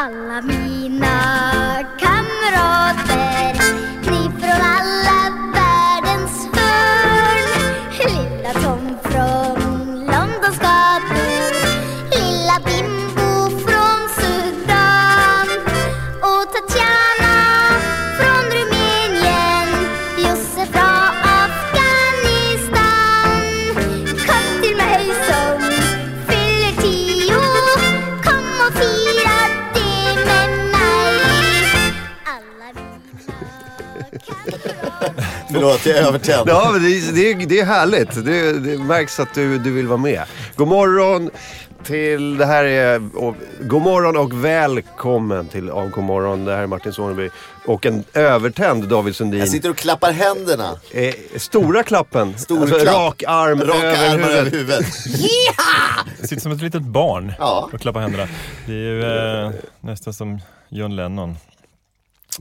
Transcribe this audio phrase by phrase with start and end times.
[0.00, 0.40] Alla
[35.68, 36.48] Förlåt, jag är övertänd.
[36.48, 38.24] Ja, men det, det, det är härligt.
[38.24, 40.22] Det, det märks att du, du vill vara med.
[40.56, 41.30] God morgon
[41.84, 46.44] till, det här är, och, god morgon och välkommen till God morgon.
[46.44, 47.30] Det här är Martin Soneby
[47.66, 49.40] och en övertänd David Sundin.
[49.40, 50.70] Jag sitter och klappar händerna.
[50.90, 52.38] Eh, stora klappen.
[52.38, 52.94] Stor alltså, klapp.
[52.94, 54.84] rak arm Raka över armar över huvudet.
[54.84, 54.86] huvudet.
[56.20, 57.68] Jag sitter som ett litet barn Ja.
[57.72, 58.28] och klappar händerna.
[58.66, 59.02] Det är ju
[59.46, 59.50] eh,
[59.80, 61.36] nästan som John Lennon.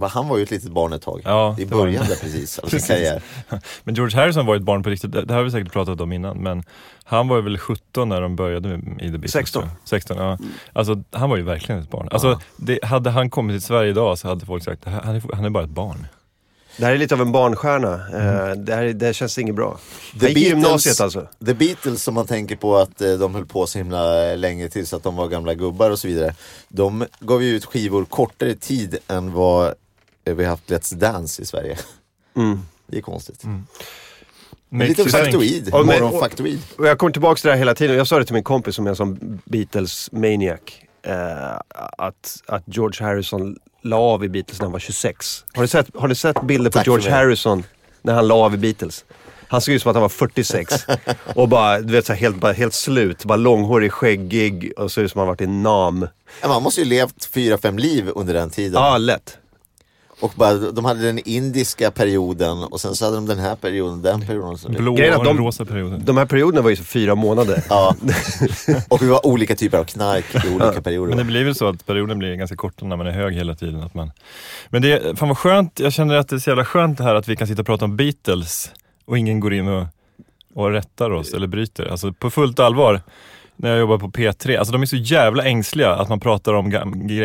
[0.01, 1.21] Han var ju ett litet barn ett tag.
[1.25, 2.87] Ja, I början där precis av sin Precis.
[2.87, 3.21] karriär.
[3.83, 6.01] Men George Harrison var ju ett barn på riktigt, det det har vi säkert pratat
[6.01, 6.63] om innan, men
[7.03, 9.31] han var ju väl 17 när de började med, i The Beatles.
[9.31, 9.61] 16.
[9.61, 9.89] tror jag.
[9.89, 10.37] 16, ja.
[10.73, 12.07] Alltså han var ju verkligen ett barn.
[12.11, 15.45] Alltså det, hade han kommit till Sverige idag så hade folk sagt, han är, han
[15.45, 16.07] är bara ett barn.
[16.77, 17.93] Det här är lite av en barnstjärna.
[17.93, 19.77] Eh, det, här, det här känns inget bra.
[20.19, 21.27] The i gymnasiet alltså.
[21.45, 24.93] The Beatles som man tänker på att eh, de höll på så himla länge tills
[24.93, 26.35] att de var gamla gubbar och så vidare.
[26.69, 29.73] De gav ju ut skivor kortare tid än vad eh,
[30.33, 31.77] vi har haft Let's Dance i Sverige.
[32.35, 32.59] Mm.
[32.87, 33.43] Det är konstigt.
[33.43, 33.67] En
[34.69, 35.11] liten you think.
[35.11, 36.59] faktoid, Och morgonfaktoid.
[36.77, 37.97] Och jag kommer tillbaka till det här hela tiden.
[37.97, 40.59] Jag sa det till min kompis som är en sån Beatles-maniac.
[41.03, 41.59] Eh,
[41.97, 45.45] att, att George Harrison la av i Beatles när han var 26.
[45.53, 47.11] Har ni sett, har ni sett bilder på Tack George.
[47.11, 47.63] Harrison
[48.01, 49.05] när han la av i Beatles?
[49.47, 50.85] Han såg ut som att han var 46.
[51.35, 53.25] och bara, du vet, så här, helt, bara, helt slut.
[53.25, 56.07] Bara långhårig, skäggig och såg ut som att han varit i Nam.
[56.41, 58.81] Ja, Man måste ju levt fyra, fem liv under den tiden.
[58.81, 59.37] Ja, lätt.
[60.19, 64.01] Och bara, de hade den indiska perioden och sen så hade de den här perioden,
[64.01, 64.57] den perioden.
[64.57, 66.01] så- Blå och de- rosa perioden.
[66.05, 67.63] De här perioderna var ju så fyra månader.
[67.69, 67.95] Ja.
[68.89, 71.09] och vi var olika typer av knark i olika perioder.
[71.09, 73.55] Men det blir väl så att perioden blir ganska kort när man är hög hela
[73.55, 73.83] tiden.
[73.83, 74.11] Att man...
[74.69, 77.15] Men det fan vad skönt, jag känner att det är så jävla skönt det här
[77.15, 78.71] att vi kan sitta och prata om Beatles
[79.05, 79.85] och ingen går in och,
[80.53, 81.85] och rättar oss eller bryter.
[81.85, 83.01] Alltså på fullt allvar,
[83.57, 86.69] när jag jobbar på P3, alltså de är så jävla ängsliga att man pratar om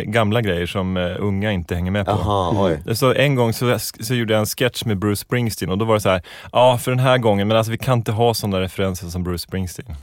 [0.06, 2.12] gamla grejer som eh, unga inte hänger med på.
[2.12, 2.96] Jaha, oj.
[2.96, 5.94] Så en gång så, så gjorde jag en sketch med Bruce Springsteen och då var
[5.94, 6.22] det så här,
[6.52, 9.42] ja för den här gången, men alltså vi kan inte ha sådana referenser som Bruce
[9.42, 9.96] Springsteen.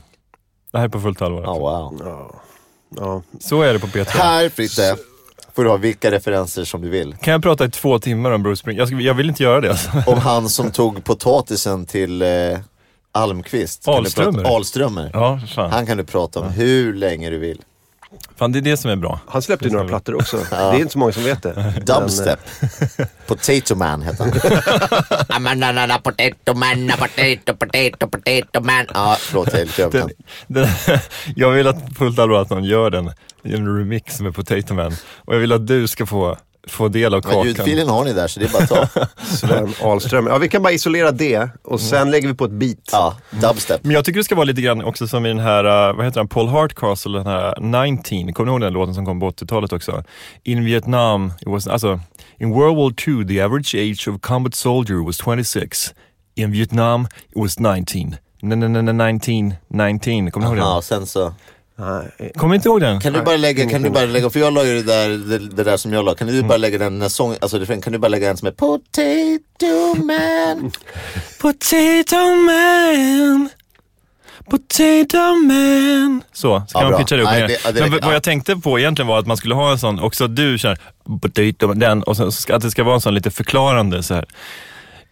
[0.72, 1.42] Det här är på fullt allvar.
[1.42, 2.00] Ja, wow.
[2.04, 2.40] Ja.
[2.96, 3.22] Ja.
[3.40, 4.06] Så är det på P3.
[4.08, 4.96] Här Fritte,
[5.54, 7.16] får du ha vilka referenser som du vill.
[7.16, 8.98] Kan jag prata i två timmar om Bruce Springsteen?
[8.98, 9.90] Jag, jag vill inte göra det alltså.
[10.06, 12.28] Om han som tog potatisen till eh,
[13.12, 13.88] Almqvist.
[13.88, 14.56] Alströmer.
[14.56, 15.10] Alströmer.
[15.12, 15.70] Ja, fan.
[15.70, 17.62] Han kan du prata om hur länge du vill.
[18.36, 18.52] fan.
[18.52, 19.20] Det är det som är bra.
[19.26, 20.36] Han släppte ju några plattor också.
[20.50, 21.74] Det är inte så många som vet det.
[21.86, 22.38] Dubstep.
[23.26, 24.32] Potato Man hette han.
[26.02, 28.86] Potato man, potato, potato, potato man.
[28.94, 30.10] Ja, förlåt jag är lite Den,
[30.46, 30.68] den,
[31.36, 34.92] jag vill att på fullt allvar att någon gör den, en remix med Potato Man.
[35.16, 36.36] Och jag vill att du ska få,
[36.68, 37.46] få del av Men kakan.
[37.46, 39.06] ljudfilen har ni där så det är bara att ta.
[39.24, 40.26] Sven Ahlström.
[40.26, 42.78] Ja, vi kan bara isolera det och sen lägger vi på ett beat.
[42.92, 43.84] Ja, dubstep.
[43.84, 46.04] Men jag tycker det ska vara lite grann också som i den här, uh, vad
[46.06, 47.54] heter den, Paul Hardcastle, den här
[47.90, 50.04] 19, kommer ni ihåg den låten som kom på 80-talet också?
[50.44, 52.00] In Vietnam, it was, alltså,
[52.38, 55.94] in World War II the average age of a combat soldier was 26.
[56.34, 58.16] In Vietnam it was 19.
[58.42, 60.76] Nej, nej, nej, nej, 19, 19, kommer ni ihåg Ja, den?
[60.76, 61.34] och sen så.
[62.36, 63.00] Kommer inte ihåg den?
[63.00, 65.38] Kan du bara lägga, kan du bara lägga, för jag la ju det där, det,
[65.38, 66.14] det där som jag la.
[66.14, 68.48] Kan du bara lägga den när sång, alltså refrängen, kan du bara lägga den som
[68.48, 70.72] är Potato Man.
[71.40, 73.48] Potato man
[74.50, 78.12] Potato man Så, ska Ja, man pitcha det upp Nej, det- det Men vad Ja.
[78.12, 80.78] jag tänkte på egentligen var att man skulle ha en sån, också du kör
[81.22, 84.14] potato, den, och sen så ska, att det ska vara en sån lite förklarande så
[84.14, 84.24] här.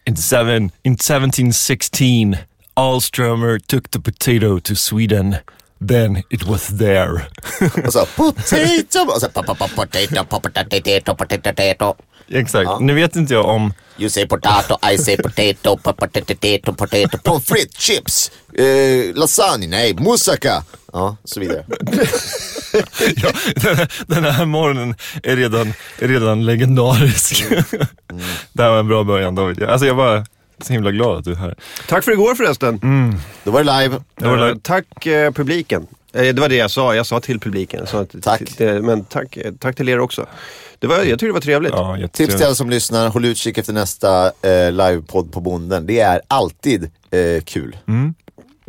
[0.05, 2.35] In, seven, in 1716
[2.73, 5.35] Alströmer took the potato to Sweden
[5.87, 7.27] Then it was there.
[7.85, 11.95] Och så potato, och så Potato, potato, potato.
[12.31, 12.79] Exakt.
[12.79, 13.73] Nu vet inte jag om...
[13.97, 17.17] You say potato, I say potato, potato, potato.
[17.23, 20.63] pommes frites, chips, eh, lasagne, nej, moussaka.
[20.93, 21.65] Ja, så vidare.
[23.15, 23.31] Ja,
[24.07, 27.45] den här morgonen är redan, är redan legendarisk.
[28.53, 29.63] Det här var en bra början David.
[29.63, 30.25] Alltså jag var
[30.61, 31.55] så himla glad att du är här.
[31.87, 32.79] Tack för igår förresten.
[33.43, 33.97] Då var det live.
[34.15, 35.87] Det var Eh, tack eh, publiken.
[36.13, 36.95] Eh, det var det jag sa.
[36.95, 37.87] Jag sa till publiken.
[37.87, 38.45] Sa att- Tack.
[38.45, 40.25] till- men tack, eh, tack till er också.
[40.79, 41.71] Det var, jag tyckte det var trevligt.
[41.73, 45.85] Ja, Tips till alla som lyssnar, håll utkik efter nästa eh, livepodd på Bonden.
[45.85, 47.77] Det är alltid eh, kul.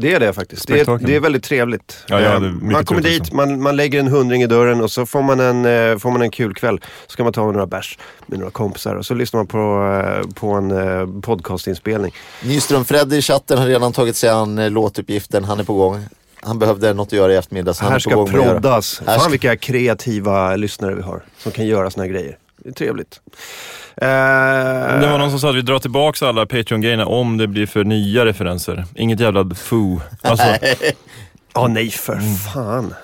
[0.01, 0.67] Det är det faktiskt.
[0.69, 1.97] Det är, det är väldigt trevligt.
[2.09, 4.43] Ja, ja, Eh, det är mycket man kommer trevligt dit, man, man lägger en hundring
[4.43, 6.81] i dörren och så får man en, eh, får man en kul kväll.
[7.07, 9.59] Så kan man ta några bärs med några kompisar och så lyssnar man på,
[10.27, 12.15] eh, på en eh, podcastinspelning.
[12.45, 15.45] Nyström Freddy i chatten har redan tagit sig an låtuppgiften.
[15.45, 16.05] Han är på gång.
[16.43, 18.53] Han behövde något att göra i eftermiddag så han här är på ska gång göra.
[18.61, 19.01] proddas.
[19.01, 22.37] Här Fan ska- vilka kreativa lyssnare vi har som kan göra såna här grejer.
[22.65, 23.21] Det är trevligt.
[23.97, 24.07] Eh,
[25.01, 27.85] Det var någon som sa att vi drar tillbaka alla Patreon-grejerna om det blir för
[27.85, 28.85] nya referenser.
[28.95, 30.01] Inget jävla foo.
[30.23, 30.47] Alltså,
[31.55, 32.19] Ja, nej för
[32.55, 32.95] fan.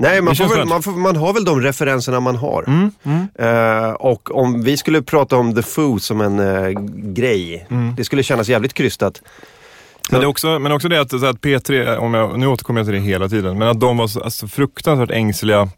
[0.00, 2.64] Nej, man, får väl, man, får, man har väl de referenserna man har.
[2.66, 3.28] mm, mm.
[3.84, 7.94] Eh, och om vi skulle prata om The Foo som en eh, grej, Mm.
[7.96, 9.22] det skulle kännas jävligt krystat.
[10.10, 12.94] Men, det också, men också det att, att P3, om jag, nu återkommer jag till
[12.94, 15.68] det hela tiden, men att de var så, alltså, fruktansvärt ängsliga.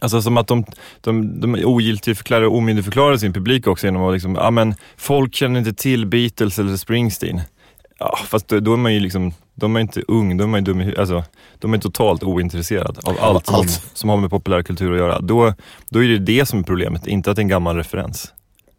[0.00, 0.64] Alltså som att de,
[1.00, 5.58] de, de ogiltigförklarade och omyndigförklarade sin publik också genom att liksom, ja men folk känner
[5.58, 7.40] inte till Beatles eller Springsteen.
[7.98, 10.92] Ja, fast då, då är man ju liksom, de är inte ung, de är dum
[10.98, 11.24] alltså,
[11.58, 13.90] de är totalt ointresserade av allt, som, allt.
[13.92, 15.20] som har med populärkultur att göra.
[15.20, 15.54] Då,
[15.88, 18.32] då är det det som är problemet, inte att det är en gammal referens.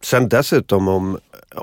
[0.04, 1.18] Sen dessutom om,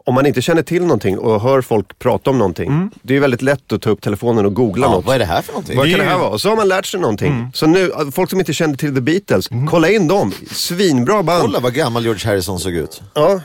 [0.05, 2.91] om man inte känner till någonting och hör folk prata om någonting.
[3.03, 5.05] Det är väldigt lätt att ta upp telefonen och googla Ja, något.
[5.05, 5.77] vad är det här för någonting?
[5.79, 6.29] Vad kan det här vara?
[6.29, 7.51] Och så har man lärt sig någonting.
[7.55, 10.33] Så nu, folk som inte kände till The Beatles, kolla in dem.
[10.51, 11.43] Svinbra band.
[11.43, 13.03] Kolla vad gammal George Harrison såg ut.
[13.15, 13.41] Ja.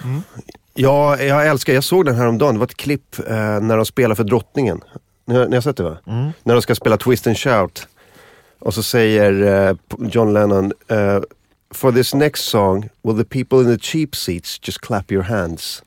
[0.73, 2.53] ja, jag älskar, jag såg den här om dagen.
[2.55, 4.81] Det var ett klipp eh, när de spelar för drottningen.
[5.27, 5.97] Ni har, ni har sett det va?
[6.43, 7.87] När de ska spela Twist and Shout.
[8.59, 9.75] Och så säger eh,
[10.11, 11.19] John Lennon, eh,
[11.73, 15.83] For this next song, will the people in the cheap seats just clap your hands?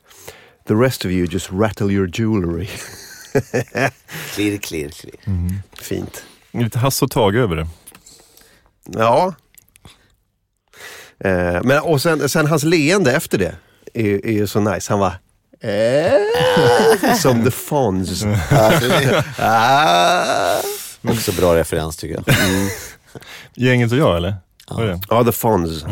[0.67, 2.69] The rest of you just rattle your jewelry.
[4.35, 5.17] Klirr, klirr, klirr.
[5.73, 6.25] Fint.
[6.53, 7.67] Lite Hasse och Tage över det.
[8.87, 9.35] Ja.
[11.25, 13.57] Eh, men, och sen, sen hans leende efter det
[13.95, 14.93] är, är ju så nice.
[14.93, 15.13] Han var
[15.61, 18.25] eh, som the Fonz.
[19.39, 20.61] ah.
[21.03, 22.37] Också bra referens tycker jag.
[23.55, 24.35] Gänget och jag eller?
[24.77, 25.01] Det?
[25.09, 25.85] Ja, the Fonz.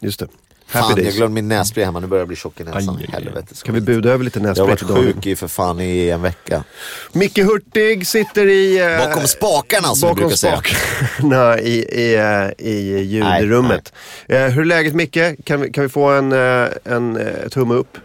[0.00, 0.28] Just det.
[0.72, 1.16] Happy Fan, jag days.
[1.16, 2.00] glömde min nässpray hemma.
[2.00, 2.96] Nu börjar jag bli tjock i näsan.
[3.00, 3.06] Aj.
[3.12, 3.54] Helvete.
[3.64, 6.22] Kan vi buda över lite Jag har nässpray varit sjuk i för fan i en
[6.22, 6.64] vecka.
[7.12, 8.78] Micke Hurtig sitter i...
[8.80, 10.62] eh, Bakom spakarna som bakom brukar säga.
[10.62, 13.92] spakarna i, i, eh, i ljudrummet.
[14.28, 15.18] Eh, hur är läget Micke?
[15.44, 17.98] Kan vi, kan vi få en, eh, en eh, tumme upp?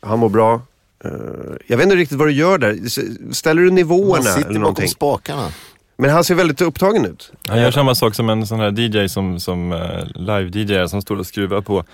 [0.00, 0.60] Han mår bra.
[1.04, 1.10] Eh,
[1.66, 2.78] jag vet inte riktigt vad du gör där.
[3.34, 4.88] Ställer du Man nivåerna sitter eller bakom någonting?
[4.88, 5.52] spakarna.
[5.96, 7.32] Men han ser väldigt upptagen ut.
[7.48, 9.78] Han gör samma sak som en sån här DJ som, som uh,
[10.14, 11.84] live-DJ som står och skruvar på,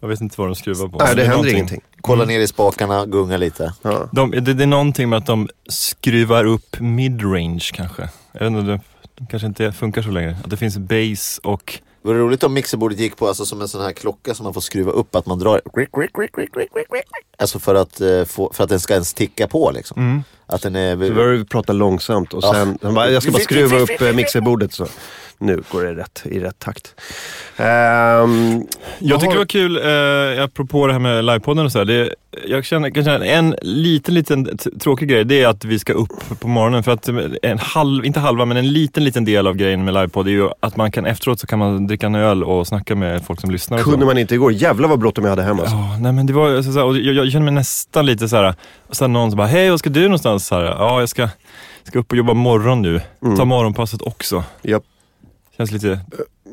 [0.00, 0.98] jag vet inte vad de skruvar på.
[0.98, 1.80] Nej, det är händer någonting- ingenting.
[2.00, 3.74] Kolla ner i spakarna, gunga lite.
[3.82, 4.08] Ja.
[4.12, 8.08] De, det, det är någonting med att de skruvar upp midrange kanske.
[8.32, 8.80] Jag vet inte, det,
[9.18, 10.36] det kanske inte funkar så länge.
[10.44, 13.68] Att det finns bass och Det vore roligt om mixerbordet gick på alltså, som en
[13.68, 15.14] sån här klocka som man får skruva upp.
[15.16, 15.60] Att man drar.
[17.38, 20.24] Alltså för att, eh, för att den ska ens ticka på liksom.
[20.52, 20.92] Att den är...
[20.92, 22.54] Så vi prata långsamt och Ja.
[22.54, 24.86] sen, han bara, jag ska bara skruva upp eh, mixerbordet så.
[25.42, 26.94] Nu går det rätt, i rätt takt.
[27.56, 28.62] Ehm,
[28.98, 29.76] Jag tycker har- det var kul,
[30.38, 32.14] eh, apropå det här med livepodden och så här, det,
[32.48, 36.40] jag känner, kan känna en liten, liten tråkig grej, det är att vi ska upp
[36.40, 36.82] på morgonen.
[36.82, 37.08] För att
[37.42, 40.48] en halv, inte halva, men en liten, liten del av grejen med livepodd är ju
[40.60, 43.50] att man kan efteråt så kan man dricka en öl och snacka med folk som
[43.50, 43.78] lyssnar.
[43.78, 44.52] kunde man inte igår.
[44.52, 45.62] Jävlar vad bråttom jag hade hemma.
[45.62, 45.76] Alltså.
[45.76, 48.28] Ja, nej men det var så, så här, och jag, jag känner mig nästan lite
[48.28, 48.54] så här,
[48.88, 50.46] och sen någon som bara, hej, vad ska du någonstans?
[50.46, 51.28] Så här, ja, jag ska,
[51.84, 53.00] ska upp och jobba morgon nu.
[53.36, 54.44] Ta morgonpasset också.
[54.62, 54.82] Japp.
[55.60, 56.00] Känns lite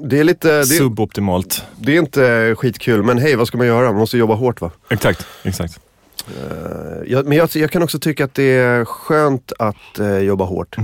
[0.04, 1.64] Det är lite, det, suboptimalt.
[1.78, 3.86] det är inte skitkul men hej vad ska man göra?
[3.86, 4.72] Man måste jobba hårt va?
[4.90, 5.80] Exakt, exakt.
[6.28, 10.46] Eh, jag, men jag, jag kan också tycka att det är skönt att eh, jobba
[10.46, 10.76] hårt.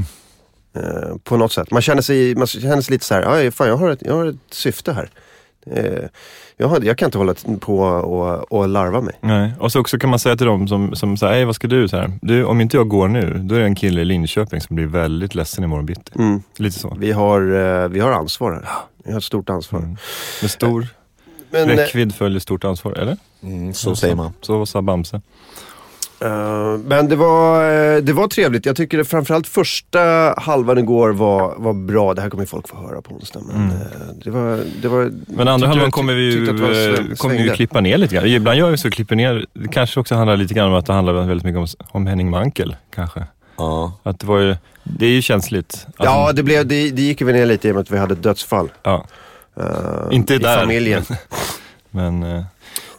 [0.76, 1.72] Eh, på något sätt.
[1.72, 4.14] Man känner sig, man känner sig lite så här, "Aj, fan jag har ett, jag
[4.14, 5.10] har ett syfte här.
[6.58, 9.16] Jag, har, jag kan inte hålla på och, och larva mig.
[9.22, 9.54] Nej.
[9.60, 11.88] Och så också kan man säga till dem som, som säger, hej vad ska du?
[11.88, 12.46] Så här, du?
[12.46, 15.36] Om inte jag går nu, då är det en kille i Linköping som blir väldigt
[15.36, 16.12] ledsen imorgon bitti.
[16.16, 16.42] Mm.
[16.58, 16.98] Lite så.
[17.00, 18.64] Vi, har, eh, vi har ansvar här.
[19.04, 19.80] Vi har ett stort ansvar.
[19.80, 19.98] Mm.
[20.42, 20.88] Med stor
[21.50, 23.18] Men, eh, räckvidd följer stort ansvar, eller?
[23.44, 24.34] Mm, så säger man.
[24.42, 25.22] Så sa Bamse.
[26.24, 27.64] Eh, men det var,
[27.96, 28.66] eh, det var trevligt.
[28.66, 30.00] Jag tycker det, framförallt första
[30.38, 32.14] halvan igår var, var bra.
[32.14, 33.40] Det här kommer folk få höra på onsdag.
[33.54, 33.76] Men eh,
[34.24, 37.50] det var, det var, Men andra halvan kommer vi ju, att sväng- kommer vi ju
[37.50, 38.26] klippa ner lite grann.
[38.28, 39.46] Ibland gör vi så, klipper ner.
[39.54, 42.30] Det kanske också handlar lite grann om att det handlar väldigt mycket om, om Henning
[42.30, 43.24] Mankel, kanske.
[43.58, 43.94] Ja.
[44.04, 45.86] Att det var ju, det är ju känsligt.
[45.86, 47.98] Alltså, Ja, det, blev, det, det gick vi ner lite i och med att vi
[47.98, 48.72] hade ett dödsfall.
[48.84, 49.06] ja.
[49.58, 49.64] eh,
[50.12, 50.60] Inte i där.
[50.60, 51.04] familjen.
[51.92, 52.44] Men,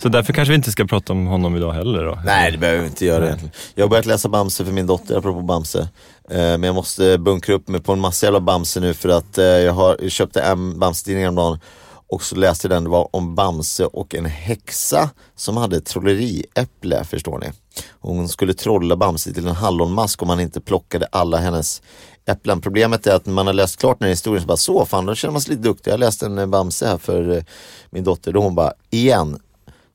[0.05, 2.19] så därför kanske vi inte ska prata om honom idag heller då.
[2.25, 3.55] Nej, det behöver vi inte göra egentligen.
[3.75, 5.89] Jag har börjat läsa Bamse för min dotter, apropå Bamse.
[6.31, 9.39] Eh, men jag måste bunkra upp mig på en massa jävla Bamse nu för att
[9.39, 11.59] eh, jag har jag köpte en Bamse-tidning häromdagen.
[12.07, 15.87] Och så läste jag den, det var om Bamse och en häxa som hade ett
[15.87, 17.53] trolleriäpple förstår ni.
[18.01, 21.83] Hon skulle trolla Bamse till en hallonmask om han inte plockade alla hennes
[22.27, 22.61] äpplen.
[22.61, 25.07] Problemet är att när man har läst klart den här historien så bara så fan
[25.07, 25.91] då känner man sig lite duktig.
[25.91, 27.45] Jag läste en eh, Bamse här för
[27.91, 29.39] min dotter då hon bara igen.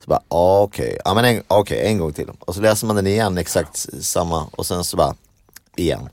[0.04, 2.28] Så bara ah, okej, ja men en, okej, en gång till.
[2.40, 5.14] Och så läser man den igen exakt samma och sen så bara
[5.76, 6.08] igen.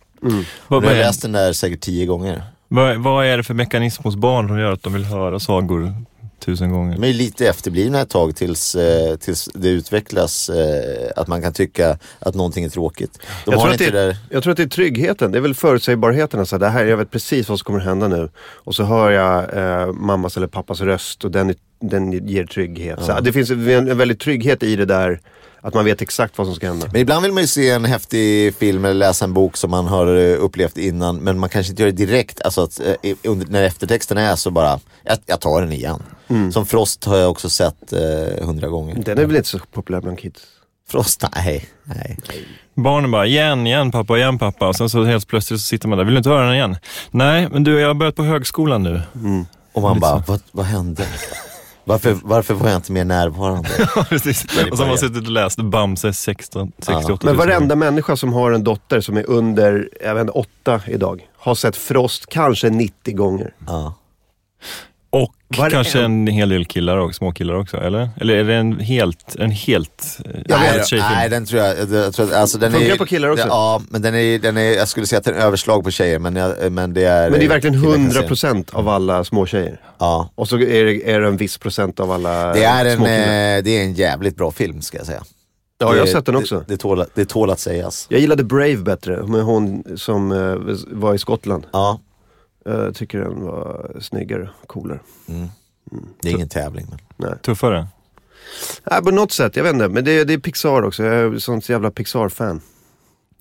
[0.67, 2.43] Vad, Och jag läst den där säkert tio gånger.
[2.67, 5.93] vad, vad är det för mekanism hos barn som gör att de vill höra sagor
[6.47, 6.97] tusen gånger?
[6.97, 11.53] De är lite efterblivna ett tag tills, eh, tills det utvecklas eh, att man kan
[11.53, 13.19] tycka att någonting är tråkigt.
[13.45, 14.17] De Jag tror, att det, där...
[14.29, 16.39] jag tror att det är tryggheten, det är väl förutsägbarheten.
[16.39, 18.29] Alltså, det här, jag vet precis vad som kommer hända nu.
[18.37, 22.99] Och så hör jag eh, mammas eller pappas röst och den, den ger trygghet.
[23.03, 25.21] Så, det finns en, en väldigt trygghet i det där,
[25.61, 26.87] att man vet exakt vad som ska hända.
[26.91, 29.87] Men ibland vill man ju se en häftig film eller läsa en bok som man
[29.87, 32.41] har eh, upplevt innan men man kanske inte gör det direkt.
[32.41, 36.03] Alltså att, eh, under, när eftertexten är så bara, jag, jag tar den igen.
[36.27, 36.51] Mm.
[36.51, 38.95] Som Frost har jag också sett eh, hundra gånger.
[38.95, 40.41] Den är väl inte så populär bland kids?
[40.89, 41.69] Frost, nej.
[41.83, 42.17] nej.
[42.75, 44.67] Barnen bara, igen, igen pappa, igen pappa.
[44.67, 46.77] Och sen så helt plötsligt så sitter man där, vill du inte höra den igen?
[47.11, 49.01] Nej, men du, jag har börjat på högskolan nu.
[49.73, 51.05] Och man bara, vad, vad hände?
[51.83, 53.69] Varför, varför var jag inte mer närvarande?
[53.95, 54.45] Ja, precis.
[54.71, 58.33] Och så har man suttit och läst Bamse 16, 68 Men 000 varenda människa som
[58.33, 62.69] har en dotter som är under, jag vet inte, åtta idag, har sett Frost kanske
[62.69, 63.53] 90 gånger.
[63.67, 63.93] Ja.
[65.49, 68.09] Och Varenda- kanske en hel del killar också, små killar också, eller?
[68.21, 70.87] Eller är det en helt, en helt, eh, Jag nej, vet.
[70.87, 71.11] tjejfilm?
[71.15, 73.47] nej, den tror jag, jag, tror att, alltså den Funkar är, på killar också?
[73.47, 76.19] Ja, men den är, den är, jag skulle säga att den är överslag på tjejer
[76.19, 78.63] men, jag, men det är Men det är verkligen killar kan se den.
[78.63, 79.81] 100% av alla småtjejer.
[79.97, 80.29] Ja.
[80.35, 83.17] Och så är det, är det en viss procent av alla Det är, en, småkillar.
[83.57, 85.23] eh, det är en jävligt bra film ska jag säga.
[85.79, 86.63] Ja, jag har Det- sett den det- också.
[86.67, 88.05] Det, tål, det tål att sägas.
[88.09, 90.55] Jag gillade Brave bättre, med hon som eh,
[90.87, 91.65] var i Skottland.
[91.73, 91.99] Ja,
[92.67, 94.99] Jag tycker den var snyggare, coolare.
[96.21, 96.87] det är ingen tävling.
[97.17, 97.39] Men.
[97.39, 97.87] Tuffare?
[98.91, 99.87] Nej, på något sätt, jag vet inte.
[99.89, 101.03] Men det, det är Pixar också.
[101.03, 102.61] Jag är sånt jävla Pixar-fan.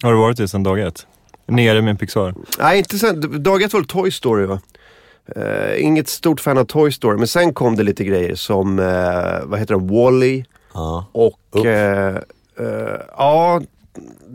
[0.03, 1.07] Har du varit det sedan dag ett?
[1.47, 2.35] Nere med Pixar?
[2.59, 3.43] Nej, inte sen.
[3.43, 4.61] Dag ett var väl Toy Story va?
[5.37, 9.45] Eh, inget stort fan av Toy Story, men sen kom det lite grejer som, eh,
[9.45, 11.07] vad heter det, Wall-E Ja.
[11.13, 11.67] och Upp.
[11.67, 12.17] eh,
[12.67, 13.63] eh, ja,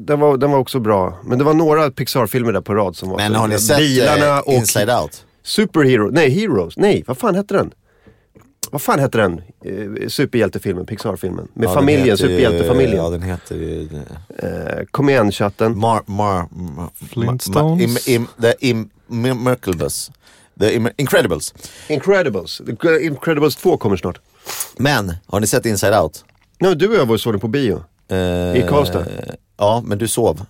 [0.06, 1.18] den var, den var också bra.
[1.24, 3.78] Men det var några Pixar-filmer där på rad som var men så- har ni sett
[3.78, 5.26] Bilarna eh, och Inside Out?
[5.44, 7.72] Superhero, nej Heroes, nej vad fan hette den?
[8.72, 9.42] Vad fan hette den?
[9.66, 11.48] Eh, superhjältefilmen, Pixar-filmen.
[11.54, 12.98] Med Ja, familjen, heter superhjältefamiljen.
[12.98, 13.90] Ja, den heter ju...
[14.38, 15.78] Eh, kom igen chatten.
[15.80, 18.08] Mar, mar, mar, Flintstones?
[18.08, 18.90] Im, im, the im,
[19.44, 20.12] Merkelbus.
[20.60, 21.54] The im, Incredibles.
[21.88, 22.62] Incredibles.
[22.66, 24.20] The Incredibles 2 kommer snart.
[24.78, 26.26] Men, har ni sett Inside Out?
[26.60, 27.84] Nej, du och jag var såg den på bio.
[28.12, 28.18] Eh,
[28.58, 29.06] I Karlstad?
[29.58, 30.46] Ja, men du sov.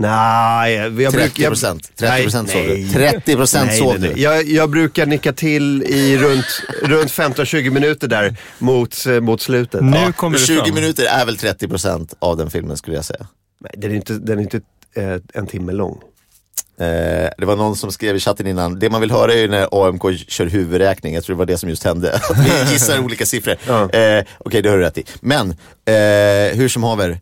[0.00, 1.48] Nej, jag 30 brukar...
[1.48, 1.96] procent.
[1.96, 2.88] 30 procent sov du.
[2.88, 4.12] 30 procent Nej, sov nej, nej.
[4.14, 4.20] du.
[4.20, 6.44] Jag, jag brukar nicka till i runt,
[6.82, 9.80] runt 15-20 minuter där mot, eh, mot slutet.
[9.84, 10.74] Nu Ja, kommer det 20 fram.
[10.74, 13.26] minuter är väl 30 procent av den filmen skulle jag säga.
[13.60, 14.60] Nej, den är inte, den är inte
[14.94, 16.00] eh, en timme lång.
[16.80, 19.48] Eh, det var någon som skrev i chatten innan, det man vill höra är ju
[19.48, 22.20] när AMK kör huvudräkning, jag tror det var det som just hände.
[22.66, 23.56] Vi gissar olika siffror.
[23.66, 23.90] Ja.
[23.90, 25.04] Eh, Okej, det har du rätt i.
[25.20, 25.50] Men,
[25.84, 27.20] eh, hur som haver,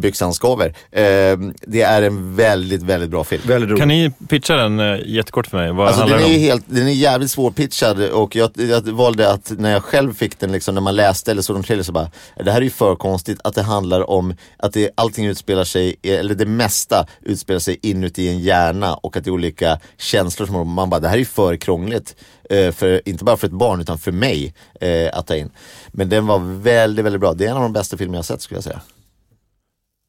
[0.00, 0.66] byxan skaver.
[0.90, 3.42] Eh, det är en väldigt, väldigt bra film.
[3.46, 3.78] Väldigt.
[3.78, 5.72] Kan ni pitcha den eh, jättekort för mig?
[5.72, 6.40] Vad Alltså handlar den är, om?
[6.40, 10.52] helt, den är jävligt svårpitchad och jag, jag valde att när jag själv fick den,
[10.52, 12.10] liksom, när man läste eller såg de trailer så bara,
[12.44, 15.96] det här är ju för konstigt att det handlar om att det, allting utspelar sig,
[16.02, 20.68] eller det mesta utspelar sig inuti en hjärna och att det är olika känslor som
[20.68, 22.16] man bara, det här är ju för krångligt.
[22.50, 25.50] Eh, för, inte bara för ett barn utan för mig eh, att ta in.
[25.88, 27.32] Men den var väldigt, väldigt bra.
[27.34, 28.80] Det är en av de bästa filmer jag har sett skulle jag säga.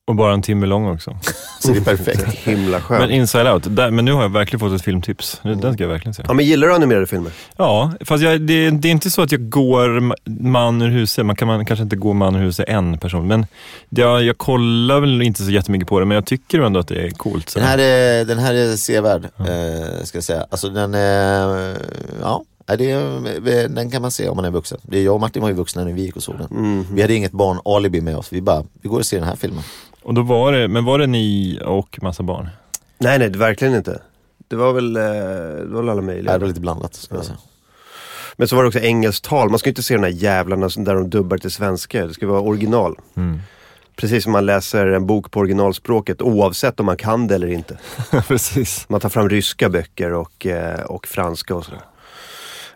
[0.09, 1.17] Och bara en timme lång också.
[1.59, 2.23] Så det är perfekt.
[2.29, 3.01] Himla skönt.
[3.01, 5.41] Men Inside Out, där, men nu har jag verkligen fått ett filmtips.
[5.43, 6.23] Den ska jag verkligen se.
[6.27, 7.31] Ja, men gillar du animerade filmer?
[7.57, 11.25] Ja, fast jag, det, det är inte så att jag går ma- man ur huset.
[11.25, 13.27] Man kan man, kanske inte gå man ur huset en person.
[13.27, 13.45] Men
[13.89, 16.87] det, jag, jag kollar väl inte så jättemycket på det, men jag tycker ändå att
[16.87, 17.49] det är coolt.
[17.49, 17.59] Så.
[17.59, 20.45] Den här är, den här är sevärd, eh, ska jag säga.
[20.49, 21.77] Alltså den är,
[22.21, 22.43] ja,
[22.77, 24.77] det den kan man se om man är vuxen.
[24.83, 26.85] Det är jag och Martin var ju vuxna när vi gick och såg den.
[26.91, 29.35] Vi hade inget barn alibi med oss, vi bara, vi går och ser den här
[29.35, 29.63] filmen.
[30.03, 32.49] Och då var det, men var det ni och massa barn?
[32.97, 34.01] Nej, nej, verkligen inte.
[34.47, 36.33] Det var väl, eh, det var väl alla möjliga.
[36.33, 37.37] Det var lite blandat, ska jag säga.
[38.37, 39.49] Men så var det också engelskt tal.
[39.49, 42.07] Man ska ju inte se de här jävlarna där de dubbar till svenska.
[42.07, 42.95] Det ska vara original.
[43.15, 43.39] Mm.
[43.95, 47.77] Precis som man läser en bok på originalspråket oavsett om man kan det eller inte.
[48.27, 48.85] Precis.
[48.89, 51.81] Man tar fram ryska böcker och, eh, och franska och sådär.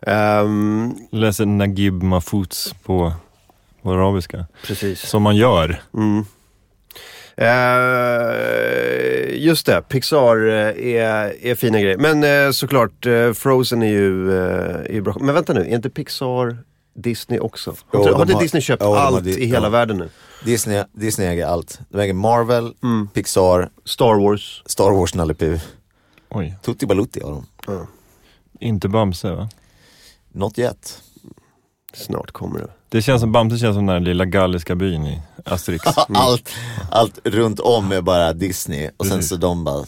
[0.01, 3.13] Ehm, Läser Naguib Mahfouz på,
[3.81, 4.45] på arabiska.
[4.67, 5.01] precis.
[5.01, 5.81] Som man gör.
[5.93, 6.25] Mm.
[7.93, 11.97] Eh, just det, Pixar eh, är, är fina grejer.
[11.97, 15.15] Men eh, såklart, eh, Frozen är ju, är ju bra.
[15.19, 16.57] Men vänta nu, är inte Pixar
[16.95, 17.69] Disney också?
[17.69, 19.69] Har, Jo, har inte har- Disney köpt jo, allt i hela ja.
[19.69, 20.09] världen nu?
[20.45, 21.79] Disney, Disney äger allt.
[21.89, 23.07] De äger Marvel, Mm.
[23.13, 24.63] Pixar, Star Wars.
[24.65, 25.59] Star Wars, Nalle Puh.
[26.29, 27.31] Oj, Tutti Balutti har
[27.65, 27.87] de.
[28.59, 29.49] inte Bamse va?
[30.31, 31.01] Not yet.
[31.93, 32.69] Snart kommer det.
[32.93, 35.83] Det känns som Bamse känns som den där lilla galliska byn i Asterix.
[36.13, 36.49] allt,
[36.91, 39.85] allt runt om är bara Disney och sen så de bara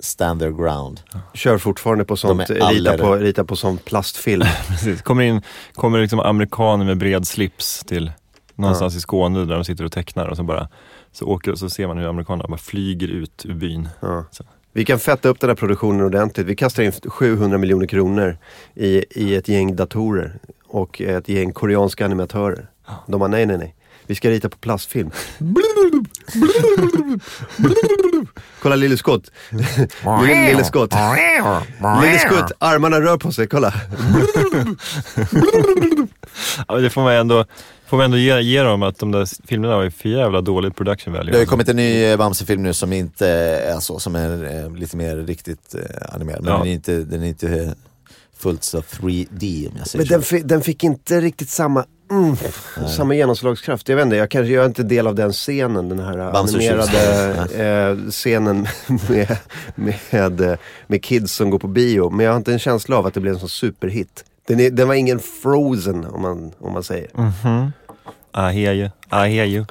[0.00, 1.00] stand their ground.
[1.34, 4.44] Kör fortfarande på sånt, De är rita alla- på, rita på sån plastfilm.
[4.68, 5.02] Precis.
[5.02, 5.42] Kommer in,
[5.72, 8.12] kommer liksom amerikaner med bred slips till
[8.54, 10.68] någonstans i Skåne där de sitter och tecknar och så bara
[11.12, 13.88] så, åker, så ser man hur amerikanerna bara flyger ut ur byn.
[14.00, 14.24] Ja.
[14.72, 16.46] Vi kan fetta upp den här produktionen ordentligt.
[16.46, 18.38] Vi kastar in 700 miljoner kronor
[18.74, 20.38] i, i ett gäng datorer
[20.74, 22.66] och ett gäng koreanska animatörer.
[23.06, 23.74] De bara nej, nej, nej.
[24.06, 25.10] Vi ska rita på plastfilm.
[28.62, 29.30] kolla Lille Skott.
[29.50, 30.92] Lille, Lille Skott.
[32.02, 33.74] Lille Skott, armarna rör på sig, kolla.
[36.68, 37.44] Ja, det får man ändå,
[37.86, 40.76] får man ändå ge, ge dem att de där filmerna var ju för jävla dåligt
[40.76, 41.30] production value.
[41.30, 44.64] Det har ju kommit en ny eh, Bamse-film nu som inte är så, som är
[44.64, 46.42] eh, lite mer riktigt eh, animerad.
[46.42, 46.58] Men Ja.
[46.58, 47.74] den, är inte, den är inte
[48.38, 50.12] fullt så 3D om jag säger Men så.
[50.12, 52.36] den, fi- den fick inte riktigt samma, mm,
[52.96, 53.88] samma genomslagskraft.
[53.88, 56.56] Jag vet inte, jag kanske jag är inte del av den scenen, den här Bamse
[56.56, 58.68] och animerade eh, scenen
[59.08, 59.36] med,
[59.74, 62.10] med, eh, med kids som går på bio.
[62.10, 64.24] Men jag har inte en känsla av att det blev en sån superhit.
[64.46, 67.08] Den, är, den var ingen frozen om man, om man säger.
[67.14, 67.72] Mhm.
[68.36, 69.64] I hear you, I hear you.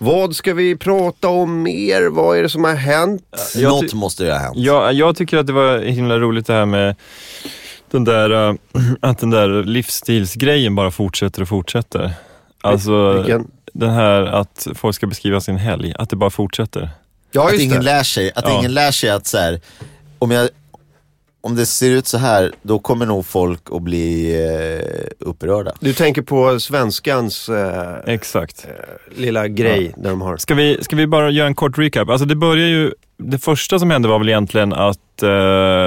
[0.00, 2.08] Vad ska vi prata om mer?
[2.08, 3.22] Vad är det som har hänt?
[3.56, 4.56] Jag Något måste ju ha hänt.
[4.56, 6.96] Ja, jag tycker att det var himla roligt det här med
[7.90, 8.54] den där, äh,
[9.00, 12.12] att den där livsstilsgrejen bara fortsätter och fortsätter.
[12.60, 13.50] Alltså Vilken?
[13.72, 16.90] den här att folk ska beskriva sin helg, att det bara fortsätter.
[17.32, 17.82] Ja, att ingen det.
[17.84, 18.58] lär sig, att Ja.
[18.58, 19.60] ingen lär sig att så här,
[20.18, 20.48] om, jag,
[21.40, 25.72] om det ser ut så här, då kommer nog folk att bli eh, upprörda.
[25.80, 28.66] Du tänker på svenskans eh, Exakt.
[29.16, 30.36] lilla grej där de har.
[30.36, 32.08] Ska vi, ska vi bara göra en kort recap?
[32.08, 35.28] Alltså det börjar ju, det första som hände var väl egentligen att eh,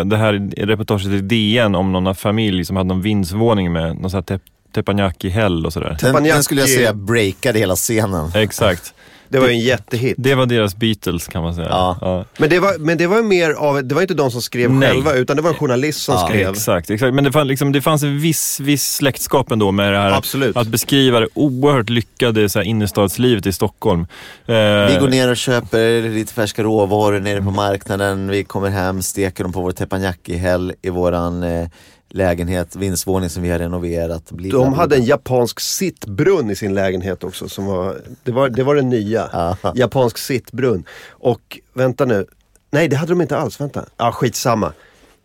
[0.05, 4.17] det här reportaget i DN om någon familj som hade någon vindsvåning med någon sån
[4.17, 4.41] här tep,
[4.75, 5.97] teppanyaki-häll och sådär.
[6.01, 8.31] Den, Teppanyaki- den skulle jag säga breakade hela scenen.
[8.35, 8.93] Exakt.
[9.31, 10.15] Det var ju en jättehit.
[10.17, 11.67] Det var deras Beatles kan man säga.
[11.69, 12.25] Ja.
[12.37, 14.71] Men det var, men det var ju mer av, det var inte de som skrev
[14.71, 14.89] Nej.
[14.89, 16.49] själva utan det var en journalist som Ja, skrev.
[16.49, 17.13] Exakt, exakt.
[17.13, 20.57] Men det, fann, liksom, det fanns en viss, viss släktskap ändå med det här Absolut.
[20.57, 24.01] att beskriva det oerhört lyckade så här, innerstadslivet i Stockholm.
[24.45, 28.27] Eh, Vi går ner och köper lite färska råvaror nere på marknaden.
[28.27, 31.67] Vi kommer hem, steker dem på vår teppanyaki-häll i våran eh,
[32.13, 34.23] lägenhet, vindsvåning som vi har renoverat.
[34.51, 37.49] De hade en japansk sittbrunn i sin lägenhet också.
[37.49, 39.29] Som var, det, var, det var det nya.
[39.33, 39.73] Ja.
[39.75, 40.83] Japansk sittbrunn.
[41.09, 42.25] Och vänta nu.
[42.71, 43.85] Nej det hade de inte alls, vänta.
[43.97, 44.73] Ja skitsamma.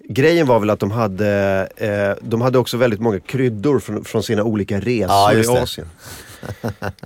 [0.09, 4.23] Grejen var väl att de hade, eh, de hade också väldigt många kryddor från, från
[4.23, 5.47] sina olika resor Ja, i.
[5.47, 5.89] Asien.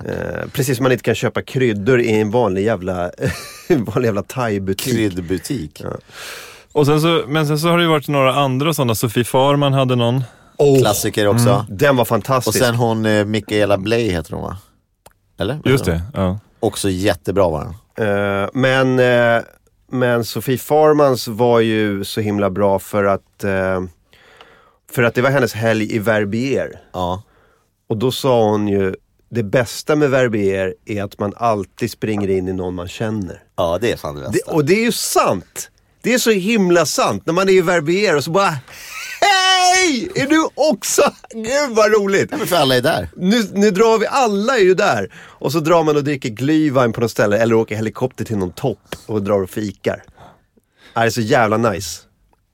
[0.04, 3.10] eh, precis som man inte kan köpa kryddor i en vanlig jävla,
[3.68, 4.94] en vanlig jävla thai-butik.
[4.94, 5.82] kryddbutik.
[6.72, 8.94] Och sen så, men sen så har det ju varit några andra sådana.
[8.94, 10.24] Sofie Farman hade någon.
[10.80, 11.66] Klassiker också.
[11.68, 12.59] Den var Och fantastisk.
[12.59, 14.56] sen hon eh, Michaela Bley heter hon va?
[15.38, 15.61] Eller?
[15.64, 16.02] Just det.
[16.14, 16.38] Ja.
[16.61, 17.64] Också jättebra var
[17.96, 18.42] den.
[18.42, 19.42] Eh, men, eh,
[19.92, 23.80] men Sofie Farmans var ju så himla bra för att eh,
[24.92, 26.80] för att det var hennes helg i Verbier.
[26.92, 27.22] Ja.
[27.88, 28.94] Och då sa hon ju
[29.30, 33.42] det bästa med Verbier är att man alltid springer in i någon man känner.
[33.56, 34.52] ja, det är fan det Det, bästa.
[34.52, 35.70] och det är ju sant!
[36.02, 38.54] Det är så himla sant när man är i Verbier och så bara
[39.20, 40.08] Hej!
[40.14, 41.02] Är du också?
[41.30, 42.28] Gud vad roligt!
[42.30, 43.08] Ja, men för alla är där.
[43.16, 45.12] Nu, nu drar vi, alla är ju där.
[45.14, 48.52] Och så drar man och dricker glühwein på något ställe eller åker helikopter till någon
[48.52, 50.02] topp och drar och fikar.
[50.94, 52.00] Det är så jävla nice.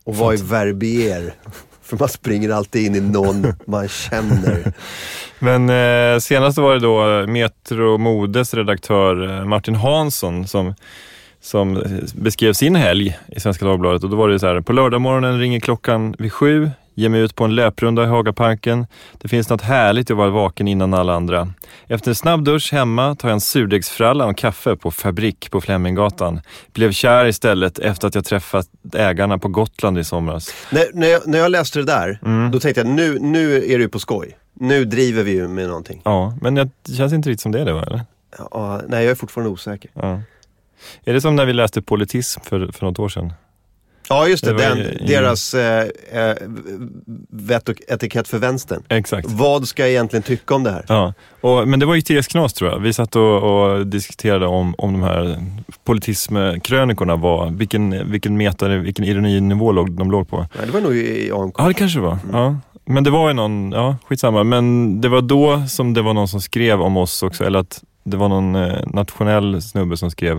[0.05, 1.35] Och vara i Verbier.
[1.83, 4.73] För man springer alltid in i någon man känner.
[5.39, 10.75] Men eh, senast var det då Metro Modes redaktör eh, Martin Hansson som,
[11.47, 11.83] som
[12.15, 14.05] beskrev sin helg i Svenska Dagbladet.
[14.05, 17.35] Och då var det så här, på lördagmorgonen ringer klockan vid sju, ger mig ut
[17.35, 18.87] på en löprunda i Hagaparken.
[19.19, 21.49] Det finns något härligt i att vara vaken innan alla andra.
[21.89, 26.41] Efter en snabb dusch hemma tar jag en surdegsfralla och kaffe på Fabrik på Fleminggatan.
[26.73, 30.55] Blev kär istället efter att jag träffat ägarna på Gotland i somras.
[30.73, 32.51] när, när, jag, när jag läste det där, Mm.
[32.51, 34.37] då tänkte jag nu, nu är du på skoj.
[34.55, 36.01] Nu driver vi ju med någonting.
[36.05, 38.01] Ja, men det känns inte riktigt som det, det var, eller?
[38.51, 39.91] Ja, nej, jag är fortfarande osäker.
[39.95, 40.21] Ja.
[41.05, 43.33] Är det som när vi läste politism för, för något år sedan?
[44.09, 44.53] Ja, just det.
[44.53, 46.35] Det den, i- deras eh, eh,
[47.31, 48.83] vett och etikett för vänstern.
[48.89, 49.29] Exakt.
[49.31, 50.85] Vad ska jag egentligen tycka om det här?
[50.89, 52.79] Ja, och, men det var ju TS Knas tror jag.
[52.79, 55.43] Vi satt och, och diskuterade om, om de här
[55.85, 60.37] politismkrönikorna var, vilken, vilken meta, vilken ironinivå låg, de låg på.
[60.39, 61.55] Nej, det var nog i AMK.
[61.59, 62.19] Ja, det kanske det var.
[62.25, 62.37] Mm.
[62.37, 62.57] Ja.
[62.85, 64.45] Men det var ju någon, ja skitsamma.
[64.45, 67.83] Men det var då som det var någon som skrev om oss också, eller att
[68.07, 70.37] det var någon eh, nationell snubbe som skrev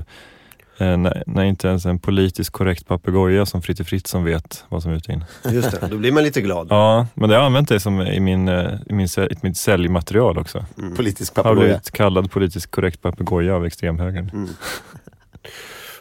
[0.77, 4.91] eh, när, när inte ens en politiskt korrekt papegoja som Fritte Fritzson vet vad som
[4.91, 5.25] är ute in.
[5.51, 6.67] Just det, då blir man lite glad.
[6.69, 9.57] Ja, men det har jag använt det som i, min, eh, i, min, i mitt
[9.57, 10.65] säljmaterial också.
[10.95, 11.65] Politisk Har papegoja.
[11.65, 14.49] blivit kallad politiskt korrekt papegoja av extremhögern.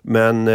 [0.02, 0.54] Men eh,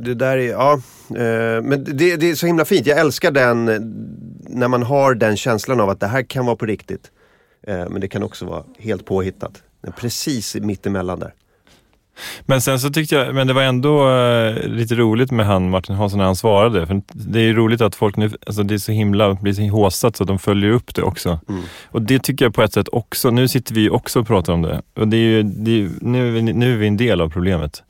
[0.00, 0.72] det där är, ja.
[1.10, 2.86] Eh, men det, det är så himla fint.
[2.86, 3.64] Jag älskar den,
[4.48, 7.10] när man har den känslan av att det här kan vara på riktigt.
[7.70, 9.62] Eh, men det kan också vara helt påhittat.
[9.96, 11.34] Precis mittemellan där.
[12.40, 15.96] Men sen så tyckte jag, men det var ändå eh, lite roligt med han Martin
[15.96, 16.86] Hansson när han svarade.
[16.86, 20.16] För det är roligt att folk nu, alltså det är så himla, blir så håsat
[20.16, 21.40] så att de följer upp det också.
[21.84, 24.62] Och det tycker jag på ett sätt också, nu sitter vi också och pratar om
[24.62, 24.82] det.
[24.96, 27.30] Och det är ju, det är, nu, är vi, nu är vi en del av
[27.30, 27.82] problemet.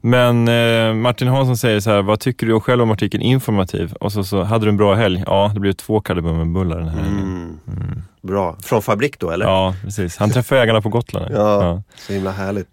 [0.00, 3.92] Men eh, Martin Hansson säger så här, vad tycker du själv om artikeln informativ?
[3.92, 5.22] Och så, så hade du en bra helg?
[5.26, 7.58] Ja, det blev två kardemummenbullar den här helgen.
[7.66, 8.02] Mm.
[8.26, 8.56] Bra.
[8.62, 9.46] Från fabrik då eller?
[9.46, 10.16] Ja, precis.
[10.16, 11.34] Han träffade ägarna på Gotland.
[11.34, 12.68] Ja, så himla härligt.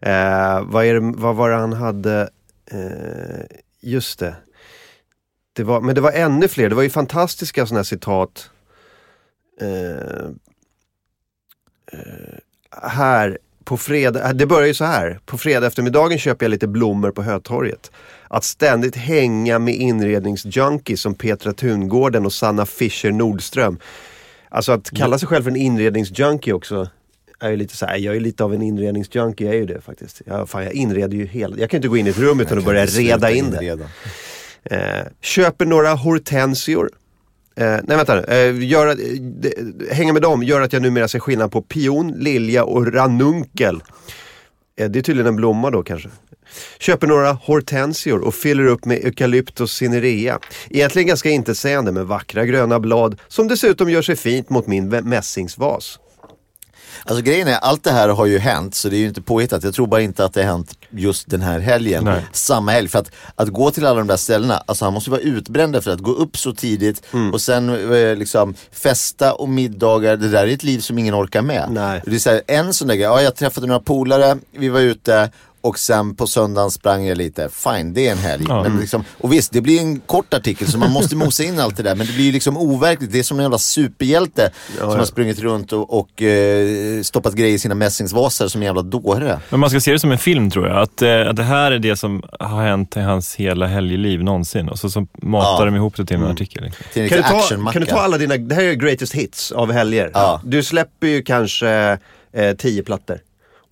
[0.00, 2.28] Eh, vad, är det, vad var det han hade?
[2.70, 4.34] Eh, just det.
[5.52, 8.50] det var, men det var ännu fler, det var ju fantastiska sådana här citat.
[9.60, 10.26] Eh,
[11.92, 12.38] eh,
[12.82, 15.20] här, på fredag, det börjar ju så här.
[15.26, 17.90] På fredag eftermiddagen köper jag lite blommor på Hötorget.
[18.28, 23.78] Att ständigt hänga med inredningsjunkies som Petra Tungården och Sanna Fischer Nordström.
[24.54, 26.88] Alltså att kalla sig själv för en inredningsjunkie också
[27.40, 29.80] är ju lite så här, jag är lite av en inredningsjunkie, jag är ju det
[29.80, 30.22] faktiskt.
[30.26, 32.58] Jag, fan, jag inreder ju hela, jag kan inte gå in i ett rum utan
[32.58, 33.78] att börja reda in det.
[34.64, 36.90] Eh, köper några hortensior.
[37.56, 38.96] Eh, nej vänta nu, eh, gör,
[39.94, 43.82] hänga med dem gör att jag numera ser skillnad på pion, lilja och ranunkel.
[44.76, 46.08] Eh, det är tydligen en blomma då kanske.
[46.78, 50.38] Köper några hortensior och fyller upp med eukalyptus cinerea.
[50.70, 55.98] Egentligen ganska intetsägande med vackra gröna blad som dessutom gör sig fint mot min mässingsvas.
[57.04, 59.64] Alltså grejen är, allt det här har ju hänt så det är ju inte påhittat.
[59.64, 62.04] Jag tror bara inte att det har hänt just den här helgen.
[62.04, 62.26] Nej.
[62.32, 62.88] Samma helg.
[62.88, 65.84] För att, att gå till alla de där ställena, alltså han måste ju vara utbränd
[65.84, 70.16] för att gå upp så tidigt och sen eh, liksom festa och middagar.
[70.16, 71.68] Det där är ett liv som ingen orkar med.
[71.70, 72.02] Nej.
[72.06, 74.80] Det är så här, en sån där grej, ja jag träffade några polare, vi var
[74.80, 75.30] ute
[75.64, 77.48] och sen på söndagen sprang jag lite.
[77.52, 78.44] Fine, det är en helg.
[78.48, 78.62] Ja.
[78.62, 81.76] Men liksom, och visst, det blir en kort artikel så man måste mosa in allt
[81.76, 81.94] det där.
[81.94, 83.12] Men det blir ju liksom overkligt.
[83.12, 84.96] Det är som en jävla superhjälte som ja.
[84.96, 89.40] har sprungit runt och, och eh, stoppat grejer i sina mässingsvasar som en jävla dåre.
[89.50, 90.82] Men man ska se det som en film tror jag.
[90.82, 94.68] Att, eh, att det här är det som har hänt i hans hela helgliv någonsin.
[94.68, 95.64] Och så, så matar Ja.
[95.64, 96.64] de ihop det till en artikel.
[96.64, 96.84] liksom.
[96.92, 99.72] Till Kan du, ta, kan du ta alla dina, det här är greatest hits av
[99.72, 100.10] helger.
[100.14, 100.40] Ja.
[100.44, 101.98] Du släpper ju kanske
[102.32, 103.18] eh, tio plattor.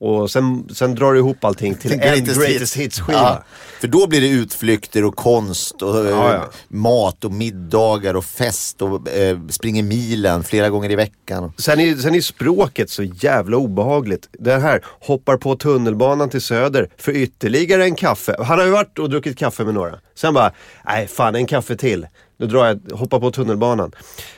[0.05, 3.19] Och sen, sen drar du ihop allting till en greatest hits-skiva.
[3.19, 3.45] Ja,
[3.81, 6.51] för då blir det utflykter och konst och eh, Ja, ja.
[6.69, 11.53] mat och middagar och fest och eh, springer milen flera gånger i veckan.
[11.59, 14.29] Sen är, sen är språket så jävla obehagligt.
[14.33, 18.37] Det här, hoppar på tunnelbanan till Söder för ytterligare en kaffe.
[18.39, 19.99] Han har ju varit och druckit kaffe med några.
[20.15, 20.53] Sen bara,
[20.87, 22.07] nej fan en kaffe till.
[22.39, 23.93] Då drar jag, hoppar på tunnelbanan.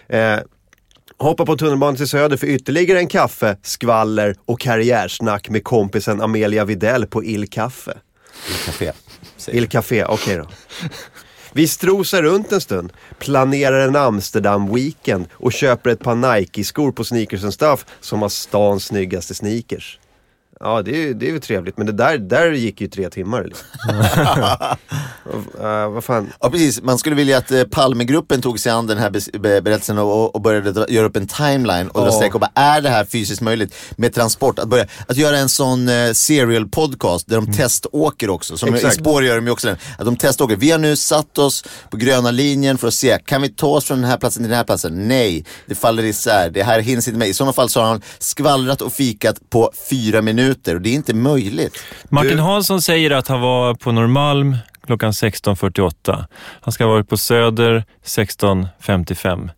[0.08, 0.38] Eh,
[1.18, 6.64] hoppar på tunnelbanan till Söder för ytterligare en kaffe, skvaller och karriärsnack med kompisen Amelia
[6.64, 7.98] Videll på Il Caffe.
[8.48, 8.92] I café.
[9.52, 10.48] Il Café, okej då.
[11.52, 17.54] Vi strosar runt en stund, planerar en Amsterdam-weekend och köper ett par Nike-skor på Sneakers
[17.54, 19.98] Stuff som har stans snyggaste sneakers.
[20.64, 23.10] Ja, det är ju det är ju trevligt, men det där, där gick ju tre
[23.10, 23.44] timmar.
[23.44, 23.66] Liksom.
[25.60, 26.32] uh, vad fan.
[26.40, 29.60] Ja precis, man skulle vilja att eh, Palmegruppen tog sig an den här bes- be-
[29.60, 32.12] berättelsen och, och började dra, göra upp en timeline och dra Ja.
[32.12, 34.58] streck och bara, är det här fysiskt möjligt med transport?
[34.58, 38.96] Att, börja, att göra en sån eh, serial podcast där de teståker också, som Exakt.
[38.96, 39.76] i spår gör de ju också den.
[39.98, 43.42] Att de teståker, vi har nu satt oss på gröna linjen för att se, kan
[43.42, 45.08] vi ta oss från den här platsen till den här platsen?
[45.08, 47.28] Nej, det faller isär, det här hinns inte med.
[47.28, 50.94] I sådana fall så har han skvallrat och fikat på fyra minuter och det är
[50.94, 51.78] inte möjligt.
[52.08, 56.24] Martin Hansson säger att han var på Norrmalm klockan 16.48.
[56.60, 59.50] Han ska ha varit på Söder 16.55.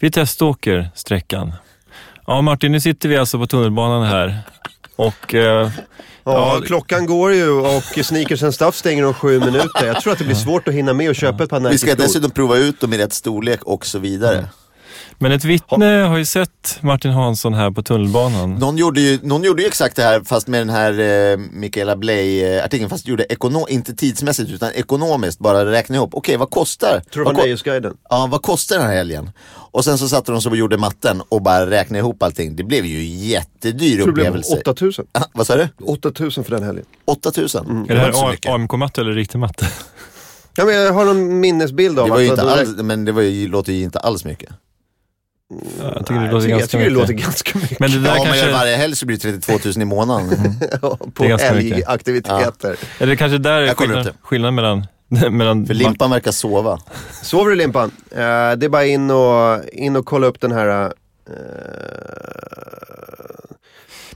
[0.00, 1.52] Vi teståker sträckan.
[2.26, 4.38] Ja Martin, nu sitter vi alltså på tunnelbanan här.
[4.96, 5.70] Och eh,
[6.26, 6.60] Ja, Ja.
[6.66, 9.86] klockan går ju och Sneakers and Stuff stänger om sju minuter.
[9.86, 11.86] Jag tror att det blir svårt att hinna med och köpa ett par Vi ska
[11.86, 12.02] Nike-skor.
[12.06, 14.48] dessutom prova ut dem i rätt storlek och så vidare.
[15.18, 18.54] Men ett vittne har ju sett Martin Hansson här på tunnelbanan.
[18.54, 20.92] Någon gjorde, ju, någon gjorde ju exakt det här fast med den här
[21.32, 25.38] eh, Michaela Bley-artikeln fast gjorde ekono- inte tidsmässigt utan ekonomiskt.
[25.38, 26.10] Bara räkna ihop.
[26.14, 27.02] Okej, vad kostar?
[27.12, 27.46] Tror vad, du ko-
[28.10, 29.30] ja, vad kostar den här helgen?
[29.70, 32.56] Och sen så satte de sig och gjorde matten och bara räknade ihop allting.
[32.56, 34.56] Det blev ju jättedyr tror det blev upplevelse.
[34.70, 35.06] 8000.
[35.12, 35.68] Ah, vad sa du?
[35.84, 36.84] 8000 för den helgen.
[37.04, 37.66] 8000?
[37.66, 37.82] Mm.
[37.90, 38.54] är det här.
[38.54, 39.66] AMK-matte eller riktig matte?
[40.56, 43.22] Ja, men jag har en minnesbild av Det var ju inte alls, men det var
[43.22, 44.50] ju, låter ju inte alls mycket.
[45.80, 46.92] Jag tycker det Nej, låter jag ganska tycker det mycket.
[46.92, 47.78] låter ganska mycket.
[47.80, 49.82] Men det där Ja, om man gör kanske, varje helg så blir det 32 000
[49.82, 50.28] i månaden.
[50.80, 51.70] på Det är ganska mycket.
[51.72, 52.76] helgaktiviteter.
[52.98, 54.86] är det kanske där är Jag kollar upp skillnad, skillnaden mellan,
[55.36, 56.78] mellan För Limpan verkar sova.
[57.22, 57.90] Sover du Limpan?
[58.10, 60.84] Eh, det är bara in och, in och kolla upp den här...
[60.84, 61.32] eh,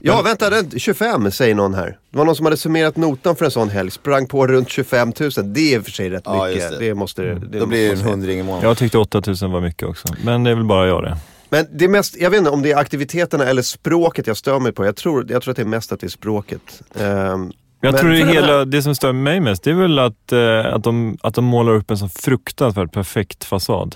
[0.01, 1.97] Ja, vänta, den, 25 säger någon här.
[2.11, 5.13] Det var någon som hade summerat notan för en sån helg, sprang på runt 25
[5.19, 5.29] 000.
[5.53, 6.69] Det är i och för sig rätt Ja, mycket.
[6.71, 6.77] Det.
[6.85, 6.93] det.
[6.93, 8.67] måste det, det Då blir det en hundring i månaden.
[8.67, 10.07] Jag tyckte 8000 var mycket också.
[10.23, 11.17] Men det är väl bara jag det.
[11.49, 14.59] Men det är mest, jag vet inte om det är aktiviteterna eller språket jag stör
[14.59, 14.85] mig på.
[14.85, 16.81] Jag tror, jag tror att det är mest att det är språket.
[16.99, 20.31] Ehm, Jag Men tror det, hela, det som stör mig mest, det är väl att,
[20.31, 23.95] eh, att, de, att de målar upp en så fruktansvärt perfekt fasad.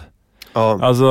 [0.54, 0.80] ja.
[0.82, 1.06] Alltså,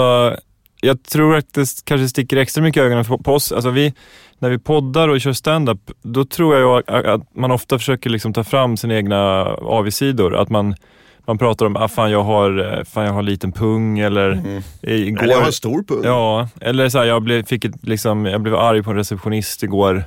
[0.84, 3.52] jag tror att det kanske sticker extra mycket i ögonen på oss.
[3.52, 3.94] Alltså vi,
[4.38, 8.44] när vi poddar och kör stand-up, då tror jag att man ofta försöker liksom ta
[8.44, 10.36] fram sina egna avigsidor.
[10.36, 10.74] Att man,
[11.26, 14.32] man pratar om, ah, fan, jag har, eh, fan jag har liten pung eller
[14.82, 15.22] igår.
[15.22, 16.04] Eller jag har stor pung.
[16.04, 19.62] Ja, eller så här, jag, blev, fick ett, liksom, jag blev arg på en receptionist
[19.62, 20.04] igår.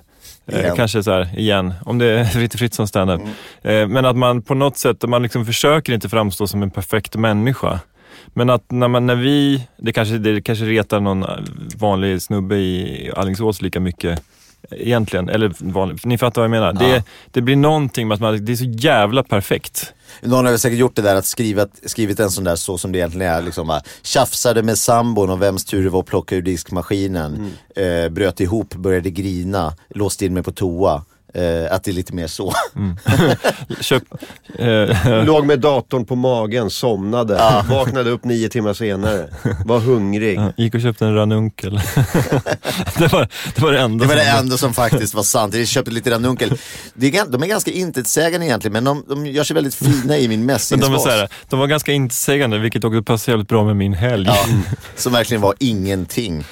[0.47, 3.21] Eh, kanske så här, igen, om det är Fritte Fritzson standup.
[3.61, 7.15] Eh, men att man på något sätt, man liksom försöker inte framstå som en perfekt
[7.15, 7.79] människa.
[8.37, 11.25] Men att när, man, när vi, det kanske, det kanske retar någon
[11.77, 14.21] vanlig snubbe i Alingsås lika mycket
[14.71, 15.29] egentligen.
[15.29, 16.77] Eller vanlig, ni fattar vad jag menar.
[16.83, 16.87] Ja.
[16.87, 19.93] Det, det blir någonting med att man, det är så jävla perfekt.
[20.21, 22.91] Någon har väl säkert gjort det där att skriva, skrivit en sån där så som
[22.91, 23.41] det egentligen är.
[23.41, 27.53] Liksom bara, tjafsade med sambon och vems tur det var att plocka ur diskmaskinen.
[27.75, 31.03] Eh, bröt ihop, började grina, låste in mig på toa.
[31.35, 32.53] Eh, att det är lite mer så.
[33.81, 34.03] Köp,
[34.59, 39.27] eh, Låg med datorn på magen, somnade, vaknade upp nio timmar senare,
[39.65, 40.37] var hungrig.
[40.39, 41.71] Ja, Gick och köpte en ranunkel.
[42.97, 45.55] det, var, det var det enda Det var som det enda som faktiskt var sant.
[45.55, 46.57] Jag köpte lite ranunkel.
[46.93, 50.27] Det är, de är ganska intetsägande egentligen men de, de gör sig väldigt fina i
[50.27, 53.93] min Men de, här, de var ganska intetsägande, vilket också passade jävligt bra med min
[53.93, 54.25] helg.
[54.27, 54.45] Ja,
[54.95, 56.43] som verkligen var ingenting.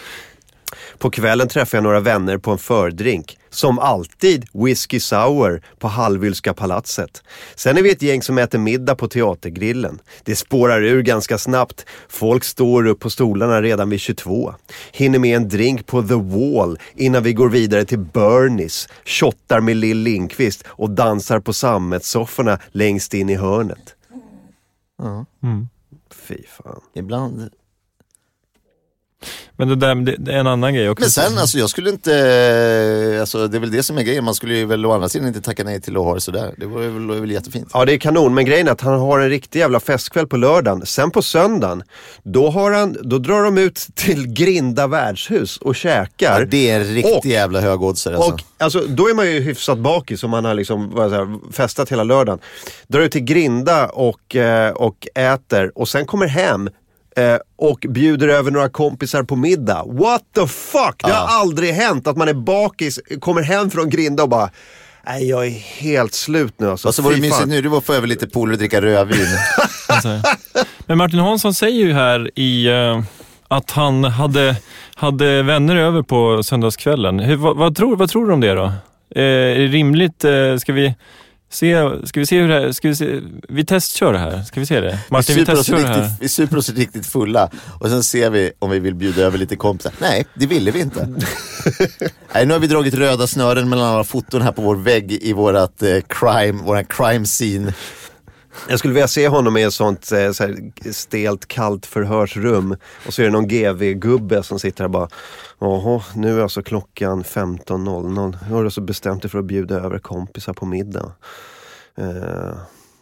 [1.03, 3.37] På kvällen träffade jag några vänner på en fördrink.
[3.49, 7.23] Som alltid whisky sour på Hallwylska palatset.
[7.55, 10.01] Sen är vi ett gäng som äter middag på teatergrillen.
[10.23, 11.85] Det spårar ur ganska snabbt.
[12.09, 14.53] Folk står upp på stolarna redan vid 22.
[14.91, 18.89] Hinner med en drink på The Wall innan vi går vidare till Bernies.
[19.05, 23.95] Shottar med Lill Lindqvist och dansar på sammetssofforna längst in i hörnet.
[25.43, 25.67] Mm.
[26.11, 26.81] Fy fan.
[26.93, 27.49] Ibland.
[29.57, 31.03] Men det, där, det, det är en annan grej också.
[31.03, 34.23] Men sen alltså jag skulle inte, alltså det är väl det som är grejen.
[34.23, 36.53] Man skulle ju väl å andra sidan inte tacka nej till att ha det sådär.
[36.57, 37.69] Det vore väl, väl jättefint.
[37.73, 40.37] Ja det är kanon, men grejen är att han har en riktig jävla festkväll på
[40.37, 40.85] lördagen.
[40.85, 41.83] Sen på söndagen,
[42.23, 46.39] då, har han, då drar de ut till Grinda värdshus och käkar.
[46.39, 48.31] Ja, det är en riktig Och- jävla högoddsare alltså.
[48.33, 52.03] Och alltså, då är man ju hyfsat bakis om man har liksom, säger, festat hela
[52.03, 52.39] lördagen.
[52.87, 56.69] Drar ut till Grinda och, eh, och äter och sen kommer hem
[57.15, 59.83] eh, och bjuder över några kompisar på middag.
[59.85, 60.95] What the fuck!
[61.03, 64.49] Det har aldrig hänt att man är bakis, kommer hem från Grinda och bara
[65.05, 65.49] Nej, jag är
[65.81, 66.87] helt slut nu alltså.
[66.87, 67.61] Vad så var det mysigt nu?
[67.61, 69.27] Du var få över lite pool och dricka rödvin.
[69.89, 70.21] Alltså.
[70.85, 73.03] Men Martin Hansson säger ju här i eh,
[73.47, 74.55] att han hade,
[74.95, 77.19] hade vänner över på söndagskvällen.
[77.19, 78.65] Hur, vad, vad, tror, vad tror du om det då?
[79.15, 80.23] Eh, är det rimligt?
[80.23, 80.95] Eh, ska vi
[81.53, 84.43] se, ska vi se hur det här, ska vi, se, vi testkör det här.
[84.43, 84.99] Ska vi se det?
[85.09, 86.11] Martin, vi testkör det här.
[86.19, 89.55] vi super oss riktigt fulla och sen ser vi om vi vill bjuda över lite
[89.55, 89.93] kompisar.
[89.99, 91.07] Nej, det ville vi inte.
[92.33, 95.33] Nej, nu har vi dragit röda snören mellan alla foton här på vår vägg i
[95.33, 97.73] vårat eh, crime, våran crime scene.
[98.69, 102.75] Jag skulle vilja se honom i ett sånt eh, så här, stelt kallt förhörsrum
[103.07, 105.07] och så är det någon GV-gubbe som sitter här och bara
[105.59, 108.37] Jaha, nu är alltså klockan 15.00.
[108.47, 111.11] Nu har du alltså bestämt dig för att bjuda över kompisar på middag.
[111.97, 112.57] Eh,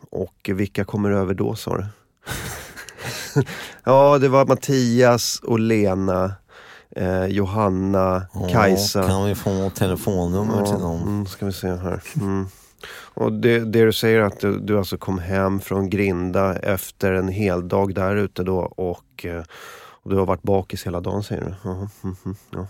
[0.10, 1.86] och vilka kommer över då sa du?
[3.84, 6.34] ja, det var Mattias och Lena,
[6.96, 9.08] eh, Johanna, Kajsa.
[9.08, 11.02] Kan vi få telefonnummer till Ja, dem?
[11.02, 12.02] mm, ska vi se här.
[12.22, 12.48] Mm.
[12.90, 17.28] Och det, det du säger att du, du alltså kom hem från Grinda efter en
[17.28, 19.44] hel dag där ute då och, eh,
[20.04, 21.70] och du har varit bakis hela dagen säger du?
[21.70, 22.68] Mm, mm, ja.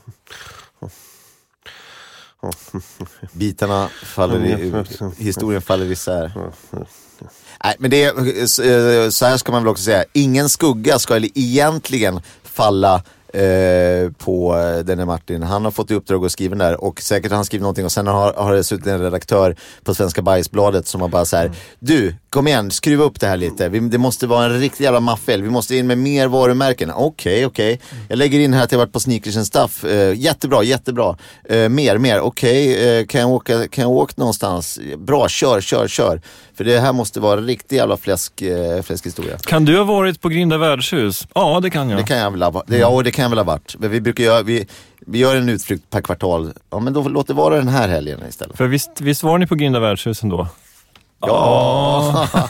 [3.34, 5.12] Bitarna faller i, Mm.
[5.18, 6.32] historien faller isär.
[7.64, 10.04] Nej, men det är, så här ska man väl också säga.
[10.14, 15.44] Ingen skugga ska egentligen falla eh, på eh, Denne Martin.
[15.44, 17.86] Han har fått i uppdrag att skriva den där och säkert har han skrivit någonting
[17.86, 21.38] och sen har, har det suttit en redaktör på Svenska Bajsbladet som har bara så
[21.38, 23.70] här, du kom igen, skruva upp det här lite.
[23.70, 25.42] Vi, det måste vara en riktig jävla maffel.
[25.42, 26.92] Vi måste in med mer varumärken.
[26.96, 27.80] Okej, okej.
[28.10, 29.84] Jag lägger in här att jag varit på Sneakers and Stuff.
[29.84, 31.18] Eh, jättebra, jättebra.
[31.50, 32.20] Eh, mer, mer.
[32.20, 34.80] Okej, eh, kan, jag åka, kan jag åka någonstans?
[34.98, 36.22] Bra, kör, kör, kör.
[36.54, 39.38] För det här måste vara en riktig jävla fläsk, eh, fläskhistoria.
[39.38, 41.28] Kan du ha varit på Grinda värdshus?
[41.36, 42.00] Ja, det kan jag.
[42.00, 43.76] Det kan jag väl ha, det, ja, det kan kan jag väl ha varit.
[43.80, 44.68] Men vi brukar göra, vi,
[45.00, 46.54] vi gör en utflykt per kvartal.
[46.70, 48.58] Ja men då låt det vara den här helgen istället.
[48.58, 50.48] För visst, visst var ni på Grinda värdshus ändå?
[51.22, 52.28] Ja.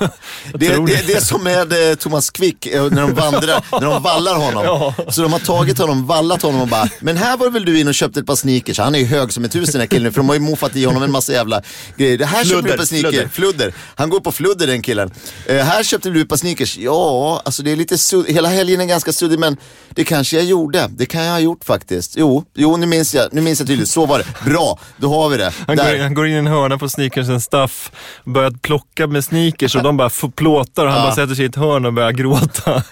[0.53, 1.07] det, det, det.
[1.07, 4.93] det är som med eh, Thomas Quick eh, när de vandrar, när de vallar honom.
[5.09, 7.87] Så de har tagit honom, vallat honom och bara, men här var väl du in
[7.87, 8.79] och köpte ett par sneakers.
[8.79, 10.75] Han är ju hög som ett hus den här killen, för de har ju moffat
[10.75, 11.61] i honom en massa jävla
[11.97, 12.17] grejer.
[12.17, 13.29] Det här köpte du Fludder, ett par sneakers, fludder.
[13.29, 13.73] fludder.
[13.95, 15.11] Han går på fludder den killen.
[15.45, 16.77] Eh, här köpte du ett par sneakers.
[16.77, 19.57] Ja, alltså det är lite sudd, hela helgen är ganska suddig men
[19.89, 20.87] det kanske jag gjorde.
[20.89, 22.17] Det kan jag ha gjort faktiskt.
[22.17, 23.89] Jo, jo nu minns jag, nu minns jag tydligt.
[23.89, 24.25] Så var det.
[24.51, 25.53] Bra, då har vi det.
[25.67, 27.91] Han går, han går in i en hörna på Sneakers and Stuff,
[28.25, 31.05] börjar plocka med sneakers och de bara får plåtar och han Ja.
[31.07, 32.83] bara sätter sig i ett hörn och börjar gråta.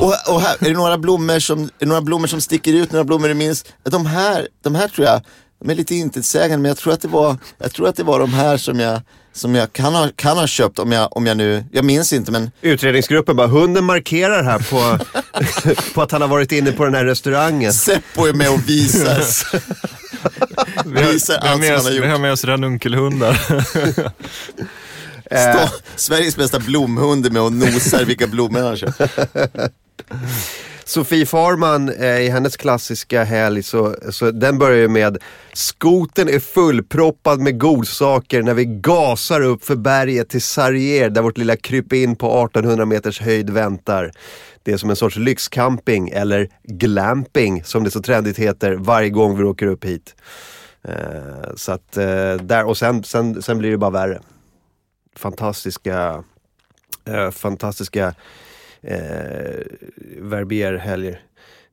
[0.00, 2.92] Och, och här, är det några blommor som, är det några blommor som sticker ut,
[2.92, 3.64] några blommor du minns?
[3.90, 5.20] De här, de här tror jag,
[5.64, 8.18] de är lite intetsägande men jag tror att det var, jag tror att det var
[8.20, 9.00] de här som jag,
[9.32, 12.32] som jag kan ha, kan ha köpt om jag, om jag nu, jag minns inte
[12.32, 14.98] men Utredningsgruppen bara, hunden markerar här på,
[15.94, 17.72] på att han har varit inne på den här restaurangen.
[17.72, 19.24] Seppo är med och visar.
[20.84, 22.20] Vi har, Visar vi har, allt med, som oss, han har vi har gjort.
[22.20, 23.40] med oss ranunkelhundar.
[25.30, 29.00] Stå, Sveriges bästa blomhund med och nosar vilka blommor han köpt.
[30.88, 35.18] Sofie Farman eh, i hennes klassiska helg, så, så den börjar ju med
[35.52, 41.38] Skoten är fullproppad med godsaker när vi gasar upp för berget till Sarrier där vårt
[41.38, 44.12] lilla krypin på 1800 meters höjd väntar.
[44.62, 49.38] Det är som en sorts lyxcamping eller glamping som det så trendigt heter varje gång
[49.38, 50.14] vi åker upp hit.
[50.84, 54.20] Eh, så att eh, där, och sen, sen, sen blir det bara värre.
[55.18, 56.24] Fantastiska,
[57.04, 58.14] eh, fantastiska
[58.82, 59.64] eh,
[60.20, 61.20] Verbier-helger.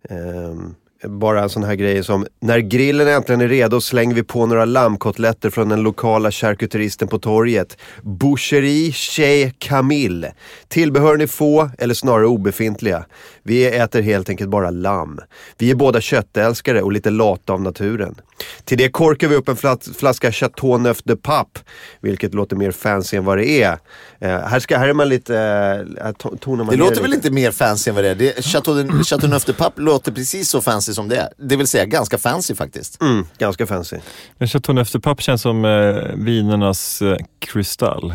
[0.09, 4.45] Ehm, bara en sån här grej som, när grillen äntligen är redo slänger vi på
[4.45, 7.77] några lammkotletter från den lokala charkuteristen på torget.
[8.01, 10.33] Boucherie Chez Camille.
[10.67, 13.05] Tillbehören är få, eller snarare obefintliga.
[13.47, 15.19] Vi äter helt enkelt bara lamm.
[15.57, 18.15] Vi är båda köttälskare och lite lata av naturen.
[18.63, 21.59] Till det korkar vi upp en flas- flaska Chateau Neuf de Pape,
[22.01, 23.77] vilket låter mer fancy än vad det är.
[24.19, 25.37] Eh, här, ska, här är man lite,
[26.05, 27.01] eh, tonar man Det låter lite.
[27.01, 28.15] väl inte mer fancy än vad det är?
[28.15, 31.29] Det, Chateau, Chateau Neuf de Pape låter precis så fancy som det är.
[31.37, 33.01] Det vill säga ganska fancy faktiskt.
[33.01, 33.97] Mm, ganska fancy.
[34.37, 35.71] Men Chateau Neuf de Pape känns som eh,
[36.15, 38.13] vinernas eh, kristall.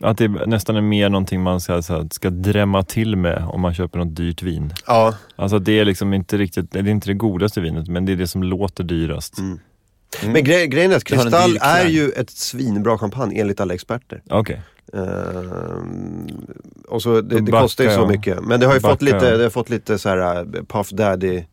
[0.00, 3.60] Att det nästan är mer någonting man ska, så här, ska drämma till med om
[3.60, 4.72] man köper något dyrt vin.
[4.86, 8.12] Ja, Alltså det är liksom inte riktigt, det är inte det godaste vinet men det
[8.12, 9.38] är det som låter dyrast.
[9.38, 9.60] Mm.
[10.24, 14.22] men gre grejen är att Kristall är ju ett svinbra champagne enligt alla experter.
[14.30, 14.62] Okej.
[14.92, 16.26] Ehm,
[16.88, 18.40] och så, det, det kostar ju så mycket.
[18.40, 21.44] Men det har ju fått lite, det har fått lite så här uh, Puff Daddy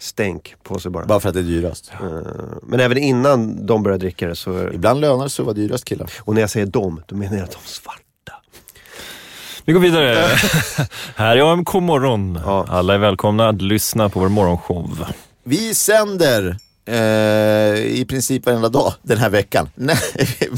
[0.00, 1.06] stänk på sig bara.
[1.06, 1.92] Bara för att det är dyrast.
[2.00, 2.24] Ehm,
[2.62, 5.84] men även innan de började dricka det så, Ibland lönar det sig att vara dyrast
[5.84, 6.10] killar.
[6.20, 8.02] och när jag säger de, då menar jag att de svarta.
[9.64, 10.26] Vi går vidare.
[11.16, 12.40] Här är AMK morgon.
[12.44, 12.66] Ja.
[12.68, 15.06] Alla är välkomna att lyssna på vår morgonshow.
[15.44, 16.56] Vi sänder
[16.88, 19.68] eh, i princip varenda dag den här veckan.
[19.74, 19.98] Nej,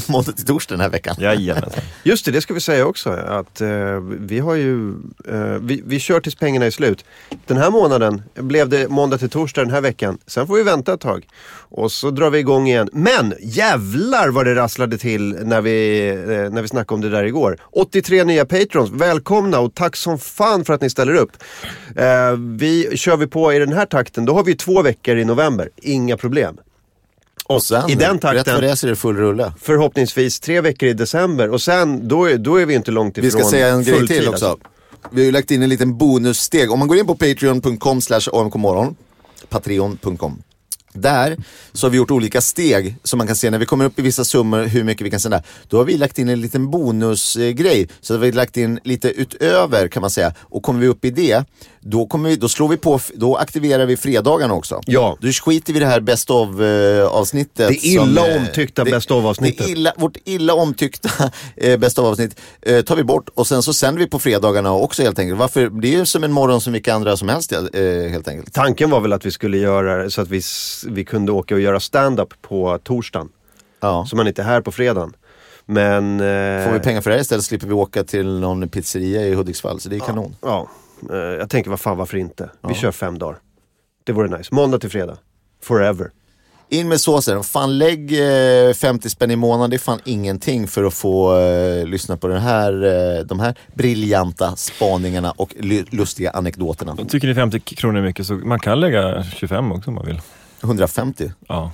[0.07, 1.15] måndag till torsdag den här veckan.
[1.19, 1.83] Jajamensan.
[2.03, 3.09] Just det, det ska vi säga också.
[3.09, 4.89] Att eh, vi har ju,
[5.27, 7.05] eh, vi, vi kör tills pengarna är slut.
[7.45, 10.17] Den här månaden blev det måndag till torsdag den här veckan.
[10.27, 11.27] Sen får vi vänta ett tag.
[11.73, 12.89] Och så drar vi igång igen.
[12.93, 17.23] Men jävlar vad det rasslade till när vi, eh, när vi snackade om det där
[17.23, 17.57] igår.
[17.71, 21.31] 83 nya patrons, välkomna och tack som fan för att ni ställer upp.
[21.95, 25.25] Eh, vi kör vi på i den här takten, då har vi två veckor i
[25.25, 25.69] november.
[25.75, 26.57] Inga problem.
[27.45, 29.53] Och sen, i den rätt takten- vad det är så är det full rulle.
[29.61, 33.25] Förhoppningsvis tre veckor i december och sen då är, då är vi inte långt ifrån
[33.25, 34.45] Vi ska säga en grej till också.
[34.45, 34.67] alltså.
[35.11, 36.71] Vi har ju lagt in en liten bonussteg.
[36.71, 38.95] Om man går in på patreon.com slash amkmorgon,
[39.49, 40.43] patreon.com.
[40.93, 41.37] Där
[41.73, 44.01] så har vi gjort olika steg som man kan se när vi kommer upp i
[44.01, 45.43] vissa summor hur mycket vi kan sända.
[45.69, 47.87] Då har vi lagt in en liten bonusgrej.
[48.01, 50.33] Så har vi lagt in lite utöver kan man säga.
[50.39, 51.43] Och kommer vi upp i det,
[51.79, 54.81] då, kommer vi, då slår vi på, då aktiverar vi fredagarna också.
[54.85, 55.17] Ja.
[55.21, 57.67] Då skiter vi i det här best of eh, avsnittet.
[57.67, 59.65] Det illa eh, omtyckta det- best of-avsnittet.
[59.65, 61.09] det illa, Vårt illa omtyckta
[61.55, 64.71] eh, best of avsnitt eh, tar vi bort och sen så sänder vi på fredagarna
[64.73, 65.39] också helt enkelt.
[65.39, 65.69] Varför?
[65.81, 67.53] Det är ju som en morgon som vilka andra som helst
[68.11, 68.53] helt enkelt.
[68.53, 70.41] Tanken var väl att vi skulle göra så att vi,
[70.89, 73.29] vi kunde åka och göra stand-up på torsdagen.
[73.79, 74.05] Ja.
[74.09, 75.13] Så man inte är här på fredagen.
[75.65, 76.19] Men...
[76.19, 79.33] Eh, Får vi pengar för det här istället slipper vi åka till någon pizzeria i
[79.33, 80.35] Hudiksvall så det är kanon.
[80.41, 80.67] Ja,
[81.11, 82.49] eh, jag tänker vad fan varför inte?
[82.67, 83.37] Vi kör fem dagar.
[84.03, 84.55] Det vore nice.
[84.55, 85.17] Måndag till fredag.
[85.63, 86.11] Forever.
[86.69, 87.43] In med såsen.
[87.43, 88.19] Fan lägg
[88.69, 92.27] eh, 50 spänn i månaden, det är fan ingenting för att få eh, lyssna på
[92.27, 95.53] den här, eh, de här briljanta spaningarna och
[95.89, 96.95] lustiga anekdoterna.
[96.95, 100.21] Tycker ni 50 kronor är mycket så man kan lägga 25 också om man vill.
[100.63, 101.31] 150.
[101.47, 101.71] Ja.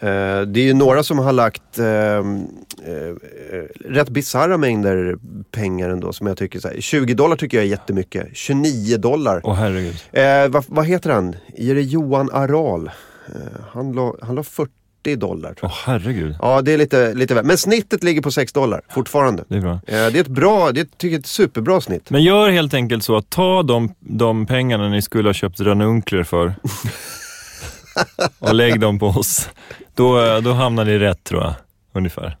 [0.00, 2.22] Eh, det är ju några som har lagt eh, eh,
[3.84, 5.16] rätt bisarra mängder
[5.50, 8.28] pengar ändå som jag tycker så här, 20 dollar tycker jag är jättemycket.
[8.32, 9.40] 29 dollar.
[9.44, 9.96] Åh herregud.
[10.12, 11.36] Eh, vad, vad heter han?
[11.56, 12.90] Är det Johan Aral?
[13.26, 14.70] Eh, han, la, han la 40
[15.16, 16.36] dollar tror Åh herregud.
[16.40, 17.44] Ja, det är lite, lite väl.
[17.44, 19.44] Men snittet ligger på 6 dollar fortfarande.
[19.48, 19.72] Det är bra.
[19.72, 22.10] Eh, det är ett bra, det är, tycker jag är ett superbra snitt.
[22.10, 26.22] Men gör helt enkelt så att ta de, de pengarna ni skulle ha köpt ranunkler
[26.22, 26.54] för
[28.38, 29.48] och lägg dem på oss.
[29.94, 31.54] Då, då hamnar ni rätt tror jag,
[31.92, 32.36] ungefär.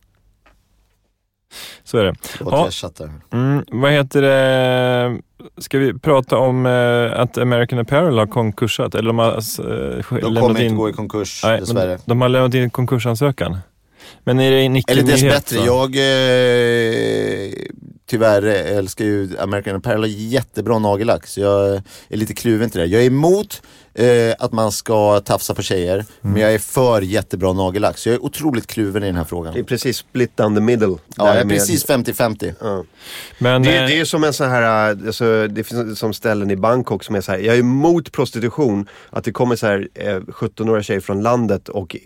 [1.84, 2.14] Så är det.
[2.22, 3.08] Förlåt, Ja.
[3.32, 5.18] Mm, vad heter det?
[5.58, 8.94] Ska vi prata om eh, att American Apparel har konkursat?
[8.94, 10.66] Eller de har eh, De kommer in...
[10.66, 11.98] inte gå i konkurs Nej, dessvärre.
[12.04, 13.58] de har lämnat in konkursansökan.
[14.24, 17.52] Men är det en Eller dessbättre, jag eh,
[18.06, 22.86] tyvärr älskar ju American Apparel har jättebra nagellack så jag är lite kluven till det.
[22.86, 23.62] Jag är emot
[23.94, 26.32] eh, att man ska tafsa på tjejer Mm.
[26.32, 29.54] men jag är för jättebra nagellack så jag är otroligt kluven i den här frågan.
[29.54, 30.86] Det är precis split down the middle.
[31.16, 32.54] Ja, jag är precis 50-50.
[32.60, 32.84] Ja.
[33.38, 36.50] Men, Det, eh, det är som en sån här, äh, alltså, det finns som ställen
[36.50, 38.88] i Bangkok som är så här, jag är emot prostitution.
[39.10, 41.96] Att det kommer så här eh, 17-åriga tjejer från landet och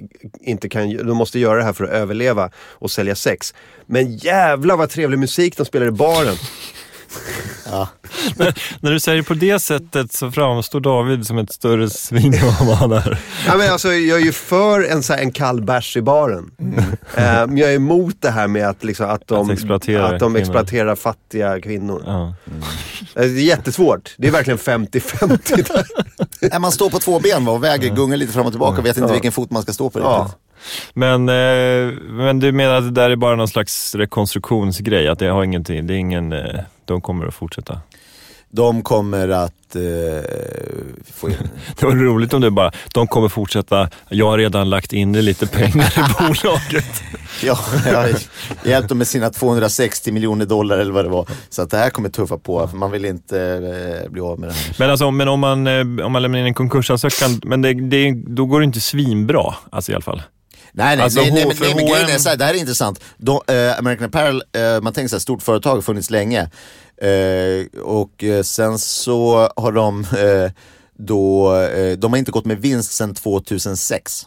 [0.40, 3.54] inte kan, de måste göra det här för att överleva och sälja sex.
[3.86, 6.34] Men jävla vad trevlig musik de spelar i baren.
[8.80, 12.76] När du säger på det sättet så framstår David som ett större svin än vad
[12.76, 13.18] han är.
[13.46, 16.50] Ja, men alltså, jag är ju för en, så här, en kall bärs i baren.
[17.16, 20.10] Eh, men jag är emot det här med att, liksom, att de, Att exploatera att
[20.10, 20.38] de kvinnor.
[20.40, 22.02] exploaterar fattiga kvinnor.
[22.06, 22.34] Ja.
[23.14, 24.14] Eh, Det är jättesvårt.
[24.18, 25.84] Det är verkligen 50-50
[26.40, 26.58] där.
[26.58, 28.96] Man står på två ben va, och väger, gungar lite fram och tillbaka och vet
[28.96, 29.12] inte Ja.
[29.12, 30.18] vilken fot man ska stå på Ja.
[30.22, 30.38] riktigt.
[30.94, 35.08] Men, eh, men du menar att det där är bara någon slags rekonstruktionsgrej?
[35.08, 37.80] Att det har ingenting, det är ingen, eh, de kommer att fortsätta?
[38.50, 39.82] De kommer att eh,
[41.14, 41.36] få in
[41.78, 45.46] Det var roligt om det bara, de kommer fortsätta, jag har redan lagt in lite
[45.46, 47.02] pengar i bolaget.
[47.42, 48.10] Ja, jag har
[48.64, 51.26] hjälpt dem med sina 260 miljoner dollar eller vad det var.
[51.48, 54.48] Så att det här kommer tuffa på, för man vill inte eh, bli av med
[54.48, 54.74] det här.
[54.78, 58.12] Men, alltså, men om, man, eh, om man lämnar in en konkursansökan, men det, det,
[58.26, 60.22] då går det inte svinbra, alltså i alla fall.
[60.76, 63.00] Nej, nej, Alltså, nej, nej, nej men grejen är så här, det här är intressant.
[63.16, 66.50] De, eh, American Apparel, eh, man tänker så här, stort företag har funnits länge.
[67.02, 70.50] Eh, och eh, sen så har de eh,
[70.98, 74.26] då, eh, de har inte gått med vinst sedan 2006.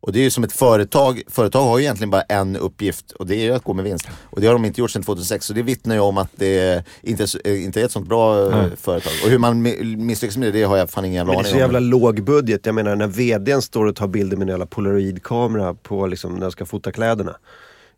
[0.00, 3.26] Och det är ju som ett företag, företag har ju egentligen bara en uppgift och
[3.26, 4.08] det är ju att gå med vinst.
[4.22, 6.84] Och det har de inte gjort sedan 2006 så det vittnar ju om att det
[7.02, 8.70] inte är, eh, inte är ett sånt bra eh, Nej.
[8.76, 9.12] företag.
[9.24, 11.40] Och hur man mi- misslyckas med det, det har jag fan ingen Men det är
[11.40, 11.84] aning så jävla om.
[11.84, 12.66] låg budget.
[12.66, 16.40] Jag menar när VDn står och tar bilder med en jävla polaroidkamera på liksom, när
[16.40, 17.36] de ska fota kläderna.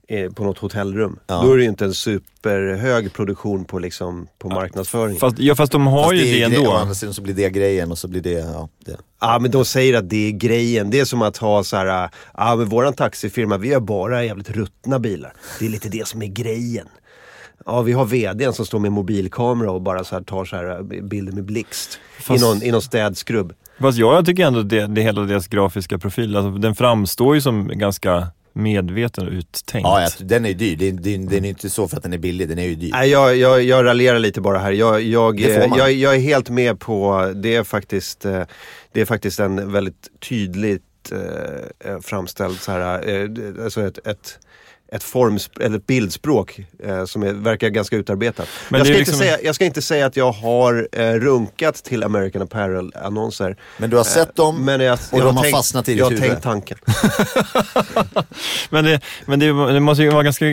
[0.09, 1.19] Eh, På något hotellrum.
[1.27, 1.43] Ja.
[1.43, 5.17] Då är det ju inte en superhög produktion på, liksom, på marknadsföring.
[5.17, 6.71] Fast, ja, fast de har Fast ju det det ändå.
[6.71, 8.69] Å andra sidan så blir det grejen och så blir det, ja.
[8.85, 8.97] Det.
[9.21, 10.91] Ja men de säger att det är grejen.
[10.91, 14.51] Det är som att ha så här, ja men våran taxifirma vi har bara jävligt
[14.51, 15.33] ruttna bilar.
[15.59, 16.87] Det är lite det som är grejen.
[17.67, 20.79] Ja vi har VDn som står med mobilkamera och bara så här tar så här
[20.95, 21.99] äh, bilder med blixt.
[22.21, 23.53] Fast- I, någon, I någon städskrubb.
[23.81, 27.69] Fast jag tycker ändå det, det hela deras grafiska profil, alltså, den framstår ju som
[27.69, 28.27] ganska
[28.59, 29.87] medveten och uttänkt.
[29.87, 30.77] Ja, ja, den är ju dyr.
[30.77, 32.91] Den, den, den är inte så för att den är billig, den är ju dyr.
[32.93, 34.73] Nej jag, jag, jag raljerar lite bara här.
[34.73, 38.43] Jag, jag, jag, jag är helt med på, det är faktiskt, eh,
[38.93, 41.13] det är faktiskt en väldigt tydligt
[41.85, 44.39] eh, framställd så här, eh, alltså ett, ett
[44.93, 48.49] ett, forms, eller ett bildspråk eh, som är, verkar ganska utarbetat.
[48.69, 51.13] Men jag, ska är inte liksom- säga, jag ska inte säga att jag har eh,
[51.13, 53.57] runkat till American Apparel-annonser.
[53.79, 55.99] Men du har sett dem Men jag, och jag de har tänkt, fastnat i ditt
[55.99, 56.29] Jag har huvud.
[56.29, 56.79] tänkt tanken.
[58.71, 60.45] Men, det, men det, det måste ju vara ganska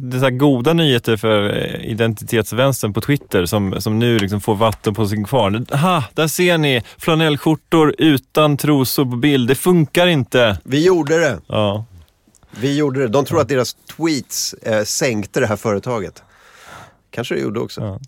[0.00, 5.06] det goda nyheter för eh, identitetsvänstern på Twitter som, som nu liksom får vatten på
[5.06, 5.66] sin kvarn.
[5.72, 9.48] Aha, där ser ni flanellskjortor utan trosor på bild.
[9.48, 10.58] Det funkar inte.
[10.64, 11.38] Vi gjorde det.
[11.46, 11.84] Ja.
[12.50, 13.08] Vi gjorde det.
[13.08, 16.22] De tror att deras tweets eh, sänkte det här företaget.
[17.10, 17.80] Kanske det gjorde också.
[17.80, 18.00] Ja.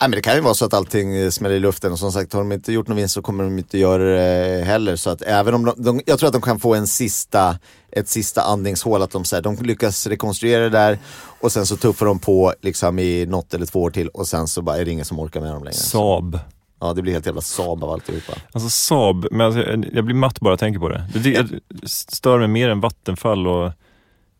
[0.00, 2.12] Nej, men det kan ju vara så att allting eh, smäller i luften och som
[2.12, 4.96] sagt har de inte gjort någon vinst så kommer de inte göra det heller.
[4.96, 7.58] Så att även om de, de, jag tror att de kan få en sista,
[7.92, 10.98] ett sista andningshål, att de, så här, de lyckas rekonstruera det där
[11.40, 14.48] och sen så tuffar de på liksom i något eller två år till och sen
[14.48, 15.76] så bara är det ingen som orkar med dem längre.
[15.76, 16.38] Saab.
[16.80, 18.32] Ja, det blir helt jävla Saab av alltihopa.
[18.52, 19.60] Alltså Saab, men alltså,
[19.92, 21.08] jag blir matt bara jag tänker på det.
[21.12, 23.72] Det, det jag stör mig mer än Vattenfall och...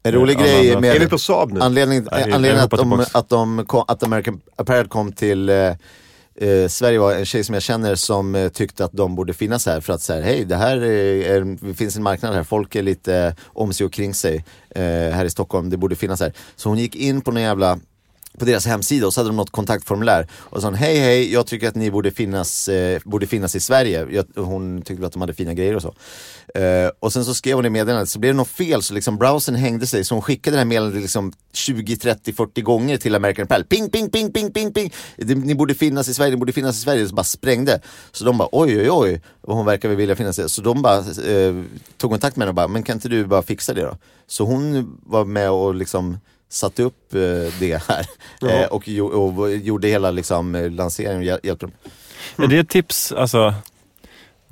[0.03, 0.96] En rolig Ja, grej med...
[0.96, 1.61] Är vi på Saab nu?
[1.61, 6.68] Anledningen, Nej, anledningen att, de, att, de kom, att American Apparel kom till, eh, eh,
[6.68, 9.80] Sverige var en tjej som jag känner som eh, tyckte att de borde finnas här
[9.80, 13.16] för att säga hej det här är, det finns en marknad här, folk är lite
[13.16, 16.32] eh, om sig och kring sig eh, här i Stockholm, det borde finnas här.
[16.57, 17.78] Så hon gick in på någon jävla
[18.39, 21.68] på deras hemsida och så hade de något kontaktformulär och sa hej hej, jag tycker
[21.68, 24.07] att ni borde finnas, eh, borde finnas i Sverige.
[24.11, 25.95] Jag, hon tyckte att de hade fina grejer och så.
[26.55, 29.18] Eh, och sen så skrev hon i meddelandet, så blev det något fel så liksom
[29.18, 33.14] browsern hängde sig så hon skickade det här meddelandet liksom 20, 30, 40 gånger till
[33.14, 33.64] American Apparel.
[33.64, 34.93] Ping, ping, ping, ping, ping, ping.
[35.16, 37.09] Ni borde finnas i Sverige, ni borde finnas i Sverige.
[37.09, 37.80] Så bara sprängde.
[38.12, 39.22] Så de bara oj, oj, oj.
[39.41, 41.62] Och hon verkar väl vilja finnas i Så de bara eh,
[41.97, 43.97] tog kontakt med henne och bara, men kan inte du bara fixa det då?
[44.26, 46.18] Så hon var med och liksom
[46.49, 47.20] satte upp eh,
[47.61, 48.07] det här
[48.62, 51.74] eh, och, och gjorde hela liksom, lanseringen hjäl- hjälpte dem.
[52.36, 53.55] Är det ett tips, alltså,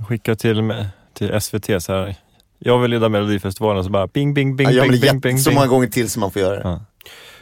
[0.09, 0.84] skicka till,
[1.14, 2.16] till SVT så här.
[2.59, 5.66] Jag vill leda Melodifestivalen så bara bing, bing, bing, Ja, bing, bing, bing, så många
[5.66, 6.62] gånger till som man får göra det.
[6.64, 6.80] Ja.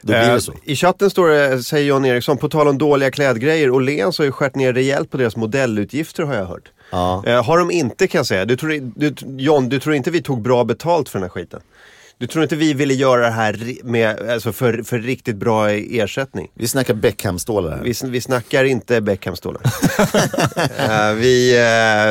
[0.09, 0.39] Eh.
[0.65, 4.33] I chatten står det, säger John Eriksson, på tal om dåliga klädgrejer, Åhléns har ju
[4.33, 6.71] skärt ner rejält på deras modellutgifter har jag hört.
[6.91, 7.23] Ja.
[7.27, 8.45] Eh, har de inte kan jag säga.
[8.45, 11.61] Du tror, du, John, du tror inte vi tog bra betalt för den här skiten?
[12.19, 16.49] Du tror inte vi ville göra det här med, alltså för, för riktigt bra ersättning?
[16.55, 17.83] Vi snackar Beckham-stålar här.
[17.83, 19.63] Vi, vi snackar inte Beckham-stålar.
[20.79, 21.57] Eh, vi,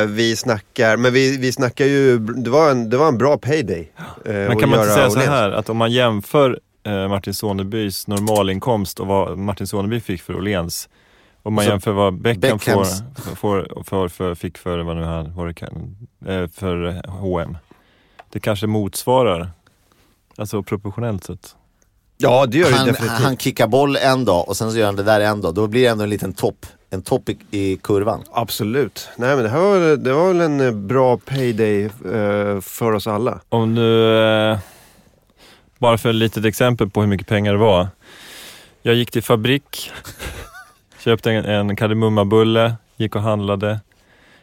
[0.02, 3.38] eh, vi snackar, men vi, vi snackar ju, det var en, det var en bra
[3.38, 3.92] payday.
[4.24, 6.58] eh, Men kan man inte säga så här att om man jämför
[7.08, 10.88] Martin Sonebys normalinkomst och vad Martin Soneby fick för Åhléns
[11.42, 15.34] och man Så jämför vad Beckham får, Beckhams- får, för, fick för vad nu han
[15.34, 15.96] vad det kan,
[16.54, 17.56] för H&M.
[18.32, 19.50] Det kanske motsvarar,
[20.36, 21.56] alltså proportionellt sett.
[22.16, 23.18] Ja, det gör det Han, definitivt.
[23.22, 25.54] han kickar boll en dag och sen så gör han det där en dag.
[25.54, 26.66] Då blir det ändå en liten topp.
[26.90, 28.22] En topp i, i kurvan.
[28.32, 29.08] Absolut.
[29.16, 32.92] Nej men det här var, väl- det var väl en eh, bra payday eh, för
[32.92, 33.40] oss alla.
[33.48, 34.58] Om du, eh,
[35.78, 37.88] bara för ett litet exempel på hur mycket pengar det var.
[38.82, 39.90] Jag gick till fabrik,
[41.04, 43.80] köpte en, en kardemummabulle, gick och handlade,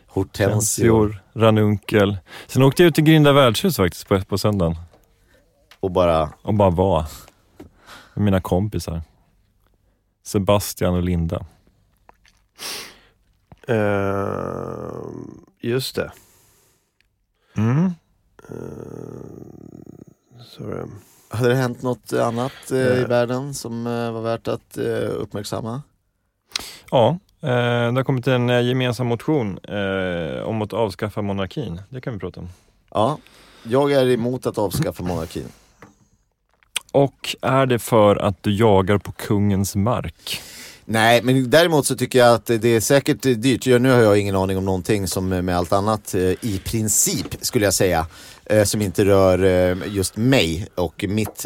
[0.07, 0.51] Hortensior.
[0.53, 2.17] Tensior, ranunkel.
[2.47, 4.75] Sen åkte jag ut till Grinda värdshus faktiskt på, på söndagen
[5.81, 7.05] Och bara, och bara var
[8.13, 9.01] med mina kompisar.
[10.23, 11.45] Sebastian och Linda.
[13.67, 14.91] Eh,
[15.61, 16.11] just det.
[17.57, 17.91] Mm.
[20.45, 20.85] Så, eh,
[21.29, 24.77] hade det hänt något annat eh, i världen som var värt att
[25.17, 25.81] uppmärksamma?
[26.91, 27.47] Ja, det
[27.95, 29.59] har kommit en gemensam motion
[30.45, 31.81] om att avskaffa monarkin.
[31.89, 32.49] Det kan vi prata om.
[32.89, 33.17] Ja,
[33.63, 35.47] jag är emot att avskaffa monarkin.
[36.91, 40.41] Och är det för att du jagar på kungens mark?
[40.85, 43.65] Nej, men däremot så tycker jag att det är säkert dyrt.
[43.65, 47.65] Nu har jag ingen aning om någonting som med allt annat eh, i princip skulle
[47.65, 48.05] jag säga.
[48.45, 51.45] eh, Som inte rör eh, just mig och mitt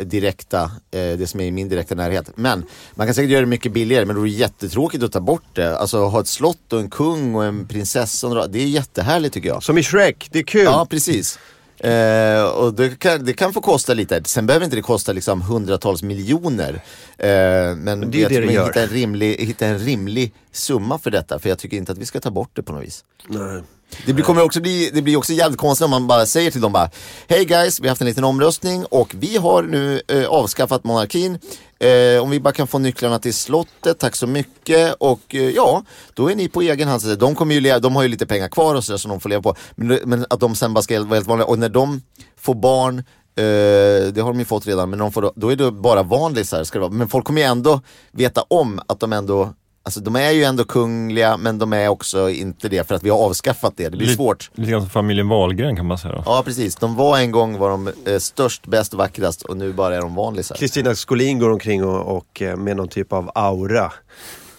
[0.00, 2.30] direkta, det som är i min direkta närhet.
[2.34, 2.64] Men
[2.94, 5.78] man kan säkert göra det mycket billigare men det jättetråkigt att ta bort det.
[5.78, 8.46] Alltså ha ett slott och en kung och en prinsessa.
[8.46, 9.62] Det är jättehärligt tycker jag.
[9.62, 10.64] Som i Shrek, det är kul.
[10.64, 11.38] Ja, precis.
[11.82, 14.22] Eh, och det kan, det kan få kosta lite.
[14.24, 16.82] Sen behöver inte det kosta liksom hundratals miljoner.
[17.18, 17.28] Eh,
[17.76, 18.66] men det är jag det tror det man gör.
[18.66, 21.38] hitta en, rimlig, hitta en rimlig summa för detta.
[21.38, 23.04] För jag tycker inte att vi ska ta bort det på något vis.
[23.28, 23.62] Nej.
[24.06, 26.60] Det blir, kommer också bli, det blir också jävligt konstigt om man bara säger till
[26.60, 26.90] dem bara
[27.28, 31.38] Hej guys, vi har haft en liten omröstning och vi har nu eh, avskaffat monarkin.
[31.78, 34.94] Eh, om vi bara kan få nycklarna till slottet, tack så mycket.
[34.98, 35.82] Och eh, ja,
[36.14, 37.02] då är ni på egen hand.
[37.02, 39.20] Så De, kommer ju leva, de har ju lite pengar kvar och sådär som de
[39.20, 39.54] får leva på.
[39.76, 41.46] Men, men att de sen bara ska vara helt vanliga.
[41.46, 42.02] Och när de
[42.40, 45.56] får barn, eh, det har de ju fått redan, men de får, då- då är
[45.56, 46.64] det bara vanlisar.
[46.64, 46.92] Ska det vara.
[46.92, 47.80] Men folk kommer ju ändå
[48.12, 52.30] veta om att de ändå Alltså de är ju ändå kungliga men de är också
[52.30, 53.84] inte det för att vi har avskaffat det.
[53.84, 54.50] Det blir Lite- svårt.
[54.54, 56.14] Lite grann som familjen Wahlgren kan man säga.
[56.14, 56.22] Då.
[56.26, 59.72] Ja precis, de var en gång var de eh, störst, bäst och vackrast och nu
[59.72, 60.54] bara är de vanlisar.
[60.56, 63.92] Kristina Skolin går omkring och, och eh, med någon typ av aura.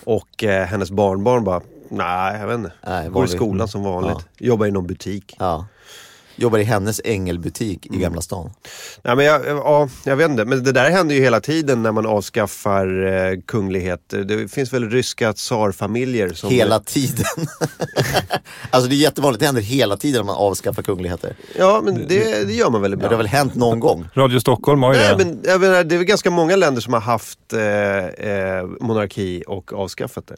[0.04, 2.72] Och eh, hennes barnbarn bara, nej jag vet inte.
[2.88, 4.28] Nej, går i skolan som vanligt.
[4.38, 5.36] Jobbar i någon butik.
[5.40, 5.66] Ja.
[6.36, 8.00] Jobbar i hennes ängelbutik Mm.
[8.00, 8.50] i Gamla stan.
[9.04, 11.92] Nej, men jag, ja, jag vet inte, men det där händer ju hela tiden när
[11.92, 14.00] man avskaffar eh, kunglighet.
[14.10, 16.50] Det finns väl ryska tsarfamiljer som...
[16.50, 17.26] Hela tiden.
[18.70, 21.36] alltså det är jättevanligt, det händer hela tiden när man avskaffar kungligheter.
[21.58, 23.12] Ja, men det, det gör man väl ibland.
[23.12, 24.08] det har väl hänt någon gång?
[24.14, 25.26] Radio Stockholm har ju Nej, det.
[25.26, 29.44] men jag menar, det är väl ganska många länder som har haft eh, eh, monarki
[29.48, 30.36] och avskaffat det.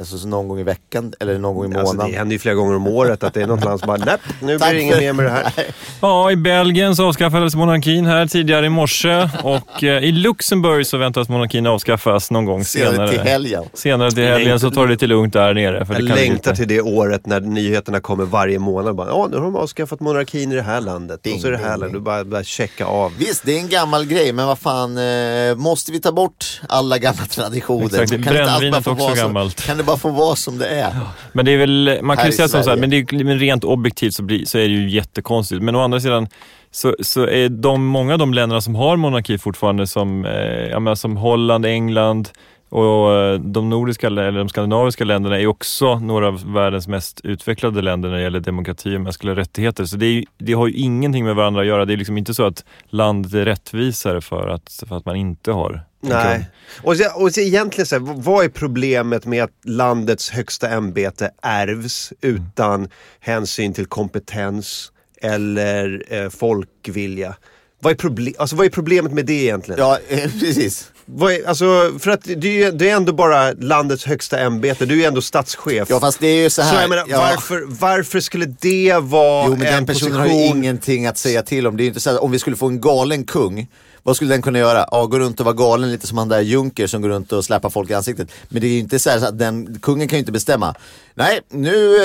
[0.00, 2.12] Alltså så någon gång i veckan eller någon gång i Alltså, månaden.
[2.12, 4.16] det händer ju flera gånger om året att det är något land som bara, nej,
[4.40, 5.52] nu blir det inget mer med det här.
[6.00, 10.96] Ja, i Belgien så avskaffades monarkin här tidigare i morse och eh, i Luxemburg så
[10.98, 13.10] väntas monarkin avskaffas någon gång Senare senare.
[13.10, 13.64] till helgen.
[13.74, 15.86] Senare till helgen så tar det lite lugnt där nere.
[15.86, 18.94] För Jag det kan längtar till det året när nyheterna kommer varje månad.
[18.96, 21.22] Bara, Ja, nu har de avskaffat monarkin i det här landet.
[21.22, 21.92] Ding, och så är det här ding, landet.
[21.92, 23.12] Du bara, bara checka av.
[23.18, 26.98] Visst, det är en gammal grej, men vad fan, eh, måste vi ta bort alla
[26.98, 28.02] gamla traditioner?
[28.02, 29.66] Exakt, brännvinet också gammalt.
[29.88, 30.92] Bara få vara som det är.
[31.32, 33.38] Men det är väl, man kan ju säga som så här, men, det är, men
[33.38, 35.62] rent objektivt så, blir, så är det ju jättekonstigt.
[35.62, 36.28] Men å andra sidan
[36.70, 40.94] så, så är de, många av de länderna som har monarki fortfarande som, eh, menar,
[40.94, 42.28] som Holland, England
[42.68, 47.82] och eh, de nordiska eller de skandinaviska länderna är också några av världens mest utvecklade
[47.82, 49.84] länder när det gäller demokrati och mänskliga rättigheter.
[49.84, 51.84] Så det, är, det har ju ingenting med varandra att göra.
[51.84, 55.52] Det är liksom inte så att landet är rättvisare för att, för att man inte
[55.52, 55.84] har.
[56.00, 56.50] Nej.
[56.82, 61.30] Och, så, och så egentligen så här, vad är problemet med att landets högsta ämbete
[61.42, 62.88] ärvs utan
[63.20, 64.92] hänsyn till kompetens
[65.22, 67.34] eller eh, folkvilja?
[67.80, 69.80] Vad är, proble- alltså, vad är problemet med det egentligen?
[69.80, 70.92] Ja, eh, precis.
[71.10, 75.02] Vad är, alltså, för att det är, det är ändå bara landets högsta ämbete, du
[75.02, 75.88] är ändå statschef.
[75.90, 76.74] Ja, fast det är ju så här.
[76.74, 77.18] så jag menar, ja.
[77.18, 80.30] varför, varför skulle det vara Jo, men en den personen position?
[80.30, 81.76] har ju ingenting att säga till om.
[81.76, 83.68] Det är inte så att om vi skulle få en galen kung,
[84.02, 84.86] vad skulle den kunna göra?
[84.90, 87.44] Ja, gå runt och vara galen lite som han där Junker som går runt och
[87.44, 88.28] släpar folk i ansiktet.
[88.48, 90.74] Men det är ju inte så, här så att den, kungen kan ju inte bestämma.
[91.14, 91.96] Nej, nu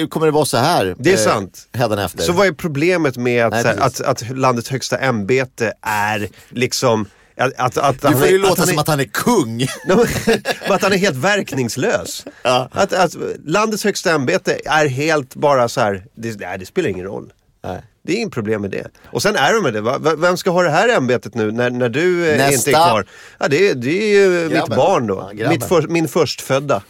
[0.00, 0.96] eh, kommer det vara så här.
[0.98, 1.68] Det är eh, sant.
[1.72, 2.22] Hädanefter.
[2.22, 7.06] Så vad är problemet med att, Nej, här, att, att landets högsta ämbete är liksom
[7.38, 9.04] att, att, att, Du han får är- ju låta han som är, att han är
[9.04, 9.62] kung.
[10.68, 12.24] Att han är helt verkningslös.
[12.42, 12.68] Ja.
[12.72, 17.04] Att, att landets högsta ämbete är helt bara så här, det, nej, det spelar ingen
[17.06, 17.32] roll.
[17.64, 17.82] Nej.
[18.02, 18.86] Det är inget problem med det.
[19.06, 19.80] Och sen är de med det.
[19.80, 19.98] Va?
[20.18, 22.54] Vem ska ha det här ämbetet nu när, när du eh, Nästa.
[22.54, 23.06] inte är kvar?
[23.38, 24.76] Ja, det, är- det är ju mitt Grabben.
[24.76, 25.30] barn då.
[25.34, 26.82] Ja, mitt för, min förstfödda.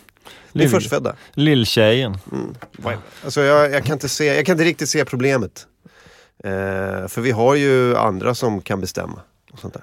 [0.53, 1.15] Min Lill- förstfödda.
[1.35, 2.19] Lilltjejen.
[3.25, 5.67] Alltså jag, jag, kan inte se, jag kan inte riktigt se problemet.
[6.45, 6.51] Eh,
[7.09, 9.21] för vi har ju andra som kan bestämma.
[9.53, 9.83] Och sånt där.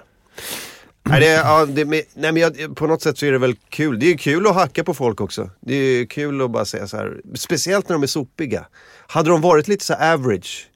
[1.02, 3.54] Nej, det, ja, det, men- nej, men jag, på något sätt så är det väl
[3.68, 3.98] kul.
[3.98, 5.50] Det är ju kul att hacka på folk också.
[5.60, 7.20] Det är kul att bara säga så här.
[7.34, 8.66] Speciellt när de är sopiga.
[9.06, 10.68] Hade de varit lite så average.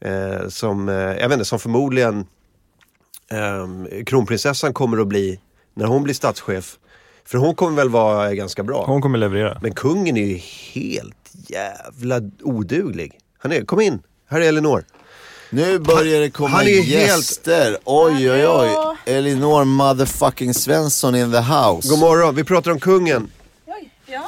[0.00, 2.26] Eh, som, eh, jag vet inte, som förmodligen
[3.30, 5.40] eh, kronprinsessan kommer att bli
[5.74, 6.78] när hon blir statschef.
[7.24, 8.84] För hon kommer väl vara ganska bra.
[8.86, 9.58] Hon kommer leverera.
[9.62, 10.36] Men kungen är ju
[10.74, 13.18] helt jävla oduglig.
[13.38, 14.84] Han är, kom in, här är Elinor.
[15.54, 17.78] Nu börjar det komma han är helt- gäster.
[17.84, 18.70] Oj, oj, oj.
[19.06, 21.88] Elinor motherfucking Svensson in the house.
[21.88, 23.30] God morgon, vi pratar om kungen.
[23.66, 24.22] Oj, ja.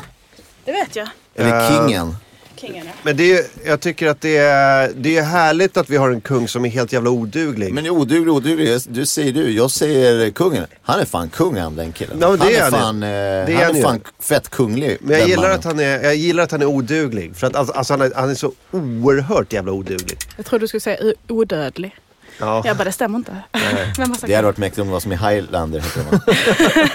[0.64, 1.08] Det vet jag.
[1.34, 2.16] Eller Eh, kingen.
[2.56, 2.92] Kingen ja.
[3.02, 6.20] Men det är, jag tycker att det är, det är härligt att vi har en
[6.20, 7.72] kung som är helt jävla oduglig.
[7.74, 9.50] Men oduglig, oduglig, du säger du.
[9.50, 10.66] Jag säger kungen.
[10.82, 12.20] Han är fan kung han den killen.
[12.20, 14.96] Det han är är han fan, eh, är han han är fan fett kunglig.
[15.00, 15.58] Men jag gillar, mannen.
[15.58, 17.36] att han är, jag gillar att han är oduglig.
[17.36, 20.18] För att alltså, alltså han, är, han är så oerhört jävla oduglig.
[20.36, 21.96] Jag tror du skulle säga odödlig.
[22.38, 22.62] Ja.
[22.66, 23.36] Jag bara, det stämmer inte.
[24.26, 25.84] Det hade varit mäktigt om det var som i Highlander.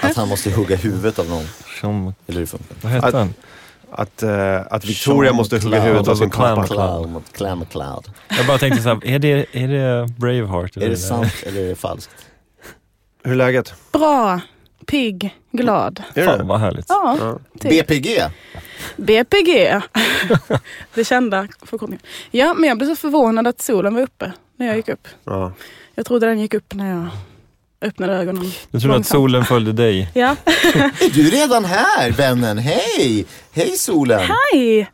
[0.02, 1.44] Att han måste hugga huvudet av någon.
[1.80, 3.34] Som, Eller hur funkar vad hette Att- han?
[3.94, 6.56] Att, eh, att Victoria Sean måste hugga huvudet av sin Clown.
[6.56, 7.22] pappa.
[7.70, 8.10] Cloud.
[8.28, 10.76] Jag bara tänkte så här, är det, är det Braveheart?
[10.76, 12.26] eller Är det sant eller är det falskt?
[13.24, 13.74] Hur är läget?
[13.92, 14.40] Bra,
[14.86, 16.02] pigg, glad.
[16.14, 16.44] Är Fan det?
[16.44, 16.86] vad härligt.
[16.88, 17.70] Ja, typ.
[17.88, 18.22] BPG?
[18.96, 19.80] BPG.
[20.94, 22.02] det kända förkortningen.
[22.30, 25.08] Ja, men jag blev så förvånad att solen var uppe när jag gick upp.
[25.24, 25.52] Ja.
[25.94, 27.08] Jag trodde den gick upp när jag
[27.82, 28.50] öppnade ögonen.
[28.70, 30.10] Du trodde att solen följde dig?
[30.14, 30.36] Ja,
[31.00, 32.58] Är du redan här vännen?
[32.58, 33.24] Hej!
[33.52, 34.20] Hej solen!
[34.20, 34.88] hej!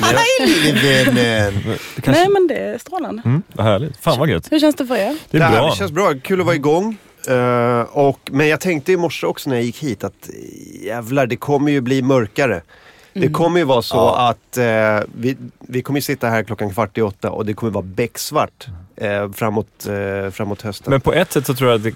[0.00, 0.72] Hej lille
[1.04, 1.62] vännen!
[1.96, 3.22] Det kanske, Nej men det är strålande.
[3.24, 3.96] mm, vad härligt.
[3.96, 4.52] Fan vad gött.
[4.52, 5.16] Hur känns det för er?
[5.30, 5.70] Det är här, bra.
[5.70, 6.96] Det känns bra, kul att vara igång.
[7.28, 10.30] Eh, och, men jag tänkte i morse också när jag gick hit att
[10.84, 12.62] jävlar, det kommer ju bli mörkare.
[13.14, 14.28] Det kommer ju vara så Ja.
[14.28, 17.72] att eh, vi, vi kommer ju sitta här klockan kvart i åtta och det kommer
[17.72, 18.66] vara becksvart
[18.96, 20.90] eh, framåt, eh, framåt hösten.
[20.90, 21.90] Men på ett sätt så tror jag att det,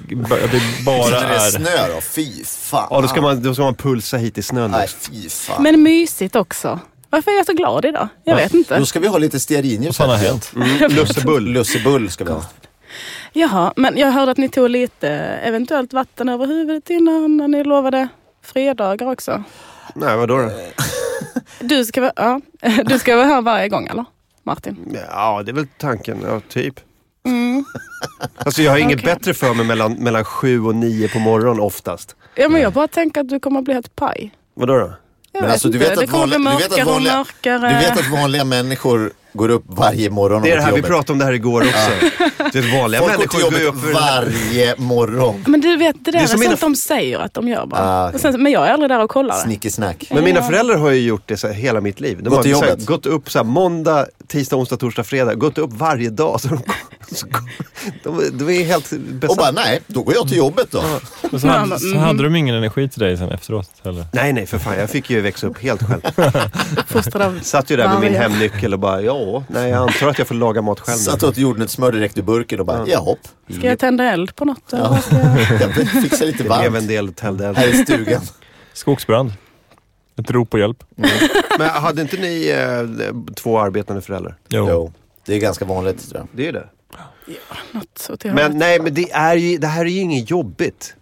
[0.44, 1.50] att det bara När det är är...
[1.50, 2.00] snö då?
[2.00, 2.86] Fy fan.
[2.90, 4.70] ja, då ska, man, då ska man pulsa hit i snön.
[4.70, 5.10] Nej, också.
[5.12, 5.62] fy fan.
[5.62, 6.80] Men mysigt också.
[7.10, 8.08] Varför är jag så glad idag?
[8.24, 8.78] Jag vet inte.
[8.78, 10.52] Då ska vi ha lite stearinljus Vad fan har hänt?
[10.56, 11.44] Mm, lussebull.
[11.52, 12.42] Lussebull ska vi ha.
[13.32, 15.08] Jaha, men jag hörde att ni tog lite
[15.44, 18.08] eventuellt vatten över huvudet innan när ni lovade
[18.44, 19.42] fredagar också.
[19.94, 20.50] Nej, vadå då?
[21.60, 22.40] Du ska, vara- ja,
[22.84, 24.04] du ska vara här varje gång eller?
[24.46, 24.96] Martin?
[25.10, 26.18] Ja, det är väl tanken.
[26.26, 26.74] Ja, typ.
[27.26, 27.64] Mm.
[28.36, 29.14] Alltså jag har inget Okej.
[29.14, 32.16] bättre för mig mellan, mellan sju och nio på morgonen oftast.
[32.34, 34.30] Ja, men jag bara tänker att du kommer att bli helt paj.
[34.54, 34.80] Vadå då?
[34.80, 34.90] Jag
[35.32, 35.88] Men vet alltså, du inte.
[35.90, 37.24] vet det att vanliga- du vet att vanliga-.
[37.42, 40.64] Du vet att vanliga människor går upp varje morgon och Det är går det till
[40.64, 40.90] här, vi jobbet.
[40.90, 41.90] pratade om det här igår också.
[42.52, 43.92] Du vet, vanliga Folk går människor till går ju jobbet upp för...
[43.92, 45.44] varje morgon.
[45.46, 47.66] Men du vet, det där Det är är, mina sånt de säger att de gör
[47.66, 47.80] bara.
[48.04, 49.40] Ah, och sen, men jag är aldrig där och kollar det.
[49.40, 50.04] Snickesnack.
[50.10, 52.18] Men mina föräldrar har ju gjort det så här, hela mitt liv.
[52.22, 52.86] De Gått har till så här, jobbet?
[52.86, 55.34] gått upp så här, måndag, tisdag, onsdag, torsdag, fredag.
[55.34, 56.40] Gått upp varje dag.
[56.40, 56.58] Så de,
[57.14, 57.26] så,
[58.04, 59.40] de, de är helt Och besatta.
[59.40, 60.82] bara, nej, då går jag till jobbet då.
[61.38, 64.04] Så, hade, så hade de ingen energi till dig sen efteråt heller?
[64.12, 64.78] Nej, nej för fan.
[64.78, 66.00] Jag fick ju växa upp helt själv.
[67.42, 69.12] Satt ju där med min hemnyckel och bara, ja,
[69.48, 70.96] nej jag antar att jag får laga mat själv.
[70.98, 73.18] Satt åt jordnötssmör direkt ur burken och bara, ja hopp.
[73.58, 74.62] Ska jag tända eld på något?
[74.70, 74.98] Ja.
[75.50, 77.58] jag- Jag fixar lite Det blev en varmt del täljeld.
[77.58, 78.22] här i stugan.
[78.72, 79.32] Skogsbrand?
[80.20, 80.84] Ett rop på hjälp.
[81.58, 84.36] Men hade inte ni eh, två arbetande föräldrar?
[84.48, 84.92] Jo.
[85.26, 86.28] Det är ganska vanligt tror jag.
[86.32, 86.68] Det är det.
[87.72, 90.94] Något så till Men nej, men det, är ju, det här är ju inget jobbigt.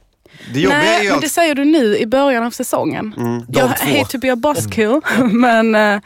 [0.55, 1.23] Det jobbiga är Nej, ju men att...
[1.23, 3.15] det säger du nu i början av säsongen.
[3.49, 3.99] Jag De två.
[3.99, 5.01] hate to be a buzzkill,
[5.33, 6.01] men, eh,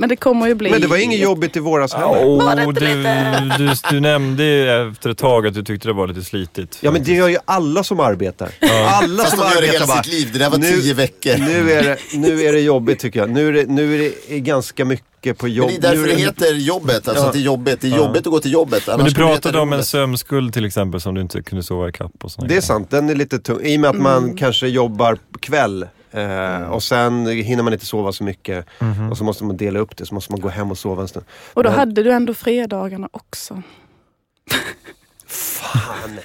[0.00, 0.70] men det kommer ju bli...
[0.70, 2.06] Men det var inget jobbigt i våras heller.
[2.08, 2.80] Oh, du,
[3.58, 6.78] du, du nämnde ju efter ett tag att du tyckte det var lite slitigt.
[6.80, 8.50] Ja men det gör ju alla som arbetar.
[8.86, 10.28] Alla Fast som de gör det arbetar hela bara, sitt liv.
[10.32, 11.38] Det där var nu- tio veckor.
[11.38, 13.30] Nu är, det, nu är det jobbigt tycker jag.
[13.30, 15.70] Nu är det, nu är det ganska mycket på jobb.
[15.70, 17.26] Men det är därför nu är det heter jobbet, alltså Ja.
[17.26, 17.80] att det är jobbigt.
[17.80, 18.82] Det är jobbigt att gå till jobbet.
[18.86, 19.86] Men annars du skulle det heta pratade om en roligt.
[19.86, 22.60] sömnskuld till exempel som du inte kunde sova ikapp och såna Det är grejer.
[22.62, 23.60] sant, den är lite tung.
[23.62, 28.12] I och med att man kanske jobbar kväll eh, och sen hinner man inte sova
[28.12, 28.66] så mycket.
[29.10, 31.08] Och så måste man dela upp det, så måste man gå hem och sova en
[31.08, 31.24] stund.
[31.54, 33.62] Och då Men- hade du ändå fredagarna också.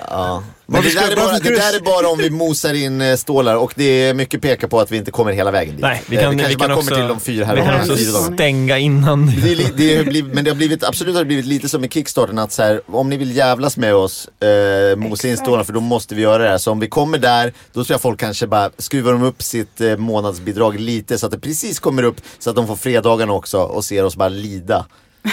[0.09, 0.43] Ja.
[0.67, 3.55] Men det där, är bara, det där är bara om vi mosar in eh, stålar
[3.55, 5.81] och det är mycket pekar på att vi inte kommer hela vägen dit.
[5.81, 7.55] Nej, vi Eh, kan, vi kanske vi kan bara också, kommer till de fyra här
[7.55, 9.25] vi kan också stänga innan.
[9.25, 11.89] Det det är blivit, men det har blivit, absolut har det blivit lite som i
[11.89, 15.73] Kickstarten att så här, om ni vill jävlas med oss, eh, mosa in stålarna för
[15.73, 16.57] då måste vi göra det här.
[16.57, 19.81] Så om vi kommer där, då tror jag folk kanske bara skruvar de upp sitt
[19.81, 23.59] eh, månadsbidrag lite så att det precis kommer upp så att de får fredagarna också
[23.59, 24.85] och ser oss bara lida.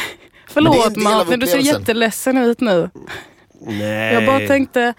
[0.55, 2.91] Det Förlåt Martin, du ser jätteledsen ut nu.
[3.67, 4.15] Nej.
[4.15, 4.95] Jag bara tänkte,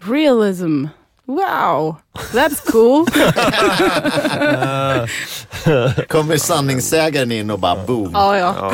[0.00, 0.86] realism.
[1.24, 1.96] Wow,
[2.32, 3.06] that's cool.
[6.08, 8.10] Kommer sanningssägaren in och bara boom.
[8.14, 8.72] ja, ja.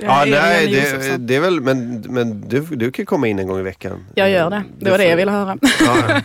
[0.00, 3.58] Ja, nej, det, det är väl, men, men du, du kan komma in en gång
[3.58, 4.04] i veckan.
[4.14, 4.64] Jag gör det.
[4.78, 5.58] Det var det jag ville höra.
[5.62, 5.96] Ja,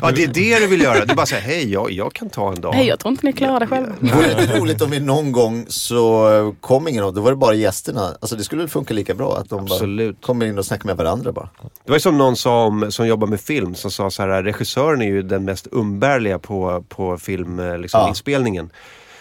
[0.00, 0.10] ja.
[0.10, 1.04] det är det du vill göra.
[1.04, 2.74] Du bara säger, hej, jag, jag kan ta en dag.
[2.74, 3.92] Nej, jag tror inte ni klarar det själva.
[4.00, 7.30] Vore det inte roligt om vi någon gång så eh, kom ingen av, då var
[7.30, 8.00] det bara gästerna.
[8.20, 10.20] Alltså det skulle funka lika bra att de Absolut.
[10.20, 11.48] bara kommer in och snackar med varandra bara.
[11.84, 14.42] Det var ju som någon sa om, som jobbar med film, som sa så här,
[14.42, 17.80] regissören är ju den mest umbärliga på, på filminspelningen.
[17.82, 18.68] Liksom, Ja.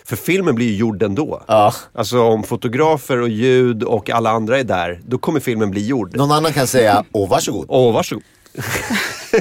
[0.05, 1.43] För filmen blir ju gjord ändå.
[1.47, 1.73] Ja.
[1.93, 6.15] Alltså om fotografer och ljud och alla andra är där, då kommer filmen bli gjord.
[6.15, 7.65] Någon annan kan säga, åh varsågod.
[7.69, 8.23] Åh, varsågod.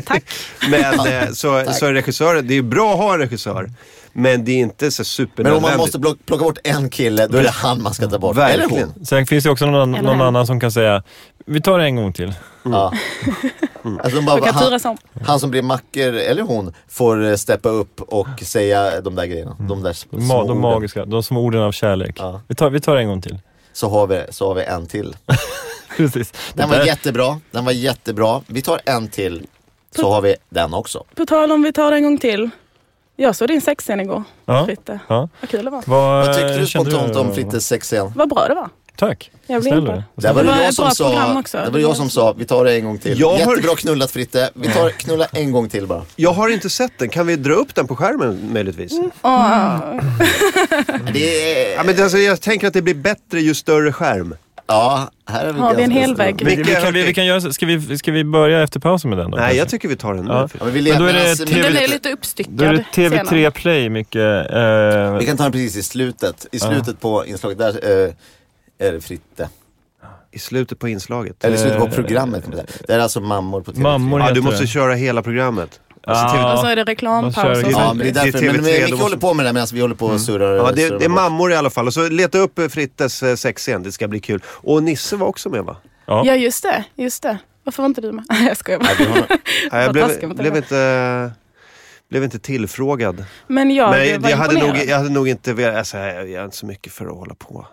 [0.05, 0.25] Tack.
[0.71, 3.71] Men eh, så, så är regissören, det är bra att ha en regissör.
[4.17, 5.65] Men det är inte så Men supernödvändigt.
[5.65, 8.19] om man måste plock- plocka bort en kille, då är det han man ska ta
[8.19, 8.37] bort.
[8.37, 8.71] Verkligen.
[8.73, 9.05] Eller hon.
[9.07, 11.03] Sen finns det också någon, någon annan som kan säga,
[11.47, 12.35] vi tar det en gång till.
[12.63, 12.93] Ja.
[14.03, 14.97] Alltså de bara, Du kan han,
[15.27, 19.57] han som blir macker, eller hon, får eh, steppa upp och säga de där grejerna.
[19.61, 20.61] De där små De, ma- de orden.
[20.61, 22.17] magiska, de små orden av kärlek.
[22.19, 22.41] Ja.
[22.49, 23.39] Vi, tar, vi tar det en gång till.
[23.73, 25.17] Så har, vi, så har vi en till.
[25.97, 26.33] Precis.
[26.55, 28.41] Den Det var jättebra, den var jättebra.
[28.47, 29.47] Vi tar en till,
[29.97, 31.05] så har vi den också.
[31.15, 32.51] På tal om vi tar en gång till.
[33.17, 34.65] Jag såg din sexscen igår, Ja.
[34.67, 34.99] Fritte.
[35.09, 35.29] Ja.
[35.41, 35.83] Vad kul det var.
[35.87, 38.13] Vad, Vad tyckte du kände spontant om Frittes sexscen?
[38.17, 38.69] Vad bra det var.
[38.97, 39.31] Tack.
[39.47, 39.95] Jag blev impad.
[40.17, 40.23] du.
[40.23, 41.59] Där var Det det, var jag som sa, också.
[41.65, 43.21] det var jag som sa, vi tar det en gång till.
[43.21, 46.03] Jag har- Jättebra knullat Fritte, vi tar knulla en gång till bara.
[46.17, 48.93] Jag har inte sett den, kan vi dra upp den på skärmen möjligtvis?
[49.23, 49.79] Åh,
[51.13, 54.35] Det är, Ja, men alltså, jag tänker att det blir bättre ju större skärm.
[54.67, 56.43] Ja, här är vi Har vi en hel vägg?
[56.45, 59.11] Vi, vi, kan, vi, vi kan göra så, ska vi, ska vi börja efter pausen
[59.11, 59.37] med den då?
[59.37, 59.59] Nej, kanske?
[59.59, 60.31] jag tycker vi tar den nu.
[60.33, 60.49] Ja.
[60.59, 62.53] Ja, men vi Men då är det TV den är lite- uppstyckad.
[62.55, 63.53] Då är det TV3 scenen.
[63.53, 64.51] Play mycket.
[64.51, 66.47] Eh, Vi kan ta den precis i slutet.
[66.53, 67.69] I slutet på inslaget, där
[68.09, 69.49] eh, är det Fritte.
[70.33, 71.45] I slutet på inslaget.
[71.45, 72.43] Eller i slutet på Eh, programmet.
[72.45, 72.79] kan man säga.
[72.87, 73.81] Det är alltså mammor på TV3.
[73.83, 74.67] Mammor Ja, heter du måste det.
[74.67, 75.81] köra hela programmet.
[76.07, 78.21] Och så Ja, är det Man kör reklampaus och i- Ja, men det är Det
[78.21, 78.39] är därför.
[78.39, 80.57] TV3, Men Micke måste- håller på med det medan vi håller på och surrar.
[80.57, 81.87] Ja, det, surrar det är mammor i alla fall.
[81.87, 84.43] Och så leta upp eh, Frittes eh, sexscen, det ska bli kul.
[84.47, 85.77] Och Nisse var också med va?
[86.07, 86.85] Ja, just det.
[86.95, 87.39] Just det.
[87.65, 88.25] Varför var inte du med?
[88.49, 88.89] jag skojar bara.
[88.89, 89.27] Nej, vi har-
[89.73, 91.33] Nej, jag blev, blev, inte,
[92.11, 93.25] blev inte tillfrågad.
[93.47, 96.41] Men jag Men jag, jag, hade nog, jag hade nog inte velat, alltså, jag jag
[96.41, 97.67] är inte så mycket för att hålla på.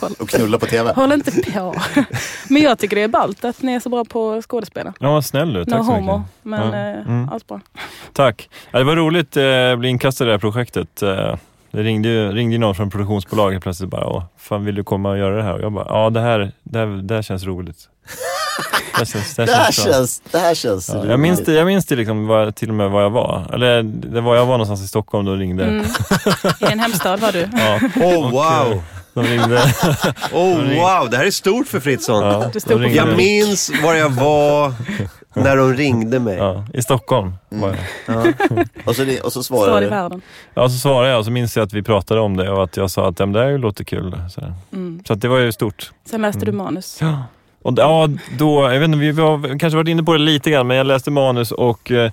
[0.00, 0.92] Håll, Och knulla på TV.
[0.92, 1.74] håll inte på.
[2.48, 4.92] Men jag tycker det är ballt att ni är så bra på skådespel.
[5.00, 5.60] ja, vad snäll du.
[5.60, 6.30] No Tack så homo, mycket.
[6.42, 6.98] men Ja.
[7.00, 7.28] eh, Mm.
[7.28, 7.60] allt bra.
[8.12, 8.48] Tack.
[8.70, 11.02] Ja, det var roligt eh, att bli inkastad i det här projektet.
[11.02, 11.36] Eh,
[11.70, 15.36] Det ringde ringde någon från produktionsbolaget plötsligt bara, Åh, fan vill du komma och göra
[15.36, 15.52] det här?
[15.54, 17.88] Och jag bara, ja det här, det här, det här känns roligt.
[18.58, 21.52] Det här känns, det Det här känns känns, det här känns Ja, jag minns det,
[21.52, 23.50] jag minns det liksom var, till och med var jag var.
[23.52, 25.64] Eller det var jag var någonstans i Stockholm då ringde.
[25.64, 25.86] Mm.
[26.60, 27.48] I en hemstad var du.
[27.52, 28.82] Ja, Oh wow!
[29.14, 29.62] de ringde.
[30.32, 32.24] Oh wow, det här är stort för Fritzson.
[32.24, 32.50] Ja.
[32.88, 34.74] Jag minns var jag var
[35.34, 36.36] när de ringde mig.
[36.36, 38.34] Ja, I Stockholm var jag.
[38.86, 39.90] Och så, och så svarar i du.
[39.90, 40.22] världen.
[40.54, 42.76] Ja, så svarade jag och så minns jag att vi pratade om det och att
[42.76, 44.20] jag sa att det här låter kul.
[44.30, 44.40] Så.
[44.72, 45.02] Mm.
[45.06, 45.90] så att det var ju stort.
[46.10, 46.98] Sen läste du manus.
[47.00, 47.22] Ja.
[47.62, 50.66] Och ja, då, jag vet inte, vi har kanske varit inne på det lite grann,
[50.66, 52.10] men jag läste manus och eh,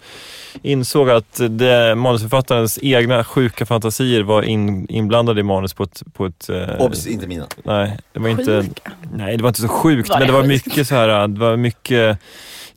[0.62, 6.04] insåg att det, manusförfattarens egna sjuka fantasier var in, inblandade i manus på ett...
[6.14, 7.48] På ett eh, Obs, inte mina.
[7.64, 8.92] nej, det var inte, Sjuka.
[9.14, 11.40] nej, det var inte så sjukt, Var men det det var mycket så här, det
[11.40, 12.18] var mycket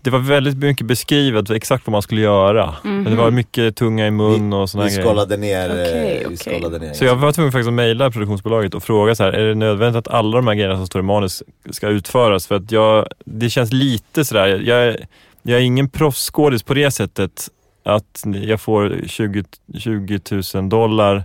[0.03, 2.75] det var väldigt mycket beskrivet exakt vad man skulle göra.
[2.83, 5.07] Men det var mycket tunga i mun och sådana Vi grejer.
[5.09, 5.71] skållade ner.
[5.71, 6.27] Okej, eh, okej.
[6.29, 6.93] Vi skållade ner.
[6.93, 10.07] Så jag var tvungen faktiskt att mejla produktionsbolaget och fråga så här, är det nödvändigt
[10.07, 12.47] att alla de här grejerna som står i manus ska utföras?
[12.47, 14.97] För att jag, det känns lite sådär, jag,
[15.43, 17.49] jag är ingen proffsskådis på det sättet
[17.85, 19.45] att jag får 20,
[19.79, 20.21] 20
[20.55, 21.25] 000 dollar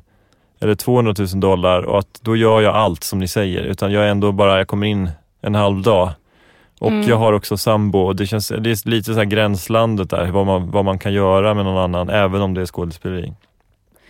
[0.61, 3.61] eller 200 000 dollar och att då gör jag allt som ni säger.
[3.63, 5.09] Utan jag är ändå bara, jag kommer in
[5.41, 6.09] en halv dag.
[6.79, 7.09] Och Mm.
[7.09, 10.45] jag har också sambo och det, känns, det är lite så här gränslandet där, vad
[10.45, 13.33] man, vad man kan göra med någon annan, även om det är skådespeleri.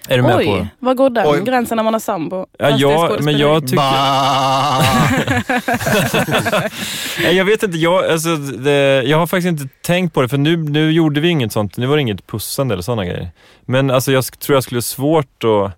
[0.07, 0.67] Är du med Oj, på?
[0.85, 1.41] var går den Oj.
[1.45, 2.45] gränsen när man har sambo?
[2.57, 3.83] Ja, Fast det är ja men jag tycker...
[7.33, 10.57] Jag vet inte, jag, alltså, det, jag har faktiskt inte tänkt på det för nu,
[10.57, 13.29] nu gjorde vi inget sånt, nu var det inget pussande eller sådana grejer.
[13.65, 15.71] Men alltså, jag tror jag skulle ha svårt att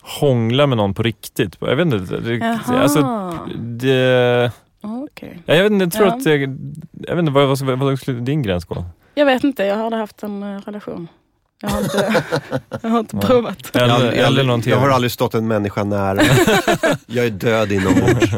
[0.00, 1.56] hångla med någon på riktigt.
[1.60, 4.50] Jag vet inte, det, Jaha, alltså, det,
[4.82, 5.42] okej.
[5.46, 6.14] ja, jag vet inte, jag tror Ja.
[6.16, 6.40] att jag,
[6.92, 8.84] jag vet inte, vad, vad, vad skulle din gräns gå?
[9.14, 11.08] Jag vet inte, jag har aldrig haft en eh, relation.
[11.64, 12.22] Jag har inte,
[12.82, 13.76] jag har inte provat.
[13.76, 16.22] Eller, Jag, har- jag, eller någon jag har aldrig stått en människa nära.
[17.06, 18.32] jag är död inombords.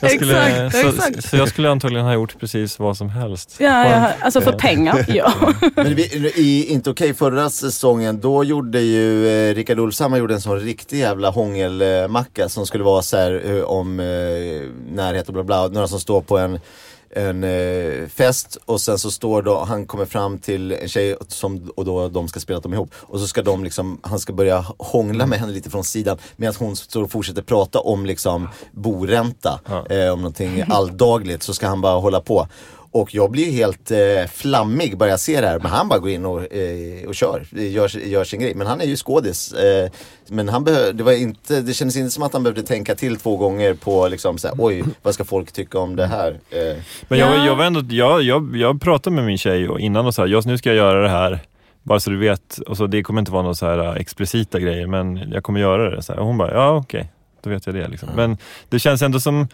[0.00, 1.28] jag skulle, Exakt, så, exakt.
[1.30, 3.56] så jag skulle antagligen ha gjort precis vad som helst.
[3.58, 5.32] Ja, ja, alltså för pengar, ja.
[5.76, 6.02] Men vi,
[6.36, 10.98] i Inte okej förra säsongen, då gjorde ju eh, Rickard Ulfshammar gjorde en sån riktig
[10.98, 14.06] jävla hångelmacka som skulle vara så här eh, om eh,
[14.94, 15.68] närhet och bla bla.
[15.68, 16.60] Några som står på en
[17.10, 21.70] en eh, fest och sen så står då, han kommer fram till en tjej som,
[21.76, 22.90] och då de ska spela att de är ihop.
[23.00, 26.54] Och så ska de liksom, han ska börja hångla med henne lite från sidan medan
[26.58, 29.60] hon står och fortsätter prata om liksom boränta.
[29.90, 32.48] Eh, om någonting alldagligt så ska han bara hålla på.
[32.90, 33.98] Och jag blir helt eh,
[34.34, 35.58] flammig bara jag ser det här.
[35.58, 38.54] Men han bara går in och, eh, och kör, gör, gör sin grej.
[38.54, 39.52] Men han är ju skådis.
[39.52, 39.90] Eh,
[40.28, 43.16] men han behö- det, var inte, det kändes inte som att han behövde tänka till
[43.16, 46.30] två gånger på liksom såhär, oj vad ska folk tycka om det här?
[46.50, 46.76] Eh,
[47.08, 47.46] Men jag, Ja.
[47.46, 50.46] jag var ändå, jag, jag, jag pratade med min tjej och innan och sa, just
[50.46, 51.38] nu ska jag göra det här.
[51.82, 54.58] Bara så du vet, och så, det kommer inte vara några så här äh, explicita
[54.60, 56.02] grejer men jag kommer göra det.
[56.02, 56.20] Så här.
[56.20, 57.12] Och hon bara, ja okej,
[57.42, 57.88] då vet jag det.
[57.88, 58.08] Liksom.
[58.16, 58.36] Men
[58.68, 59.46] det känns ändå som, eh,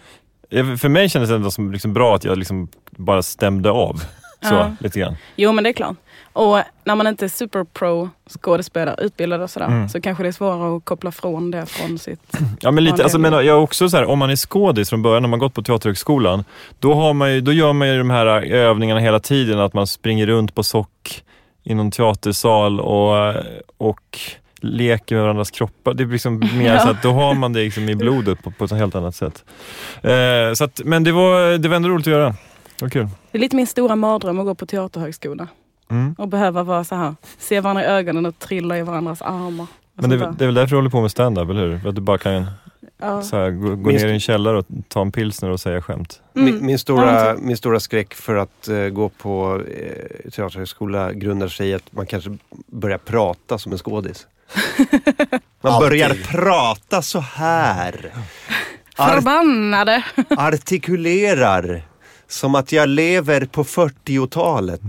[0.79, 3.93] för mig kändes det ändå som liksom bra att jag liksom bara stämde av.
[4.41, 4.75] Så, Ja.
[4.79, 5.15] lite grann.
[5.35, 5.95] Jo men det är klart.
[6.33, 8.09] Och när man inte är superpro
[8.41, 9.89] skådespelare, utbildad och sådär, Mm.
[9.89, 12.37] så kanske det är svårare att koppla från det från sitt...
[12.59, 15.01] Ja men lite, alltså, men jag är också så här, om man är skådis från
[15.01, 16.43] början, när man gått på Teaterhögskolan,
[16.79, 19.87] då, har man ju, då gör man ju de här övningarna hela tiden, att man
[19.87, 21.23] springer runt på sock
[21.63, 23.33] i någon teatersal och,
[23.77, 24.19] och
[24.65, 25.93] leker med varandras kroppar.
[25.93, 26.79] Det är liksom mer Ja.
[26.79, 29.45] så att då har man det liksom i blodet på, på ett helt annat sätt.
[30.01, 32.29] Eh, så att, men det var, det var ändå roligt att göra.
[32.79, 33.07] Det var kul.
[33.31, 35.47] Det är lite min stora mardröm att gå på teaterhögskola.
[35.91, 36.15] Mm.
[36.17, 39.67] Och behöva vara så här, se varandra i ögonen och trilla i varandras armar.
[39.93, 41.79] Men det, det är väl därför du håller på med stand-up, eller hur?
[41.79, 42.45] För att du bara kan
[42.97, 43.21] ja.
[43.21, 46.21] så här, gå, gå ner i en källare och ta en pilsner och säga skämt.
[46.35, 46.45] Mm.
[46.45, 51.47] Min, min, stora, Ja, min stora skräck för att eh, gå på uh, teaterhögskola grundar
[51.47, 52.37] sig i att man kanske
[52.67, 54.27] börjar prata som en skådis.
[55.61, 55.89] Man Alltid.
[55.89, 58.13] börjar prata så här.
[58.95, 60.03] Ar- Förbannade!
[60.37, 61.81] artikulerar.
[62.27, 64.81] Som att jag lever på 40-talet.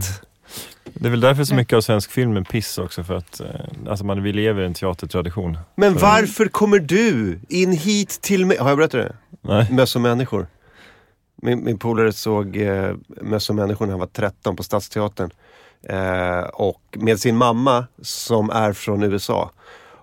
[0.84, 3.46] Det är väl därför så mycket av svensk film är piss också, för att eh,
[3.88, 5.58] alltså man, vi lever i en teatertradition.
[5.74, 8.58] Men varför kommer du in hit till mig?
[8.58, 9.16] Har jag berättat det?
[9.40, 9.66] Nej.
[9.72, 10.46] Möss och människor.
[11.42, 15.30] Min, min polare såg eh, Möss och människor när han var 13 på Stadsteatern.
[15.82, 19.50] Eh, och med sin mamma som är från USA.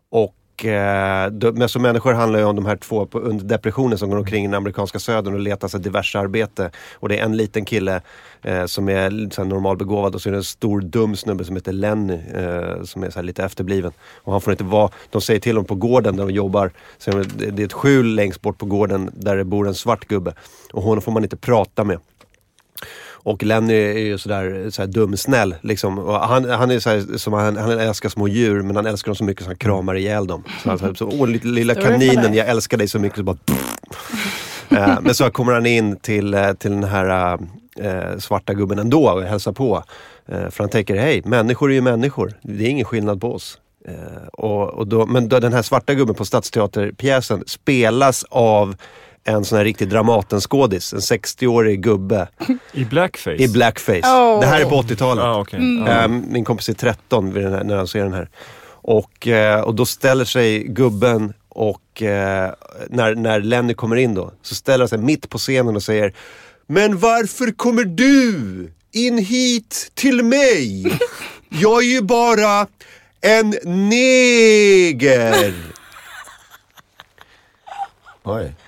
[0.09, 4.17] Och eh, då- människor handlar ju om de här två på, under depressionen som går
[4.17, 6.71] omkring i den amerikanska södern och letar sig diverse arbete.
[6.93, 8.01] Och det är en liten kille
[8.41, 11.55] eh, som är så här normalbegåvad och så är det en stor dum snubbe som
[11.55, 13.91] heter Lenny eh, som är så här lite efterbliven.
[14.23, 17.11] Och han får inte vara, de säger till honom på gården där de jobbar, så
[17.11, 20.05] eh, det det är ett skjul längst bort på gården där det bor en svart
[20.07, 20.33] gubbe.
[20.73, 21.99] Och honom får man inte prata med.
[23.23, 25.55] Och Lenny är ju sådär, sådär dumsnäll.
[25.61, 25.99] Liksom.
[25.99, 29.15] Och han, han, är såhär, som han, han älskar små djur men han älskar dem
[29.15, 30.43] så mycket så han kramar ihjäl dem.
[30.63, 33.17] Så han, såhär, så, Åh, lilla, kaninen, jag älskar dig så mycket.
[33.17, 33.37] Så bara,
[34.77, 37.39] Eh, men så kommer han in till, eh, till den här
[37.79, 39.83] eh, svarta gubben ändå och hälsar på.
[40.25, 42.33] Eh, för han tänker, hej, människor är ju människor.
[42.41, 43.59] Det är ingen skillnad på oss.
[43.87, 48.75] Eh, och, och då, men då, den här svarta gubben på Stadsteaterpjäsen spelas av
[49.23, 50.93] en sån här riktig Dramatenskådis.
[50.93, 52.27] En 60-årig gubbe
[52.71, 53.43] I blackface?
[53.43, 54.01] i blackface.
[54.01, 54.39] Oh.
[54.39, 55.23] Det här är på 80-talet.
[55.23, 55.59] Ah, okay.
[55.87, 58.29] Eh, min kompis är 13 vid den här, när han ser den här.
[58.65, 62.53] Och, eh, och då ställer sig gubben och eh,
[62.89, 66.13] när, när Lenny kommer in då så ställer han sig mitt på scenen och säger
[66.67, 70.91] Men varför kommer du in hit till mig?
[71.49, 72.67] Jag är ju bara
[73.21, 73.49] en
[73.89, 75.53] neger.
[78.23, 78.53] Oj.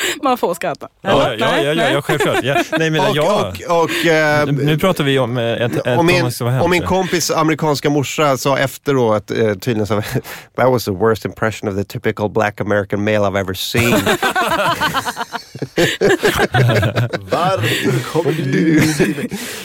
[0.22, 0.88] Man får skratta.
[1.00, 2.38] Ja, ja, ja, ja, ja självklart.
[2.42, 3.52] Ja, nej, men Och, ja.
[3.68, 6.30] och, och, eh, Nu pratar vi om eh, ett, ett, och min,
[6.62, 10.02] och min kompis amerikanska morsa sa efteråt, eh, tydligen så
[10.56, 14.00] That was the worst impression of the typical black American male I've ever seen.
[17.30, 18.80] Varför kommer du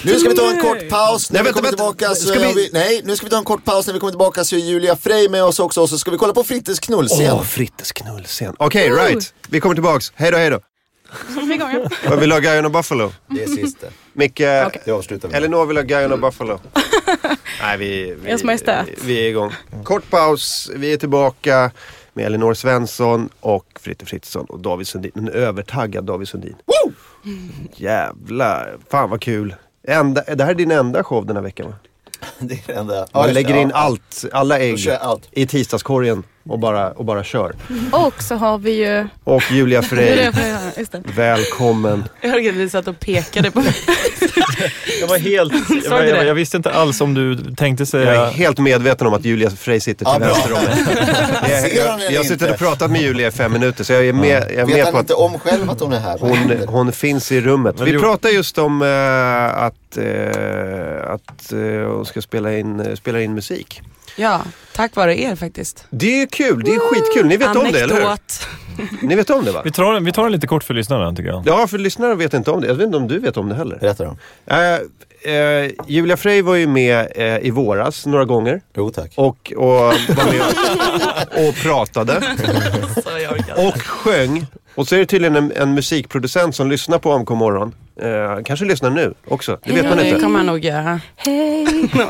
[0.04, 1.32] Nu ska vi ta en kort paus.
[1.32, 1.94] När Nej, vi vänta, kommer vänta.
[1.94, 2.70] tillbaka så vi- vi...
[2.74, 3.88] Nej, nu ska vi ta en kort paus.
[3.88, 5.82] När vi kommer tillbaka så är Julia Frey med oss också.
[5.82, 7.32] Och så ska vi kolla på Frittes knullscen.
[7.32, 8.56] Åh, Frittes knullscen.
[8.60, 9.34] Okej, right.
[9.50, 10.12] Vi kommer tillbaks.
[10.16, 10.60] Hej då, hej då.
[11.48, 11.58] Vi.
[12.10, 13.12] Vad vill du ha Guyon och Buffalo?
[13.28, 13.88] Det är sista.
[14.14, 14.42] Micke,
[14.88, 15.38] avslutar vi med.
[15.38, 16.60] Elinor vill ha Guyon och Buffalo.
[17.62, 18.88] Nej, vi, vi, Majestät.
[19.04, 19.52] vi är igång.
[19.84, 20.72] Kort paus.
[20.76, 21.72] Vi är tillbaka
[22.14, 25.12] med Elinor Svensson och Fritte Fritzson och David Sundin.
[25.16, 26.56] En övertaggad David Sundin.
[26.66, 26.94] Woo!
[27.76, 29.56] Jävlar, fan vad kul.
[29.88, 31.74] Enda, det här är din enda show den här veckan va?
[32.40, 33.08] Det är det enda.
[33.14, 33.76] Man lägger in ja.
[33.76, 35.28] allt, alla ägg allt.
[35.32, 37.56] i tisdagskorgen och bara, och bara kör.
[37.92, 39.08] Och så har vi ju...
[39.24, 40.32] Och Julia Frey,
[40.78, 41.04] just det.
[41.16, 42.04] välkommen.
[42.22, 43.76] Jag hörde att ni satt och pekade på mig.
[45.02, 45.54] Jag var helt...
[45.84, 48.14] jag, var, jag, jag visste inte alls om du tänkte säga...
[48.14, 51.52] Jag är helt medveten om att Julia Frey sitter till Ja, vänster om mig.
[51.74, 52.52] Jag, jag, jag har suttit inte?
[52.54, 54.84] och pratat med Julia i fem minuter så jag är med, jag är Vet med
[54.84, 56.18] han på inte att om själv att hon är här?
[56.20, 57.80] hon, hon finns i rummet.
[57.80, 63.34] Vi pratar just om eh, att, eh, att eh, hon ska spela in, spela in
[63.34, 63.82] musik.
[64.16, 64.42] Ja,
[64.76, 65.86] tack vare er faktiskt.
[65.90, 67.26] Det är kul, det är skitkul.
[67.26, 68.08] Ni vet om det, eller hur?
[69.02, 69.62] Ni vet om det va?
[69.64, 71.44] Vi tar, vi tar den lite kort för lyssnarna tycker jag.
[71.46, 72.68] Ja, för lyssnare vet inte om det.
[72.68, 73.78] Jag vet inte om du vet om det heller.
[73.82, 74.18] Berätta då.
[74.46, 74.80] Eh,
[75.36, 78.62] eh, Julia Frey var ju med eh, i våras några gånger.
[78.78, 79.12] Jo tack.
[79.16, 80.42] Och, och var med
[81.44, 82.14] och, och pratade.
[83.68, 84.46] Och sjöng.
[84.76, 87.74] Och så är det tydligen en, en musikproducent som lyssnar på AMK morgon.
[88.02, 89.58] Eh, kanske lyssnar nu också.
[89.64, 90.22] Det vet man Det inte.
[90.22, 91.00] kommer han nog göra.
[91.16, 91.66] Hej!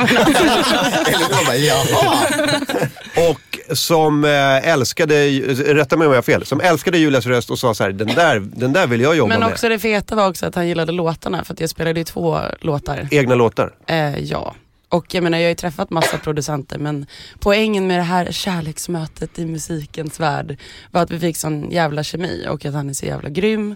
[3.32, 5.28] Och som eh, älskade,
[5.74, 8.08] rätta mig om jag har fel, som älskade Julias röst och sa så här, den
[8.08, 9.50] där, den där vill jag jobba Men med.
[9.50, 12.40] också det feta var också att han gillade låtarna för att jag spelade ju två
[12.62, 13.08] låtar.
[13.12, 13.72] Egna låtar.
[13.88, 14.56] Eh, ja.
[14.90, 17.06] Och jag menar jag har ju träffat massa producenter men
[17.40, 20.58] poängen med det här kärleksmötet i musikens värld
[20.92, 23.76] var att vi fick sån jävla kemi och att han är så jävla grym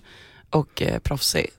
[0.50, 1.50] och eh, proffsig.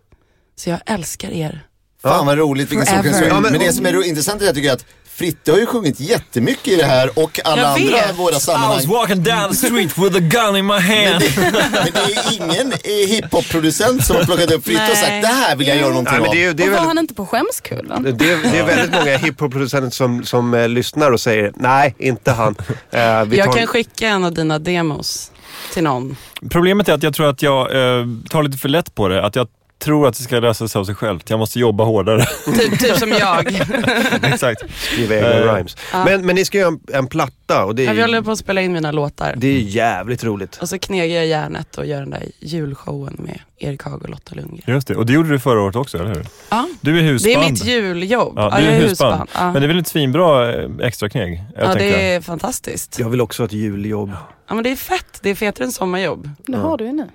[0.56, 1.66] Så jag älskar er.
[2.02, 2.96] Fan vad roligt, vilken sång.
[3.28, 4.84] Ja, men, men- det som är intressant är att jag tycker att
[5.20, 8.18] Fritte har ju sjungit jättemycket i det här och alla Jag andra vet.
[8.18, 8.86] våra sammanhang.
[8.88, 11.20] walking down the street with a gun in my Men hand.
[11.20, 11.36] det,
[11.72, 15.56] men det är ingen eh, hiphop-producent som har plockat upp Fritte och sagt det här
[15.56, 16.34] vill jag göra någonting Nej, men av.
[16.34, 18.02] det, är, det, är Och var han inte på skämskullen?
[18.02, 22.30] det, är, det är väldigt många hiphop-producenter som, som eh, lyssnar och säger nej, inte
[22.32, 22.54] han.
[22.90, 25.30] Eh, vi Jag tar- kan skicka en av dina demos
[25.72, 26.16] till någon.
[26.50, 29.24] Problemet är att jag tror att jag eh, tar lite för lätt på det.
[29.26, 29.46] Att jag
[29.80, 31.30] tror att det ska lösa sig av sig självt.
[31.30, 32.24] Jag måste jobba hårdare.
[32.54, 33.46] Typ, typ som jag.
[34.22, 34.62] Exakt.
[34.76, 35.76] skriva egna Eh, rhymes.
[35.92, 38.30] Men, men ni ska göra en, en platta och det Ja, vi håller är, på
[38.30, 39.34] att spela in mina låtar.
[39.36, 40.56] det är jävligt roligt.
[40.56, 44.34] Och så knegar jag järnet och gör den där julshowen med Erik Haag och Lotta
[44.34, 44.74] Lundgren.
[44.74, 44.96] Just det.
[44.96, 46.26] Och det gjorde du förra året också, eller hur?
[46.50, 47.34] Ja, Du är husband.
[47.36, 48.32] det är mitt juljobb.
[48.36, 49.12] Ja, Ja, du är är husband.
[49.20, 49.30] husband.
[49.34, 49.52] Ja.
[49.52, 51.42] Men det är väl ett svinbra eh, extra kneg?
[51.58, 52.98] Ja, det är fantastiskt.
[52.98, 54.10] Jag vill också ha ett juljobb.
[54.48, 55.18] Ja, men det är fett.
[55.22, 56.30] Det är fetare än sommarjobb.
[56.46, 57.08] Det har du ju nu.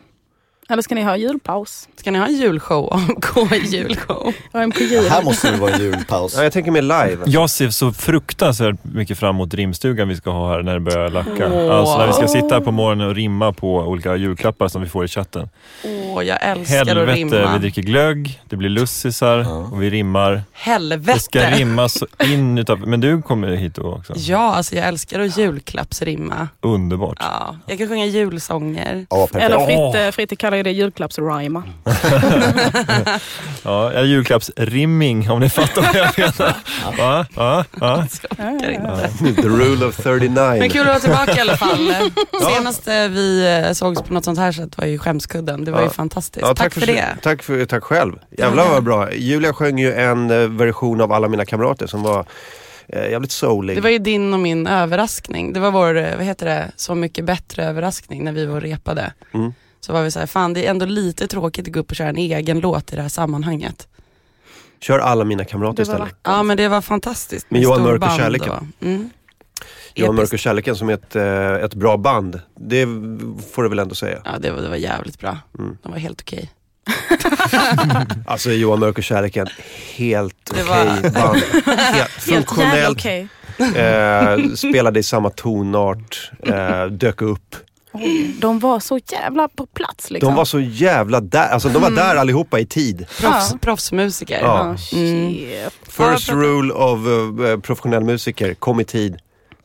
[0.69, 1.87] Eller ska ni ha julpaus?
[1.95, 2.93] Ska ni ha en julshow?
[2.93, 3.25] AMK
[3.73, 4.33] julshow.
[4.51, 5.09] AMK jul.
[5.09, 6.33] Här måste det vara en julpaus.
[6.37, 7.17] Ja, jag tänker mer live.
[7.25, 11.09] Jag ser så fruktansvärt mycket fram emot rimstugan vi ska ha här när det börjar
[11.09, 11.49] lacka.
[11.53, 11.75] Åh.
[11.75, 14.89] Alltså när vi ska sitta här på morgonen och rimma på olika julklappar som vi
[14.89, 15.49] får i chatten.
[15.83, 17.53] Åh, jag älskar att Helvete, rimma.
[17.53, 20.31] vi dricker glögg, det blir lussisar och vi rimmar.
[20.33, 21.51] Det ska Helvete.
[21.51, 22.87] rimmas in utav...
[22.87, 24.13] Men du kommer hit då också?
[24.15, 26.47] Ja, alltså jag älskar att julklappsrimma.
[26.61, 27.17] Underbart.
[27.19, 29.05] Ja, jag kan sjunga julsånger.
[29.09, 29.27] Ja.
[29.33, 29.65] Eller.
[29.65, 31.63] Fritte, Fritte kallar ju det julklappsrima.
[33.63, 36.55] Ja, eller julklappsrimming om ni fattar vad jag menar.
[36.97, 38.05] Ja, ja, ja.
[39.35, 40.59] The rule of 39.
[40.59, 41.93] Men kul att vara tillbaka i alla fall.
[42.55, 45.65] Senast eh, vi eh, sågs på något sånt här sätt var ju Skämskudden.
[45.65, 45.85] Det var Ja.
[45.85, 46.45] ju fantastiskt.
[46.47, 47.05] Ja, tack, för det.
[47.21, 48.13] Tack, för, tack själv.
[48.37, 49.13] Jävlar vad bra.
[49.13, 52.25] Julia sjöng ju en eh, version av Alla mina kamrater som var
[52.87, 53.77] jävligt soulig.
[53.77, 55.53] Det var ju din och min överraskning.
[55.53, 59.13] Det var vår, vad heter det, Så mycket bättre överraskning när vi var repade.
[59.33, 59.53] Mm.
[59.85, 61.95] Så var vi så här, fan det är ändå lite tråkigt att gå upp och
[61.95, 63.87] köra en egen låt i det här sammanhanget.
[64.81, 66.15] Kör Alla mina kamrater istället.
[66.23, 67.51] Ja men det var fantastiskt.
[67.51, 68.49] Med Johan Mörk och kärleken.
[68.49, 69.09] och- Mm.
[69.95, 72.41] Johan Mörk och kärleken som är ett, eh, ett bra band.
[72.59, 72.85] Det
[73.53, 74.21] får du väl ändå säga.
[74.25, 75.37] Ja det var, det var jävligt bra.
[75.59, 75.77] Mm.
[75.83, 76.51] De var helt okej.
[78.27, 79.47] Alltså Johan Mörk och kärleken,
[79.95, 81.37] helt Det okej var- band.
[81.65, 81.65] Helt
[81.95, 82.97] Helt funktionellt.
[82.97, 83.27] okej.
[83.75, 87.55] Eh, spelade i samma tonart, eh, dök upp.
[87.95, 90.29] Oj, de var så jävla på plats liksom.
[90.29, 92.97] De var så jävla där, alltså de var där allihopa i tid.
[92.97, 93.57] Proffs, Ja.
[93.61, 94.39] Proffsmusiker.
[94.41, 94.47] Ja.
[94.73, 95.47] Ah, shit.
[95.87, 96.99] First Ja, rule of
[97.39, 99.17] uh, professionell musiker, kom i tid.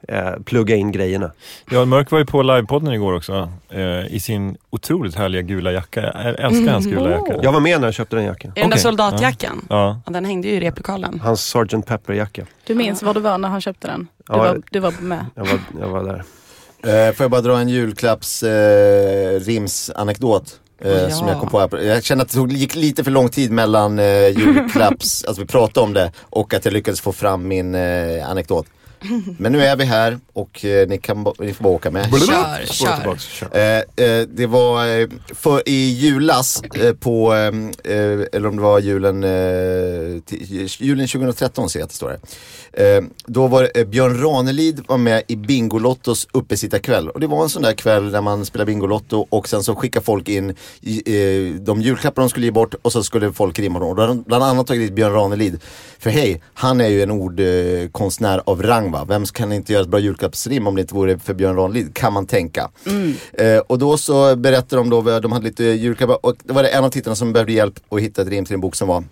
[0.08, 1.30] Eh, plugga in grejerna.
[1.70, 6.00] Jan Mörk var ju på livepodden igår också eh, i sin otroligt härliga gula jacka.
[6.00, 7.36] Jag älskar hans gula jacka.
[7.42, 8.52] Jag var med när jag köpte den jackan.
[8.56, 9.66] Är den där soldatjackan?
[9.70, 10.00] Ja.
[10.06, 11.20] Ja, den hängde ju i replokalen.
[11.24, 11.86] Hans Sgt.
[11.86, 12.46] Pepper-jacka.
[12.66, 14.08] Du minns var du var när han köpte den?
[14.18, 14.36] Du, Ja.
[14.38, 15.26] var, du var med.
[15.34, 16.22] Jag var, jag var där.
[16.82, 20.60] Eh, får jag bara dra en julklapps eh, rimsanekdot?
[20.84, 21.10] Eh, Ja.
[21.10, 21.78] Som jag kom på här.
[21.78, 25.46] Jag kände att det tog, gick lite för lång tid mellan eh, julklapps, alltså vi
[25.48, 28.66] pratade om det och att jag lyckades få fram min eh, anekdot.
[29.38, 32.10] Men nu är vi här och eh, ni, kan, ni får bara åka med.
[32.20, 32.96] Kör, kör.
[32.96, 33.48] tillbaks, kör.
[33.56, 37.32] Eh, eh, det var eh, för, i julas eh, på,
[38.32, 40.22] eller om det var julen, eh,
[40.78, 42.18] julen 2013 ser jag att det står här.
[42.72, 47.08] Eh, då var eh, Björn Ranelid var med i Bingolottos uppesittarkväll.
[47.10, 50.00] Och det var en sån där kväll där man spelar Bingolotto och sen så skickar
[50.00, 53.78] folk in i, eh, de julklappar de skulle ge bort och så skulle folk rimma
[53.78, 53.88] dem.
[53.88, 55.60] Och då hade de bland annat tagit dit Björn Ranelid.
[55.98, 59.04] För hej, han är ju en ordkonstnär konstnär av rang va.
[59.08, 61.94] Vem kan inte göra ett bra julklappsrim om det inte vore för Björn Ranelid?
[61.94, 62.70] Kan man tänka.
[63.32, 66.68] Eh, och då så berättade de då, de hade lite julklappar och det var det
[66.68, 69.04] en av tittarna som behövde hjälp att hitta ett rim till en bok som var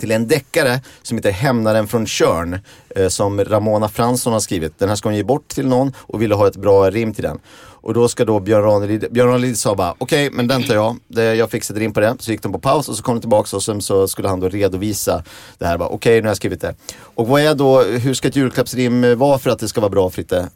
[0.00, 2.60] till en deckare som heter Hämnaren från Tjörn
[2.96, 4.78] eh, som Ramona Fransson har skrivit.
[4.78, 7.24] Den här ska hon ge bort till någon och ville ha ett bra rim till
[7.24, 7.38] den.
[7.80, 10.96] Och då ska då Björn Ranelid, Björn Ranelid sa bara okej men den tar jag,
[11.08, 12.16] det, jag fixar ett rim på det.
[12.18, 14.40] Så gick de på paus och så kom de tillbaka och sen så skulle han
[14.40, 15.24] då redovisa
[15.58, 15.78] det här.
[15.78, 16.74] Bara, Okej nu har jag skrivit det.
[16.98, 20.10] Och vad är då, hur ska ett julklappsrim vara för att det ska vara bra
[20.10, 20.48] Fritte?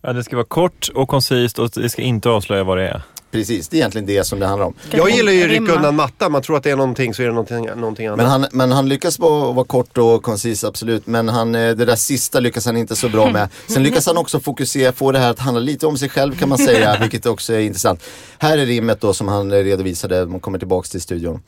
[0.00, 3.02] Ja, det ska vara kort och koncist och det ska inte avslöja vad det är.
[3.30, 4.74] Precis, det är egentligen det som det handlar om.
[4.90, 5.74] Jag gillar ju rycka Rimma.
[5.74, 6.32] undan mattan.
[6.32, 8.16] Man tror att det är någonting så är det någonting, någonting annat.
[8.16, 11.06] Men han, men han lyckas vara, vara kort och koncis, absolut.
[11.06, 13.48] Men han, eh, det där sista lyckas han inte så bra med.
[13.68, 16.48] Sen lyckas han också fokusera, få det här att handla lite om sig själv kan
[16.48, 18.02] man säga, vilket också är intressant.
[18.38, 21.40] Här är rimmet då som han eh, redovisade, man kommer tillbaks till studion.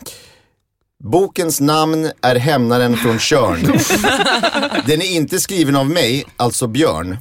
[1.05, 3.61] Bokens namn är Hämnaren från Tjörn.
[4.87, 7.17] Den är inte skriven av mig, alltså Björn.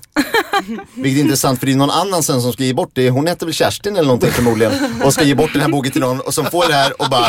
[0.93, 3.09] Vilket är intressant för det är någon annan sen som ska ge bort det.
[3.09, 4.73] Hon heter väl Kerstin eller någonting förmodligen.
[5.03, 7.09] Och ska ge bort den här boken till någon och som får det här och
[7.09, 7.27] bara...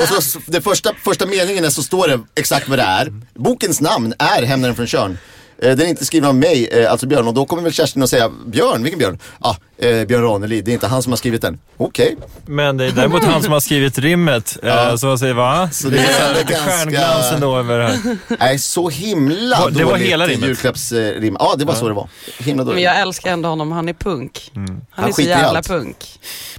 [0.00, 3.12] Och så, det första, första meningen är så står det exakt vad det är.
[3.34, 5.18] Bokens namn är Hämnaren från Tjörn.
[5.62, 7.28] Eh, den är inte skriven av mig, eh, alltså Björn.
[7.28, 9.18] Och då kommer väl Kerstin att säga, Björn, vilken Björn?
[9.40, 11.58] Ja, ah, eh, Björn Ranelid, det är inte han som har skrivit den.
[11.76, 12.16] Okej.
[12.46, 14.56] Men det är däremot han som har skrivit rimmet.
[14.62, 14.88] Ja.
[14.90, 15.68] Eh, så jag säger va?
[15.72, 18.16] Så det är lite ganska- stjärnglans ändå över det här.
[18.40, 20.48] Nej, så himla Ja, det var dåligt hela rimmet.
[20.48, 21.36] julklappsrim.
[21.40, 22.08] Ja, det var så det var.
[22.38, 22.84] Himla Men dåligt.
[22.84, 24.50] jag älskar ändå honom, han är punk.
[24.54, 25.96] Han, Han är så jävla punk.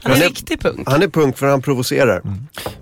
[0.03, 0.89] Han är Han är- riktig punk.
[0.89, 2.21] Han är punk för han provocerar.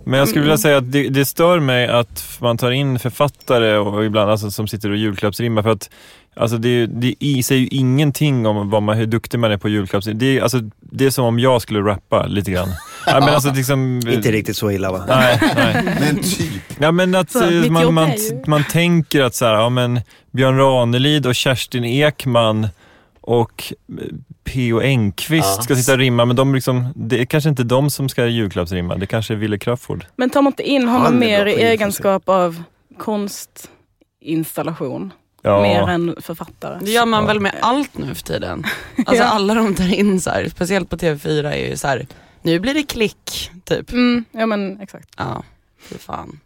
[0.06, 3.78] Men jag skulle vilja säga att det, det stör mig att man tar in författare
[3.78, 5.90] och ibland alltså, som sitter och julklappsrimmar för att
[6.38, 9.70] Alltså det, det i- säger ju ingenting om vad man, hur duktig man är på
[9.70, 10.18] julklappsrim.
[10.18, 12.70] Det, är- alltså, det är som om jag skulle rappa lite grann.
[13.06, 15.06] ja, men alltså, liksom, Inte riktigt så illa va?
[15.08, 15.84] Nej, nej.
[16.00, 16.62] Men typ.
[16.80, 18.10] Ja men att Så, eh, man, man,
[18.48, 20.00] man tänker att så här, ja men
[20.32, 22.68] Björn Ranelid och Kerstin Ekman
[23.22, 24.06] och eh,
[24.44, 24.80] P.O.
[24.82, 25.62] Engqvist Ja.
[25.64, 28.96] ska sitta och rimma, men de liksom, det är kanske inte de som ska julklappsrimma,
[28.96, 30.06] det kanske är Wille Crafoord.
[30.16, 32.64] Men tar man inte in honom mer i egenskap av
[32.98, 35.14] konstinstallation?
[35.46, 36.80] Mer än författare?
[36.82, 38.64] Det gör man väl med allt nu för tiden.
[38.98, 39.30] Alltså Ja.
[39.30, 42.08] alla de tar in så här, speciellt på TV4 är ju så här,
[42.42, 43.92] nu blir det klick, typ.
[43.92, 45.10] Mm, ja men exakt.
[45.18, 45.44] Ja,
[45.82, 46.40] fy fan.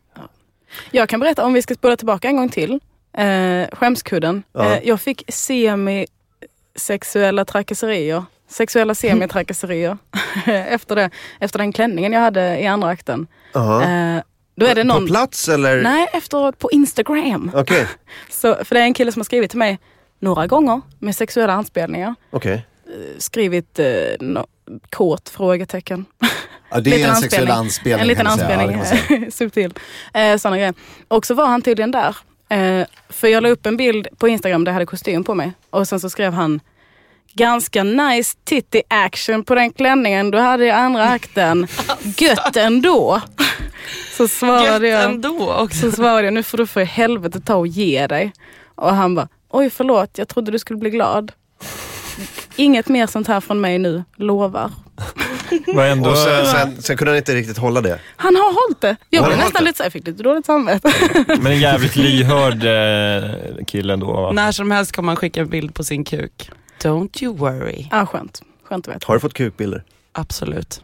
[0.91, 2.79] Jag kan berätta om vi ska spola tillbaka en gång till.
[3.17, 4.43] Eh, skämskudden.
[4.53, 4.75] Ja.
[4.75, 8.23] Eh, jag fick semi-sexuella trakasserier.
[8.49, 9.97] Sexuella semi-trakasserier
[10.45, 13.27] efter, det, efter den klänningen jag hade i andra akten.
[13.55, 14.17] Eh,
[14.59, 15.01] då är det någon...
[15.01, 15.81] På plats eller?
[15.81, 17.51] Nej, efteråt på Instagram.
[17.55, 17.87] Okej,
[18.29, 19.79] Så, för det är en kille som har skrivit till mig
[20.19, 22.15] några gånger med sexuella anspelningar.
[22.29, 22.65] okej.
[23.17, 23.85] Skrivit eh,
[24.19, 24.47] no,
[24.89, 25.29] kåt?
[25.29, 26.05] Frågetecken.
[26.71, 28.01] Ja, det är en sexuell anspelning.
[28.01, 28.25] En liten.
[28.25, 29.31] Ja, anspelning, säga.
[29.31, 29.73] subtil.
[30.13, 30.73] Eh, såna grejer.
[31.07, 32.17] Och så var han tydligen där.
[32.49, 35.51] Eh, för jag la upp en bild på Instagram där jag hade kostym på mig.
[35.69, 36.59] Och sen så skrev han
[37.33, 41.67] Ganska nice titty action på den klänningen du hade i andra akten.
[42.17, 43.21] Gött ändå.
[44.17, 45.79] Så svarade Gött jag, ändå också.
[45.79, 48.33] så svarade jag, nu får du för helvete ta och ge dig.
[48.75, 51.31] Och han bara, oj förlåt, jag trodde du skulle bli glad.
[52.55, 54.71] Inget mer sånt här från mig nu, lovar.
[55.67, 57.99] Var ändå, Och sen, sen, sen kunde han inte riktigt hålla det.
[58.15, 58.95] Han har hållit det.
[59.09, 60.93] Jag blev han nästan hållit lite så jag fick lite dåligt samvete.
[61.27, 64.11] men en jävligt lyhörd eh, kille ändå.
[64.21, 64.31] va?
[64.31, 66.49] När som helst kan man skicka en bild på sin kuk.
[66.83, 67.87] Don't you worry.
[67.91, 68.41] Ja, skönt.
[68.63, 69.05] Skönt att veta.
[69.07, 69.83] Har du fått kukbilder?
[70.11, 70.81] Absolut.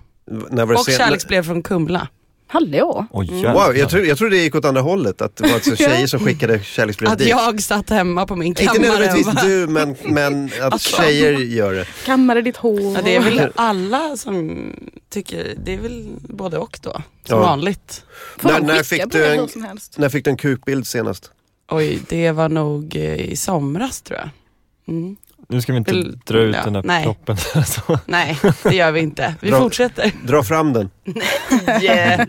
[0.49, 2.07] När var det Och sen- kärleksbrev från Kumla.
[2.47, 3.05] Hallå?
[3.11, 3.53] Oj jävlar.
[3.67, 5.22] Wow, jag tror, jag tror det gick åt andra hållet.
[5.22, 7.27] Att det var alltså tjejer som skickade kärleksbrev Att dit.
[7.27, 11.01] jag satt hemma på min Inte kammare och nödvändigtvis du, men, men att Alltså.
[11.01, 11.85] tjejer gör det.
[12.05, 12.93] Kammade ditt hår.
[12.95, 14.72] Ja, det är väl alla som
[15.09, 16.91] tycker, det är väl både och då.
[16.91, 17.39] Som Ja.
[17.39, 18.03] vanligt.
[18.41, 19.49] När- när fick du en-?
[19.97, 21.31] När fick du en kukbild senast?
[21.72, 24.30] Oj, det var nog eh, i somras tror jag.
[24.88, 25.15] Mm.
[25.47, 25.91] Nu ska vi inte
[26.26, 27.03] dra ut ja, den där nej.
[27.03, 27.38] proppen.
[27.65, 27.99] Så.
[28.05, 29.35] Nej, det gör vi inte.
[29.41, 30.11] Vi Dra- fortsätter.
[30.23, 30.89] Dra fram den.
[31.81, 32.27] Yeah.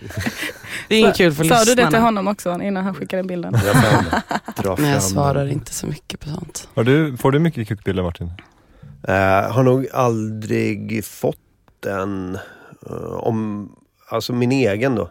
[0.88, 2.04] Det är inget kul för Sa du det till lyssnarna.
[2.04, 3.52] honom också innan han skickade bilden?
[3.52, 4.20] Dra fram den.
[4.64, 5.50] Dra Men jag fram svarar den.
[5.52, 6.68] inte så mycket på sånt.
[6.74, 8.30] Har du, får du mycket kukbilder Martin?
[9.08, 9.14] Eh,
[9.52, 11.36] har nog aldrig fått
[11.80, 12.38] den.
[12.90, 13.68] eh, om,
[14.10, 15.10] alltså min egen då.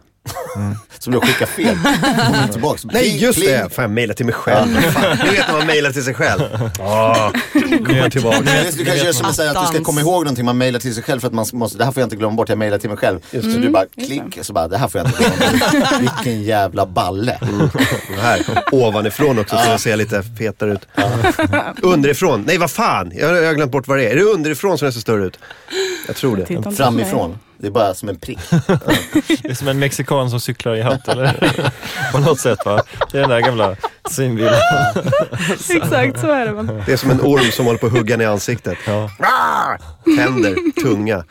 [0.98, 1.78] Som du skickar fel.
[2.26, 2.84] Kommer tillbaks.
[2.84, 3.50] Nej just pling.
[3.50, 3.74] det!
[3.74, 4.68] Fan jag mejlar till mig själv.
[4.68, 6.42] Ni vet när man mejlar till sig själv.
[6.80, 8.38] Ah, kommer tillbaka.
[8.76, 10.94] Du kanske gör som att säga att du ska komma ihåg någonting man mejlar till
[10.94, 12.78] sig själv för att man måste, det här får jag inte glömma bort, jag mejlar
[12.78, 13.20] till mig själv.
[13.30, 16.00] Så du bara klick, så bara det här får jag inte glömma bort.
[16.00, 17.38] Vilken jävla balle.
[18.16, 18.40] Det här
[18.72, 20.88] ovanifrån också så jag ser lite fetare ut.
[21.82, 22.44] Underifrån.
[22.46, 24.10] Nej vad fan, jag, jag har glömt bort vad det är.
[24.10, 25.38] Är det underifrån som det ser större ut?
[26.06, 26.76] Jag tror det.
[26.76, 27.38] Framifrån.
[27.58, 28.38] Det är bara som en prick.
[29.42, 31.52] Det är som en mexikan som cyklar i hatt eller?
[32.12, 32.82] På något sätt va?
[33.12, 33.76] Det är den där gamla
[34.18, 34.48] mig.
[35.76, 36.52] Exakt så är det.
[36.52, 36.82] Men.
[36.86, 38.78] Det är som en orm som håller på att hugga i ansiktet.
[38.86, 39.10] Ja.
[40.16, 41.24] Tänder, tunga.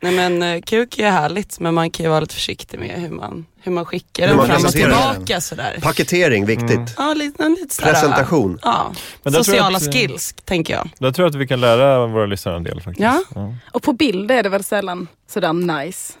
[0.00, 3.08] Nej men eh, kuk är härligt men man kan ju vara lite försiktig med hur
[3.10, 4.72] man, hur man skickar Hur den man fram och den.
[4.72, 5.78] tillbaka sådär.
[5.82, 6.94] Paketering, viktigt.
[6.96, 8.58] Ja, lite, lite sådär, Presentation.
[8.62, 8.92] Ja,
[9.22, 10.88] Men där tror jag sociala att- skills tänker jag.
[10.98, 13.00] Där tror jag att vi kan lära våra lyssnare en del faktiskt.
[13.34, 13.54] Ja.
[13.72, 16.12] Och på bild är det väl sällan sådär nice.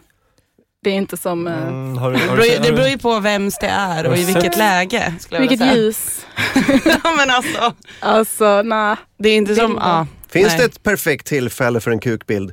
[0.84, 2.98] Det är inte som, eh, Mm, har du, Det har beror, du, det beror ju
[2.98, 5.14] på vems det är och i vilket läge.
[5.20, 5.74] Skulle jag vilket säga.
[5.76, 6.26] ljus.
[6.84, 8.96] ja, men alltså, Alltså nej.
[9.18, 10.06] det är inte som, ja.
[10.28, 10.58] Finns nej.
[10.58, 12.52] det ett perfekt tillfälle för en kukbild?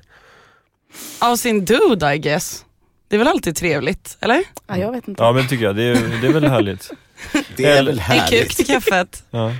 [1.19, 2.65] Av sin dude I guess.
[3.07, 4.43] Det är väl alltid trevligt, eller?
[4.67, 5.23] Ja, jag vet inte.
[5.23, 6.91] ja men det tycker jag, det är, det är väl härligt.
[7.55, 8.55] Det är väl En kuk härligt.
[8.57, 9.23] till kaffet.
[9.31, 9.53] Ja.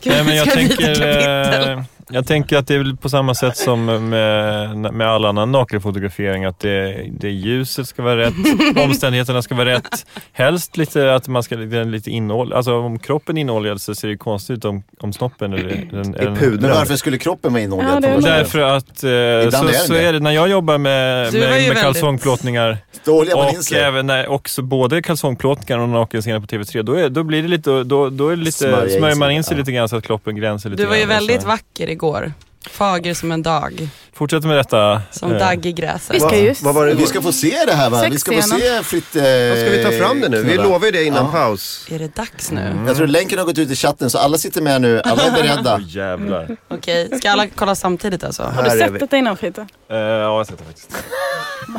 [0.00, 3.84] Ska Nej, men jag, tänker, jag tänker att det är väl på samma sätt som
[3.84, 8.34] med, med all annan nakenfotografering, att det, det ljuset ska vara rätt,
[8.84, 10.06] omständigheterna ska vara rätt.
[10.32, 13.94] Helst lite att man ska det är lite innehåll, alltså om kroppen är innehållad så
[13.94, 16.70] ser det konstigt ut om, om snoppen är, den, är Men pudrad.
[16.76, 18.04] varför skulle kroppen vara Ja, innehållad?
[18.04, 20.78] är på väl- Därför att eh, så, är det så är det när jag jobbar
[20.78, 26.82] med, med, med väldigt- kalsongplåtningar och även när, också både kalsongplåtningar och nakenscener på TV3,
[26.82, 28.58] då, är, då blir det lite, då, då är det lite,
[28.90, 29.58] smörjer man in sig ja.
[29.58, 32.32] lite grann så att kroppen gränser lite Du var ju väldigt vacker igår.
[32.70, 33.88] Fager som en dag.
[34.14, 35.02] Fortsätt med detta.
[35.10, 36.14] Som eh, dagg i gräset.
[36.14, 36.28] Vi ska
[36.62, 37.00] Vad- ju det?
[37.00, 38.04] Vi ska få se det här va?
[38.10, 39.16] Vi ska få se fritt...
[39.16, 40.42] Eh, ska vi ta fram det nu?
[40.42, 41.32] Vi lovar ju det innan Ja.
[41.32, 41.86] paus.
[41.90, 42.76] Är det dags nu?
[42.86, 45.30] Jag tror länken har gått ut i chatten så alla sitter med nu, alla är
[45.30, 45.74] beredda.
[45.80, 46.56] Åh jävlar.
[46.68, 48.42] Okej, ska alla kolla samtidigt alltså?
[48.42, 49.60] Har Här du sett detta innan Fritte?
[49.90, 50.92] Eh, ja, jag har sett det faktiskt.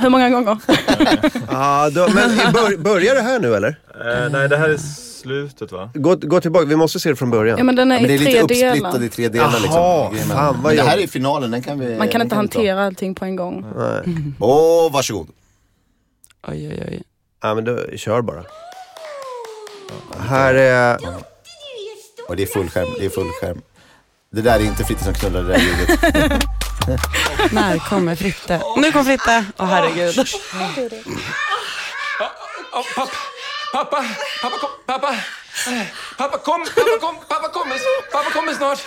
[0.01, 0.57] Hur många gånger?
[1.51, 3.69] Ah, då, men bör, börjar det här nu eller?
[3.69, 4.77] Eh, nej, det här är
[5.19, 5.89] slutet va?
[5.93, 7.57] Gå, gå tillbaka, vi måste se det från början.
[7.57, 9.03] Ja men den är Ja, men det är i lite tre uppsplittad delar.
[9.05, 9.71] i tre delar liksom.
[9.81, 10.27] Jaha, Grejen.
[10.29, 11.97] fan, vad det här är finalen, den kan vi...
[11.97, 12.35] Man kan inte ta.
[12.35, 13.65] hantera allting på en gång.
[13.77, 14.01] Nej.
[14.39, 15.27] Åh, varsågod.
[16.47, 17.03] Oj, oj, oj.
[17.41, 18.43] Ja, men då, kör bara.
[20.19, 20.97] Här är...
[22.27, 23.61] Och det är fullskärm, det är fullskärm.
[24.31, 26.43] Det där är inte Fritte som knullar det där ljudet.
[27.51, 28.61] När kommer Fritte?
[28.77, 29.45] Nu kom Fritte!
[29.57, 30.15] Åh herregud.
[32.95, 33.11] pappa,
[33.73, 34.05] pappa,
[34.41, 35.13] pappa, kom, pappa,
[36.17, 37.77] pappa kom, pappa kom, pappa kommer,
[38.11, 38.79] pappa kommer snart.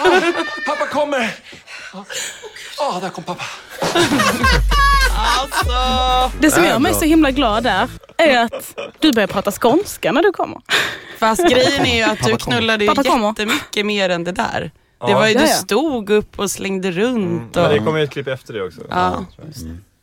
[0.00, 0.20] Ah,
[0.66, 1.34] Pappa kommer.
[2.78, 3.44] Ja, där kom pappa.
[6.40, 10.22] Det som gör mig så himla glad där är att du börjar prata skånska när
[10.22, 10.60] du kommer.
[11.18, 14.70] Fast grejen är ju att du knullade ju jättemycket mer än det där.
[15.06, 17.56] Det var ju, du stod upp och slängde runt.
[17.56, 18.80] Och, Men det kommer ju ett klipp efter det också.
[18.90, 19.24] ja.
[19.36, 19.44] Och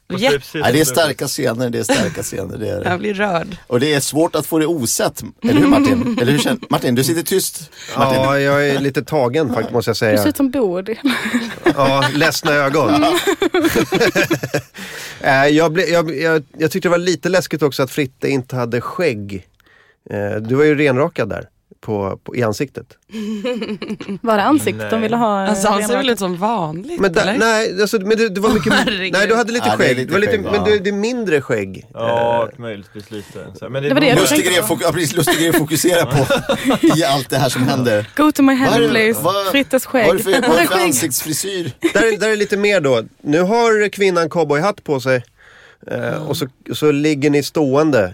[0.08, 2.58] Nej, det är starka scener, det är starka scener.
[2.58, 3.58] Det är Jag blir rörd.
[3.68, 5.24] Och det är svårt att få det osett.
[5.44, 6.18] Eller hur Martin?
[6.22, 7.72] Eller hur känner Martin, du sitter tyst.
[7.98, 8.22] Martin.
[8.22, 10.30] Ja, jag är lite tagen faktiskt måste jag Du ser säga.
[10.30, 10.98] ut som Bodil.
[11.76, 13.06] Ja, ledsna ögon.
[15.22, 18.56] Eh, jag, ble, jag, jag, jag tyckte det var lite läskigt också att Fritte inte
[18.56, 19.48] hade skägg.
[20.10, 21.50] Eh, Du var ju renrakad där
[21.82, 22.86] på, på, i ansiktet.
[24.22, 25.44] Var det ansiktet de ville ha?
[25.44, 27.40] eh, Alltså han ser väl ut som vanligt Men, där, eller?
[27.40, 28.74] nej, alltså, men det, det var mycket...
[28.86, 29.14] Herregud.
[29.14, 29.98] nej, du hade lite Ja, det är skägg.
[29.98, 31.86] lite det var lite, skägg, men det, det är mindre skägg.
[31.94, 33.46] Ja, möjligtvis lite.
[33.60, 35.50] Så, men Det var det jag beror- Lustig tänkte grej, fok- ja, precis, lustig grej
[35.50, 36.26] att fokusera på
[36.98, 38.10] i allt det här som händer.
[38.16, 39.22] Go to my det- please.
[39.52, 40.18] Frittes Vad är skägg.
[40.18, 41.72] det för, vad är det för ansiktsfrisyr?
[41.94, 43.04] Där, där är lite mer då.
[43.22, 45.24] Nu har kvinnan cowboyhatt på sig.
[45.92, 48.14] Eh, och så, så ligger ni stående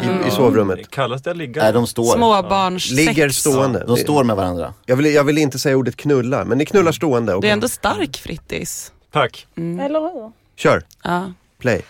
[0.00, 0.90] i, i sovrummet.
[0.90, 1.62] Kallas det att ligga?
[1.62, 2.14] Nej, de står.
[2.16, 3.40] Småbarns Ligger sex.
[3.40, 3.84] stående.
[3.86, 4.74] De står med varandra.
[4.86, 7.34] Jag vill, jag vill inte säga ordet knulla, men ni knullar stående.
[7.34, 8.92] Och, Du är ändå stark Frittis.
[9.12, 9.46] Tack.
[9.56, 10.32] Eller hur?
[10.56, 11.82] Kör, Ja, play.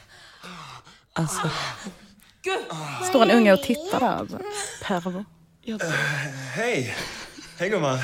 [1.12, 1.40] alltså.
[3.08, 4.06] Står en unge och tittar där.
[4.08, 4.38] alltså.
[4.84, 5.24] Pervo.
[6.54, 6.96] Hej!
[7.58, 7.98] Hej gumman.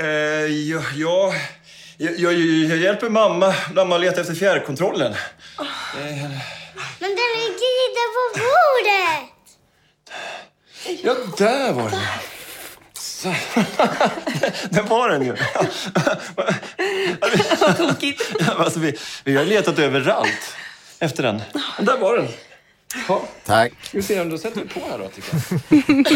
[0.00, 1.32] Eh, ja, ja,
[1.96, 2.32] jag, jag,
[2.68, 3.54] jag hjälper mamma.
[3.74, 5.14] Mamma letar efter fjärrkontrollen.
[6.98, 9.34] Men den ligger ju där på bordet!
[11.02, 12.00] Ja, där var den.
[12.94, 13.28] Så.
[14.70, 15.36] Där var den ju.
[17.60, 18.22] Vad tokigt.
[18.56, 20.56] Alltså, vi, vi har letat överallt
[20.98, 21.42] efter den.
[21.78, 22.28] Där var den.
[23.08, 23.72] Ja, Tack.
[23.82, 25.36] ska vi se om du sätter på här då, tycker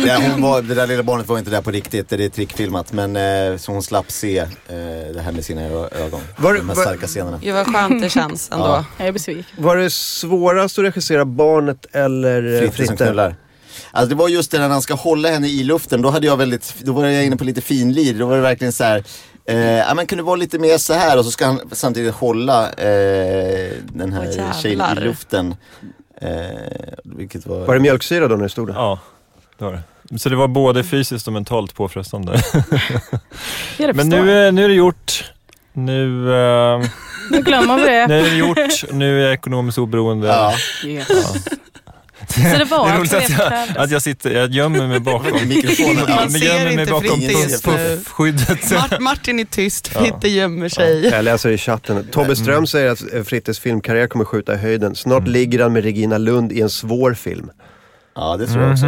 [0.03, 0.07] jag.
[0.23, 2.93] Ja, hon var, det där lilla barnet var inte där på riktigt, det är trickfilmat.
[2.93, 4.47] Men eh, så hon slapp se eh,
[5.15, 6.21] det här med sina ögon.
[6.39, 7.41] Var- de här var- starka scenerna.
[7.43, 8.65] Gud vad skönt det känns ändå.
[8.67, 8.85] Ja.
[8.99, 9.45] Jag är besviken.
[9.59, 13.05] Var det svårast att regissera barnet eller eh, Fritte som Fritte?
[13.05, 13.37] knullar.
[13.91, 16.37] Alltså det var just det när han ska hålla henne i luften, då hade jag
[16.37, 18.15] väldigt, då var jag inne på lite finlir.
[18.15, 19.05] Då var det verkligen så här,
[19.45, 22.69] eh, ja men kunde vara lite mer så här och så ska han samtidigt hålla
[22.73, 24.53] eh, den här jävlar.
[24.63, 25.55] tjejen i luften.
[26.23, 27.67] Eh, vilket var...
[27.67, 28.75] Var det mjölksyra då när det stod där?
[28.75, 28.99] Ja,
[29.59, 30.19] det var det.
[30.19, 32.43] Så det var både fysiskt och mentalt påfrestande.
[33.79, 35.33] Ja, Men nu, är- nu är det gjort.
[35.73, 36.83] Nu, eh,
[37.31, 38.07] Nu glömmer vi det.
[38.07, 38.93] nu är det gjort.
[38.93, 40.27] Nu är jag ekonomiskt oberoende.
[40.27, 40.55] Ja,
[40.87, 41.09] Yes.
[42.29, 45.49] Så det var det är roligt att jag, att jag sitter, jag gömmer mig bakom
[45.49, 45.97] mikrofonen.
[46.17, 47.21] Man ser gömmer mig inte bakom
[47.63, 48.71] puffskyddet.
[48.73, 51.07] Mart- Martin är tyst, Fritte gömmer sig.
[51.07, 52.07] Jag läser i chatten.
[52.13, 54.95] Tobbe Ström säger att eh, Frittes filmkarriär kommer skjuta i höjden.
[54.95, 57.51] Snart ligger han med Regina Lund i en svår film.
[58.15, 58.87] ja, det tror jag också.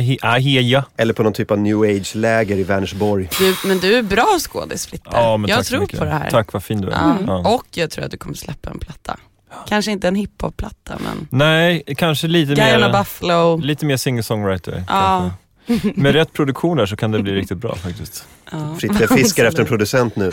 [0.00, 0.82] I, I hear ya.
[0.96, 3.28] Eller på någon typ av new age-läger i Vänersborg.
[3.38, 5.08] Du, men du är bra skådis Fritte.
[5.12, 6.30] Ja, jag tror på det här.
[6.30, 6.92] Tack, vad fin du är.
[6.92, 7.16] Ja.
[7.26, 7.54] Ja.
[7.54, 9.16] Och jag tror att du kommer släppa en platta.
[9.68, 13.56] Kanske inte en hiphop-platta men Nej, kanske lite Guyana mer, Buffalo.
[13.56, 14.84] lite mer singer-songwriter.
[14.88, 15.30] Ja.
[15.66, 15.92] kanske.
[15.94, 18.26] Med rätt produktioner så kan det bli riktigt bra faktiskt.
[18.52, 18.74] Ja.
[18.80, 20.32] Fritte fiskar efter en producent nu.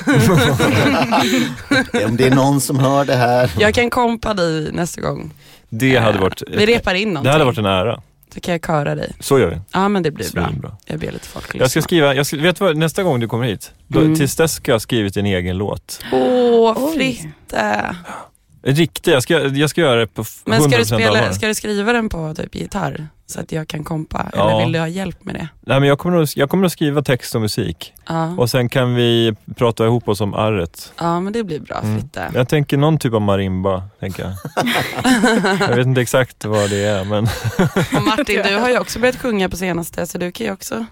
[2.06, 3.52] Om det är någon som hör det här.
[3.60, 5.34] Jag kan kompa dig nästa gång.
[5.70, 7.24] Det hade varit, Vi repar in någonting.
[7.24, 8.02] det hade varit en ära.
[8.34, 9.12] Så kan jag köra dig.
[9.20, 9.58] Så gör vi.
[9.74, 10.48] Ja men det blir bra.
[10.48, 10.72] Svinbra.
[10.86, 11.82] Jag ber lite folk Jag ska lyssna.
[11.82, 14.16] skriva, jag ska, vet du vad, nästa gång du kommer hit, då, Mm.
[14.16, 16.00] tills dess ska jag ha skrivit en egen låt.
[16.12, 16.94] Åh Oj.
[16.96, 17.96] Fritte.
[18.66, 21.48] Riktig, jag ska, jag ska göra det på f- 100% Men ska du, spela, ska
[21.48, 23.08] du skriva den på typ gitarr?
[23.26, 24.30] Så att jag kan kompa?
[24.34, 24.50] Ja.
[24.52, 25.48] Eller vill du ha hjälp med det?
[25.62, 28.70] Nej, men jag, kommer nog, jag kommer att skriva text och musik Ja, och sen
[28.70, 30.94] kan vi prata ihop oss om arret.
[31.00, 32.00] ja men det blir bra Mm.
[32.00, 32.32] Fritte.
[32.34, 34.34] Jag tänker någon typ av marimba, tänker jag.
[35.70, 37.24] jag vet inte exakt vad det är, men
[37.98, 40.86] Och Martin, du har ju också börjat sjunga på senaste så du kan ju också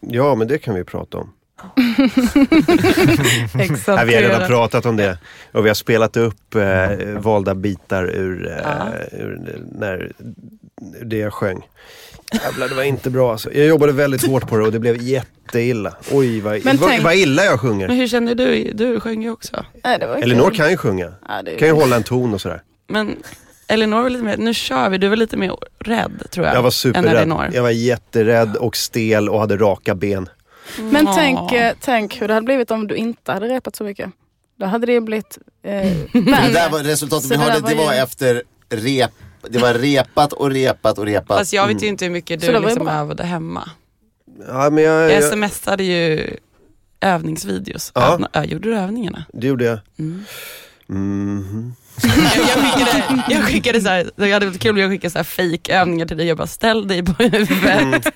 [0.00, 1.32] Ja, men det kan vi prata om.
[3.58, 3.86] Exakt.
[3.86, 5.18] Nej, vi har redan pratat om det.
[5.52, 8.86] Och vi har spelat upp eh, valda bitar ur, eh, Ja.
[9.12, 10.12] ur när,
[11.02, 11.66] det jag sjöng.
[12.44, 13.52] Jävlar, det var inte bra alltså.
[13.52, 15.94] Jag jobbade väldigt hårt på det och det blev jätteilla.
[16.12, 17.88] Oj, vad, Men vad, tänk- vad illa jag Men sjunger.
[17.88, 18.70] hur känner du?
[18.74, 19.64] Du sjöng ju också.
[19.84, 20.16] Nej, det var.
[20.16, 21.12] Elinor kan ju sjunga.
[21.28, 22.62] Ja, Kan ju hålla en ton och sådär.
[22.88, 23.16] Men
[23.68, 26.56] Elinor var lite mer, nu kör vi, du var lite mer rädd tror jag.
[26.56, 27.50] Jag var superrädd.
[27.52, 30.28] Jag var jätterädd och stel och hade raka ben.
[30.78, 34.10] Men tänk, eh, tänk hur det hade blivit om du inte hade repat så mycket.
[34.58, 35.72] Då hade det blivit eh,
[36.12, 39.10] Det där var resultatet Så vi det hörde, det var var ju- efter rep.
[39.50, 41.38] Det var repat och repat och repat.
[41.38, 43.70] Fast jag vet ju inte hur mycket du det liksom övade hemma.
[44.48, 46.30] Ja, men jag, Jag jag, smsade ju
[47.00, 47.92] övningsvideos.
[47.94, 48.12] Ja.
[48.12, 49.24] Övna, gjorde du övningarna?
[49.32, 49.78] det gjorde jag.
[49.98, 50.24] Mm.
[50.86, 51.74] Mhm.
[52.02, 55.18] Jag, jag skickade, jag skickade så här, det hade varit kul om jag skickade så
[55.18, 56.26] här fake övningar till dig.
[56.26, 58.06] Jag bara ställ dig på huvudet,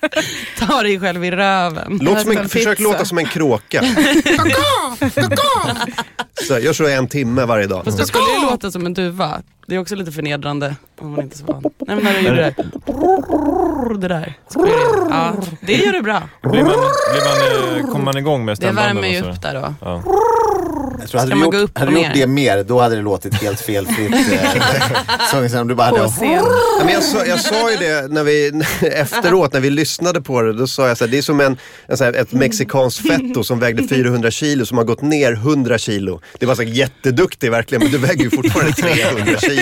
[0.59, 1.99] ta dig själv i röven.
[2.01, 2.91] Låt som en, försök pizza.
[2.91, 3.83] låta som en kråka.
[6.47, 7.85] så, gör så en timme varje dag.
[7.85, 9.41] Fast du skulle ju låta som en duva.
[9.67, 11.63] Det är också lite förnedrande om man inte är så van.
[11.87, 12.55] Nej men när du gjorde det.
[13.99, 14.33] Det där.
[14.49, 16.21] Skulle du- Ja, det gör du bra.
[16.41, 18.95] blir man, blir man, eh, kommer man igång med Det stämbanden?
[18.95, 19.73] värmer ju och upp där då.
[19.81, 20.03] Ja.
[20.99, 22.13] Jag tror, hade Ska du man gå gjort, upp hade du gjort ner?
[22.15, 24.11] det mer, då hade det låtit helt felfritt.
[24.15, 26.09] Eh, sången sen om du bara På hade...
[26.09, 26.31] scen.
[26.79, 28.51] Ja, men jag, sa, jag sa ju det när vi,
[28.81, 30.53] efteråt när vi lyssnade på det.
[30.53, 33.43] Då sa jag så här, det är som en, en så här, ett mexikanskt fetto
[33.43, 36.21] som vägde 400 kilo som har gått ner 100 kilo.
[36.39, 39.54] Det var så här, jätteduktig verkligen men du väger ju fortfarande 300 kilo.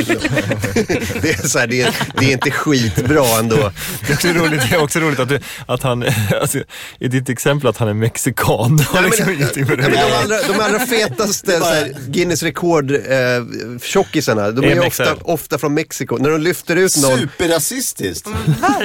[1.21, 3.71] Det är, så här, det är, det är inte skitbra ändå.
[4.07, 6.05] Det är också roligt, det är också roligt att, du, att han,
[6.41, 6.59] alltså,
[6.99, 8.79] i ditt exempel att han är mexikan.
[8.93, 12.43] Nej, liksom men- med det Ja, men de, allra, de allra fetaste så här, Guinness
[12.43, 16.17] rekord eh, de är ju ofta, ofta från Mexiko.
[16.17, 18.27] När de lyfter ut någon Superrasistiskt.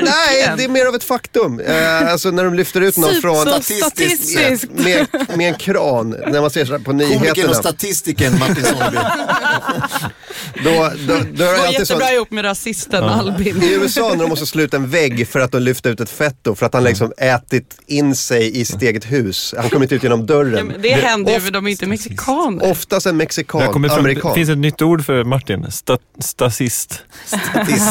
[0.03, 1.61] Nej, det är mer av ett faktum.
[1.61, 3.37] Eh, alltså när de lyfter ut någon från...
[3.37, 3.85] Så Statistiskt.
[3.85, 4.73] statistiskt.
[4.73, 5.07] Med,
[5.37, 7.49] med en kran, när man ser så här på Komikern nyheterna.
[7.51, 8.99] och statistikern Martin Sonneby.
[10.65, 13.63] Då, då, då är det Går alltid så jättebra att ihop med rasisten Albin.
[13.63, 16.55] i USA när de måste sluta en vägg för att de lyfter ut ett fetto
[16.55, 19.55] för att han liksom ätit in sig i sitt eget hus.
[19.59, 20.67] Han kommer inte ut genom Ja, dörren.
[20.67, 22.71] men det händer ju för de är inte mexikaner.
[22.71, 24.31] Oftast en mexikan, fram, amerikan.
[24.31, 25.71] det finns ett nytt ord för Martin.
[25.71, 27.03] Sta, stasist.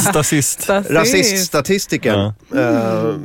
[0.10, 0.70] Stasist.
[0.70, 2.20] Rasiststatistiken.
[2.20, 2.34] Eh,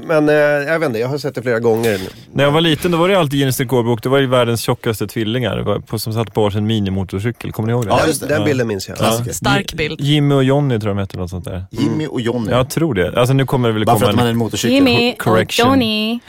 [0.06, 2.00] men uh, jag vet inte, jag har sett det flera gånger.
[2.32, 4.02] När jag var liten då var det alltid Guinness rekordbok.
[4.02, 7.52] Det var ju världens tjockaste tvillingar på, som satt på varsin minimotorcykel.
[7.52, 7.90] Kommer ni ihåg det?
[7.90, 8.26] Ja, just det.
[8.26, 8.98] Den bilden minns jag.
[8.98, 9.31] Klassiker.
[9.32, 10.00] Stark bild.
[10.00, 11.64] Jimmy och Johnny tror jag de hette, något sånt där.
[11.70, 12.50] Jimmy och Johnny.
[12.50, 13.18] Jag tror det.
[13.20, 14.36] Alltså nu kommer det väl Bara för komma att man är en...
[14.36, 14.74] motorcykel.
[14.74, 15.68] Jimmy och Correction.
[15.68, 16.20] Johnny.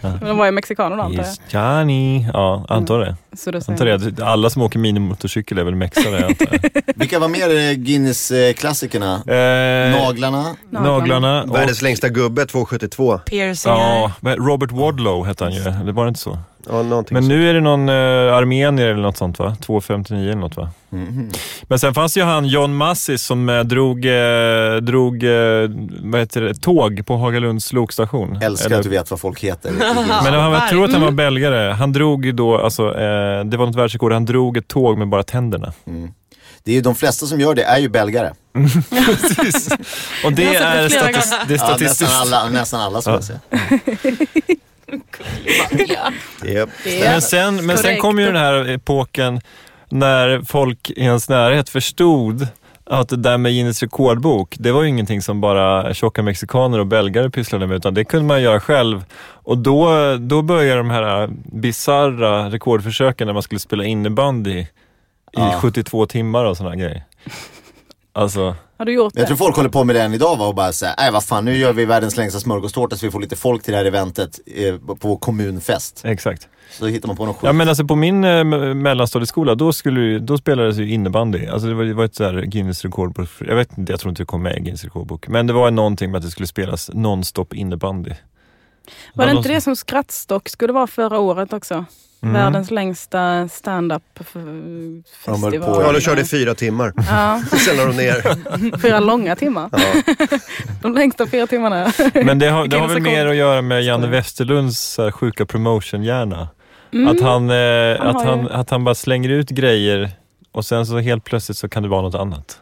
[0.20, 1.78] De var ju mexikaner då antar jag.
[1.80, 2.26] Johnny.
[2.32, 3.16] Ja, antar det.
[3.36, 4.24] Så då Antar det.
[4.24, 6.70] Alla som åker minimotorcykel är väl mexare antar jag.
[6.96, 9.14] Vilka var mer eh, Guinness-klassikerna?
[9.14, 10.56] Eh, Naglarna.
[10.70, 11.42] Naglarna.
[11.42, 13.18] Och, Världens längsta gubbe, 2,72.
[13.18, 14.12] Piercingar.
[14.20, 15.60] ja, Robert Wadlow hette han ju.
[15.60, 16.38] Det var inte så.
[16.68, 17.28] Ja, Men så.
[17.28, 17.94] nu är det någon eh,
[18.36, 19.56] armenier eller något sånt va?
[19.60, 20.70] 2,59 eller något va?
[20.90, 21.30] Mhm.
[21.62, 25.70] Men sen fanns ju han John Massis som eh, drog, eh, drog eh,
[26.02, 28.36] vad heter det, tåg på Hagalunds lokstation.
[28.42, 29.72] Älskar Eller- att du vet vad folk heter.
[30.24, 31.16] Men han, jag tror att han Mm.
[31.16, 31.72] var belgare.
[31.72, 35.08] Han drog ju då, alltså, eh, det var något världsrekord, han drog ett tåg med
[35.08, 35.72] bara tänderna.
[36.64, 38.32] Det är ju de flesta som gör det är ju belgare.
[38.90, 39.68] Precis.
[40.24, 42.00] Och det är, statis- det är Ja, statistiskt.
[42.00, 43.20] nästan alla, nästan alla som Ja.
[43.50, 44.58] jag
[46.44, 46.68] Japp.
[47.00, 49.40] Men sen, men sen kom ju den här epoken
[49.88, 52.46] när folk i ens närhet förstod
[52.86, 56.86] att det där med Guinness rekordbok, det var ju ingenting som bara tjocka mexikaner och
[56.86, 59.04] belgare pysslade med, utan det kunde man göra själv.
[59.26, 64.66] Och då, då började de här bizarra rekordförsöken när man skulle spela innebandy i
[65.32, 65.58] Ja.
[65.62, 67.02] 72 timmar och sådana grejer.
[68.16, 69.26] Alltså, Har du gjort Jag det?
[69.26, 71.44] tror folk håller på med det än idag va, och bara säger, nej vad fan
[71.44, 74.40] nu gör vi världens längsta smörgåstårta så vi får lite folk till det här eventet
[74.46, 76.00] eh, på kommunfest.
[76.04, 76.48] exakt.
[76.78, 77.44] Så hittar man på något skit.
[77.44, 81.46] Ja men alltså på min eh, me- mellanstadieskola, då, skulle, då spelades ju innebandy.
[81.46, 83.28] Alltså det var, det var ett så här Guinness rekordbok.
[83.40, 85.28] Jag vet inte, jag tror inte det kom med i Guinness rekordbok.
[85.28, 88.10] Men det var någonting med att det skulle spelas nonstop innebandy.
[89.14, 91.84] Var det inte det som Skrattstock skulle vara förra året också?
[92.28, 92.32] Mm.
[92.42, 94.02] Världens längsta stand-up
[95.24, 95.82] festival.
[95.82, 96.92] Ja, de körde i fyra timmar.
[96.96, 98.78] Ja, Sen la de ner.
[98.82, 99.70] fyra långa timmar.
[99.72, 99.78] Ja.
[100.82, 101.92] De längsta fyra timmarna.
[102.14, 106.48] Men det har, det har väl mer att göra med Janne Westerlunds sjuka promotion-hjärna.
[106.92, 107.08] Mm.
[107.08, 107.56] Att, han, eh,
[107.98, 110.10] Han att, han, ju- att han bara slänger ut grejer
[110.52, 112.58] och sen så helt plötsligt så kan det vara något annat.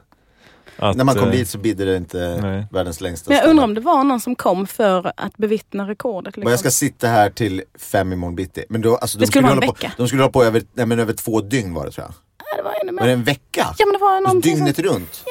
[0.77, 2.67] Att, När man kom eh, dit så bidde det inte nej.
[2.71, 6.37] världens längsta Men jag undrar om det var någon som kom för att bevittna rekordet.
[6.37, 6.71] Och jag ska Liksom.
[6.71, 8.65] sitta här till fem imorgon bitti.
[8.69, 9.87] Men då, alltså, de Det skulle vara en hålla på.
[9.97, 12.15] De skulle hålla på över, nej, men över två dygn var det tror jag.
[12.51, 13.07] Ja, det var ännu Var mer.
[13.07, 13.67] det en vecka?
[13.79, 14.85] Ja men det var någonting Dygnet som...
[14.85, 15.25] runt?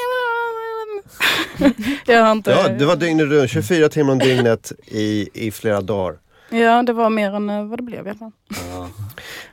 [2.05, 2.51] Jag har inte...
[2.51, 3.49] Ja, det var dygnet runt.
[3.51, 6.15] 24 timmar om dygnet i, i flera dagar.
[6.51, 8.31] Ja, det var mer än eh, vad det blev i alla fall.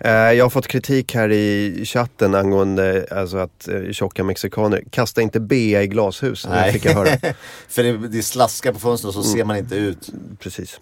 [0.00, 5.22] Eh, jag har fått kritik här i chatten angående alltså att eh, tjocka mexikaner, kasta
[5.22, 6.42] inte bea i glashus.
[6.42, 6.72] Det Nej.
[6.72, 7.08] fick jag höra.
[7.68, 10.10] För det, det slaskar på fönstret och så ser man inte ut.
[10.38, 10.80] Precis.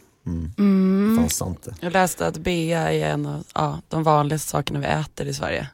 [0.59, 1.17] Mm.
[1.19, 1.69] Fan sant.
[1.81, 5.69] Jag läste att bea är en av ja, de vanligaste sakerna vi äter i Sverige.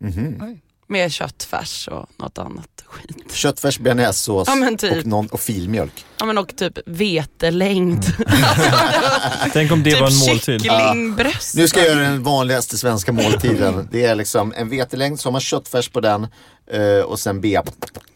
[0.00, 0.58] Mhm.
[0.88, 3.32] Med köttfärs och något annat skit.
[3.32, 4.98] Köttfärs, bearnaisesås Ja, typ.
[4.98, 6.04] och, någon, och filmjölk.
[6.18, 8.04] Ja men och typ vetelängd.
[9.52, 10.62] Tänk om det typ var en måltid.
[10.62, 11.54] kycklingbröst.
[11.54, 13.88] Nu ska jag göra den vanligaste svenska måltiden.
[13.92, 16.26] Det är liksom en vetelängd, så har man köttfärs på den
[16.72, 17.62] eh, och sen bea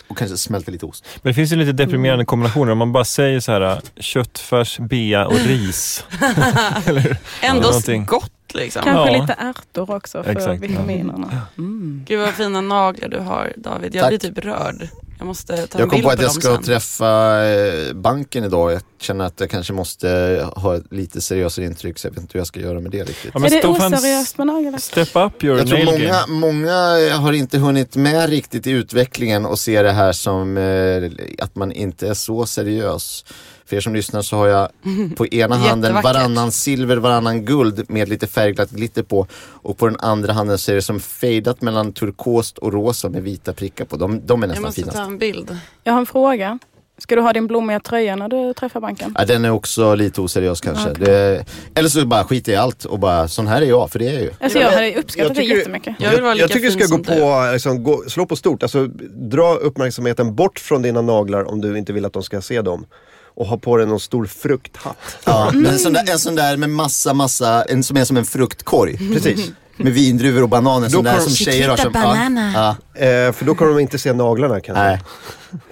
[0.08, 1.04] och kanske smälter lite ost.
[1.22, 2.72] Men det finns ju lite deprimerande kombinationer.
[2.72, 6.04] Om man bara säger så här köttfärs, bea och ris.
[7.42, 8.06] Ändå någonting.
[8.52, 8.82] Gott liksom.
[8.82, 9.20] Kanske Ja.
[9.20, 10.62] lite ärtor också för Exakt.
[10.62, 11.40] vitaminerna.
[11.58, 12.02] Mm.
[12.08, 13.94] Gud vad fina naglar du har David.
[13.94, 14.10] Jag Tack.
[14.10, 14.88] blir typ rörd.
[15.18, 16.62] Jag måste ta en Jag kom bild på att på jag dem ska sen.
[16.62, 18.72] träffa eh, banken idag.
[18.72, 20.08] Jag känner att jag kanske måste
[20.56, 23.02] ha ett lite seriösare intryck så jag vet inte hur jag ska göra med det
[23.04, 23.30] riktigt.
[23.34, 24.80] Ja, men är det oseriöst med nagellack?
[24.82, 29.58] Step up your Jag tror många, många har inte hunnit med riktigt i utvecklingen och
[29.58, 31.10] ser det här som eh,
[31.44, 33.24] att man inte är så seriös.
[33.72, 34.68] För er som lyssnar så har jag
[35.16, 39.26] på ena handen varannan silver, varannan guld med lite färgglatt glitter på.
[39.62, 43.22] Och på den andra handen så är det som fejdat mellan turkost och rosa med
[43.22, 43.96] vita prickar på.
[43.96, 44.96] De, de är Jag nästan måste finast.
[44.96, 45.56] ta en bild.
[45.84, 46.58] Jag har en fråga.
[46.98, 49.14] Ska du ha din blommiga tröja när du träffar banken?
[49.18, 50.90] Ja, den är också lite oseriös kanske.
[50.90, 51.04] Okej.
[51.06, 51.44] Det,
[51.74, 54.12] eller så bara skit i allt och bara sån här är jag, för det är
[54.12, 54.30] jag ju.
[54.40, 55.96] Alltså jag hade uppskattat det tycker- jättemycket.
[55.98, 58.62] Jag vill vara lika jag tycker du ska gå på, liksom, gå, slå på stort.
[58.62, 58.86] Alltså,
[59.30, 62.86] dra uppmärksamheten bort från dina naglar om du inte vill att de ska se dem.
[63.34, 64.96] Och ha på dig någon stor frukthatt.
[65.24, 68.16] Ja, men en, sån där, en sån där med massa, massa, en som är som
[68.16, 69.12] en fruktkorg.
[69.12, 69.50] Presås.
[69.76, 71.76] Med vindruvor och bananer, sån där som tjejer har.
[71.76, 74.82] Som, ja, ja, Eh, för då kommer de inte se naglarna kanske.
[74.84, 75.00] nej.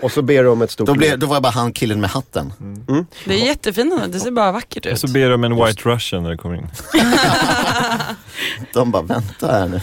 [0.02, 2.00] Och så ber du om ett stort Då, blev, då var jag bara han killen
[2.00, 2.52] med hatten.
[3.24, 5.00] Det är jättefint, det ser bara vackert Och ut.
[5.00, 6.68] så ber de om en white russian när det kommer in.
[8.74, 9.80] De bara, vänta här nu.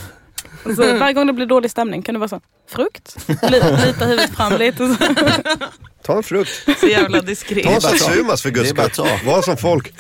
[0.76, 2.42] Så varje gång det blir dålig stämning kan det vara så.
[2.70, 3.18] Frukt?
[3.28, 4.78] Li- Lita huvudet fram lite.
[4.78, 4.96] Så.
[6.04, 6.80] Ta en frukt.
[6.80, 7.64] Så jävla diskret.
[7.64, 7.82] Ta en.
[7.82, 9.06] Satsumas för guds skull.
[9.26, 9.94] Var som folk.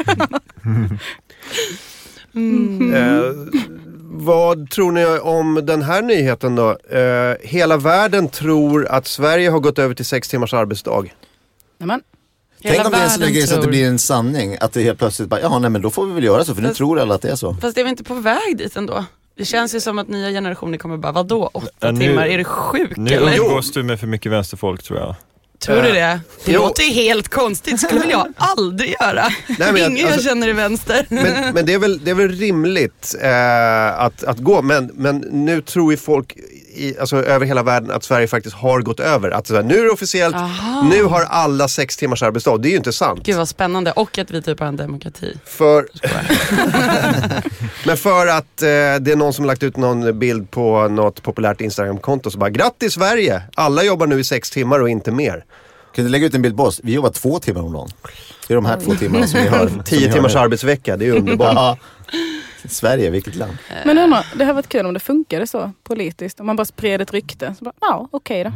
[2.35, 2.93] Mm.
[2.93, 3.31] Eh,
[4.03, 6.69] vad tror ni om den här nyheten då?
[6.89, 11.03] Eh, hela världen tror att Sverige har gått över till sex timmars arbetsdag.
[11.79, 12.01] Nämen.
[12.61, 14.57] Tänk Hela om det är en sån grej så att det blir en sanning.
[14.61, 16.61] Att det helt plötsligt bara, ja nej men då får vi väl göra så för
[16.61, 17.53] nu Fast- tror alla att det är så.
[17.61, 19.05] Fast det är vi inte på väg dit ändå?
[19.37, 22.25] Det känns ju som att nya generationer kommer bara, vadå åtta Ja, nu- timmar?
[22.27, 23.37] Är du sjuk Nu eller?
[23.39, 25.15] umgås du med för mycket vänsterfolk tror jag.
[25.59, 26.19] Tror du det?
[26.45, 26.61] Det Jo.
[26.61, 29.27] låter ju helt konstigt, skulle väl jag aldrig göra.
[29.59, 31.05] Nej, men Ingen jag alltså- känner är vänster.
[31.09, 34.61] Men, men det, är väl, det är väl rimligt eh, att, att gå.
[34.61, 36.35] Men, men nu tror ju folk
[36.77, 39.31] i, alltså, över hela världen att Sverige faktiskt har gått över.
[39.31, 40.81] Att så här, nu är det officiellt, Aha.
[40.91, 42.57] nu har alla sex timmars arbetsdag.
[42.57, 43.19] Det är ju inte sant.
[43.23, 45.37] Gud vad spännande och att vi typ har en demokrati.
[45.45, 45.87] För,
[47.87, 48.67] men för att eh,
[48.99, 52.93] det är någon som lagt ut någon bild på något populärt Instagram-konto så bara grattis
[52.93, 53.41] Sverige!
[53.55, 55.45] Alla jobbar nu i sex timmar och inte mer.
[55.95, 56.81] Kan du lägga ut en bild på oss?
[56.83, 57.89] Vi jobbar två timmar om dagen.
[58.47, 59.71] Det är de här två timmarna som vi har.
[59.85, 61.79] Tio timmars arbetsvecka, det är underbart.
[62.71, 63.57] Sverige, vilket land.
[63.85, 66.39] Men undrar, det hade varit kul om det funkade så politiskt.
[66.39, 67.55] Om man bara spred ett rykte.
[67.59, 68.51] Så bara, ja, okej då.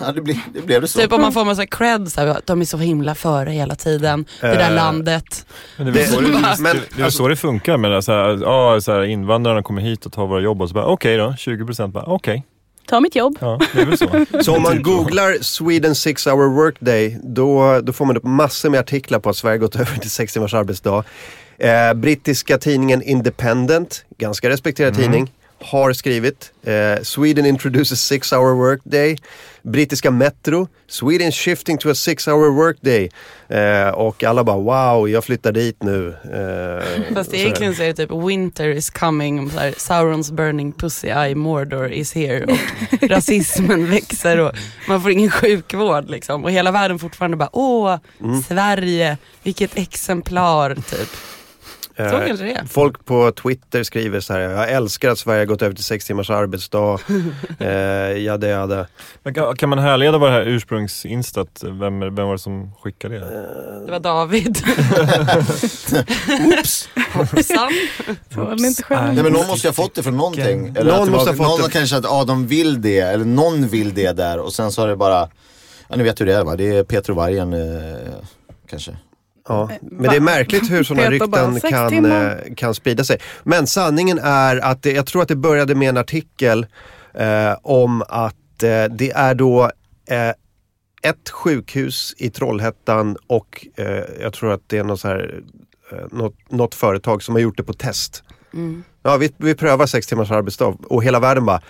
[0.00, 0.98] Ja, det, blev, det blev det så.
[1.00, 3.74] Typ om man får massa cred, så här, att de är så himla före hela
[3.74, 4.24] tiden.
[4.40, 5.46] Det där Eh, landet.
[5.76, 7.76] Men det är väl Det- så det, men- det, det, är så det funkar.
[7.76, 10.74] Men så här, ja, så här, invandrarna kommer hit och tar våra jobb och så
[10.74, 12.44] bara okej då, 20% bara okej.
[12.88, 13.38] Ta mitt jobb.
[13.40, 14.26] Ja, det är väl så.
[14.42, 18.80] Så om man googlar Sweden six hour workday då, då får man upp massor med
[18.80, 21.04] artiklar på att Sverige gått över till sex timmars arbetsdag.
[21.58, 29.16] Eh, brittiska tidningen Independent, ganska respekterad tidning, har skrivit eh, Sweden introduces six hour workday.
[29.62, 33.10] Brittiska Metro, Sweden shifting to a six hour workday.
[33.48, 36.08] Eh, och alla bara wow, jag flyttar dit nu.
[36.08, 41.08] Eh, Fast egentligen så är det typ winter is coming, så här, Saurons burning pussy
[41.08, 42.58] eye Mordor is here och
[43.10, 44.52] rasismen växer och
[44.88, 46.44] man får ingen sjukvård liksom.
[46.44, 48.42] Och hela världen fortfarande bara åh, Mm.
[48.42, 51.08] Sverige, vilket exemplar typ.
[51.96, 52.64] Så Eh, det är.
[52.64, 56.04] Folk på Twitter skriver så här, jag älskar att Sverige har gått över till sex
[56.04, 56.98] timmars arbetsdag.
[57.58, 57.68] eh,
[58.22, 58.86] jada jada.
[59.22, 63.18] Men kan, kan man härleda vad det här ursprungsinstat, vem, vem var det som skickade
[63.18, 63.26] det?
[63.86, 64.58] Det var David.
[66.58, 66.88] Oops!
[67.14, 67.70] Hoppsan.
[68.34, 69.14] Så var det inte själv.
[69.14, 70.66] Nej men någon måste ju ha fått det från någonting.
[70.76, 71.72] Eller Någon att det måste var, ha fått någon det.
[71.72, 74.88] kanske att ja, de vill det, eller någon vill det där och sen så har
[74.88, 75.28] det bara,
[75.88, 77.96] ja ni vet hur det är va, det är Petro Vargen eh,
[78.70, 78.96] kanske.
[79.48, 83.18] Ja, men det är märkligt hur sådana rykten "Sex kan, timmar." eh, kan sprida sig.
[83.42, 86.66] Men sanningen är att det, jag tror att det började med en artikel
[87.14, 89.70] eh, om att eh, det är då
[90.10, 90.28] eh,
[91.02, 95.40] ett sjukhus i Trollhättan och eh, jag tror att det är något, så här,
[95.92, 98.22] eh, något, något företag som har gjort det på test.
[98.54, 98.84] Mm.
[99.02, 101.60] Ja, vi, vi prövar sex timmars arbetsdag och hela världen bara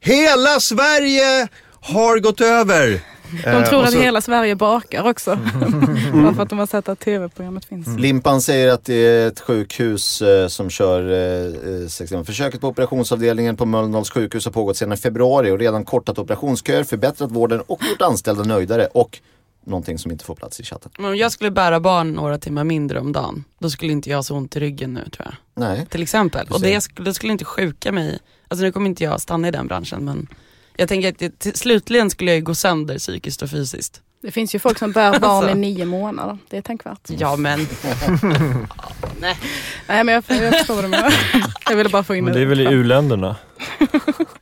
[0.00, 1.48] Hela Sverige
[1.80, 3.00] har gått över!
[3.44, 5.30] De Eh, tror och att så- hela Sverige bakar också.
[6.12, 7.98] Bara för att de har sett att tv-programmet finns.
[7.98, 12.22] Limpan säger att det är ett sjukhus eh, som kör eh, eh.
[12.24, 17.30] Försöket på operationsavdelningen på Mölndals sjukhus har pågått sedan februari och redan kortat operationsköer, förbättrat
[17.30, 18.86] vården och gjort anställda nöjdare.
[18.86, 19.20] Och
[19.66, 20.90] någonting som inte får plats i chatten.
[20.98, 24.18] Men om jag skulle bära barn några timmar mindre om dagen, då skulle inte jag
[24.18, 25.34] ha så ont i ryggen nu tror jag.
[25.64, 25.86] Nej.
[25.90, 26.46] Till exempel.
[26.50, 28.18] Och det skulle, det skulle inte sjuka mig.
[28.48, 30.26] Alltså nu kommer inte jag stanna i den branschen men
[30.80, 34.00] jag tänker att det, till, slutligen skulle jag ju gå sönder psykiskt och fysiskt.
[34.22, 35.50] Det finns ju folk som bär barn Alltså.
[35.50, 36.38] i nio månader.
[36.50, 37.00] Det är tänkvärt.
[37.08, 37.58] Ja men,
[39.20, 41.14] Nej men jag, jag förstår vad du menar.
[41.70, 43.36] Jag ville bara få in Men det är väl i u-länderna?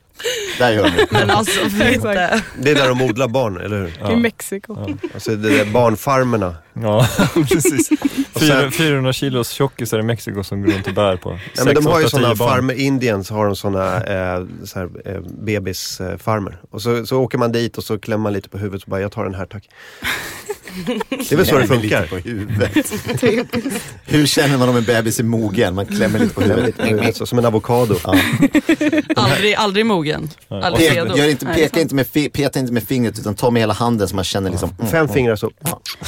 [0.59, 1.07] Där gör ni.
[1.11, 1.61] men alltså
[1.93, 2.43] inte.
[2.59, 4.13] Det är där de odlar barn, eller hur?
[4.13, 4.77] I Mexiko.
[5.15, 6.57] Alltså det är barnfarmerna.
[6.83, 7.91] Ja, precis.
[8.33, 11.65] Och sen- Fyra- 400 kilos tjockisar i Mexiko som går runt och bär på Ja,
[11.65, 14.45] men de har ju 6, 8, 10 sådana farmer, Indien så har de sådana eh,
[14.65, 16.59] så här, eh, bebisfarmer.
[16.71, 19.01] Och så, så åker man dit och så klämmer man lite på huvudet och bara,
[19.01, 19.69] jag tar den här tack.
[21.11, 22.07] Det är väl så det lite funkar.
[22.07, 22.93] på huvudet.
[24.05, 25.75] Hur känner man om en bebis är mogen?
[25.75, 27.17] Man klämmer lite på huvudet.
[27.17, 27.95] så, som en avokado.
[29.17, 30.31] Aldrig, aldrig mogen.
[30.49, 33.75] Aldrig Pek, gör inte, peka, inte med, peta inte med fingret utan ta med hela
[33.75, 35.51] handen så man känner liksom mm, Fem fingrar så.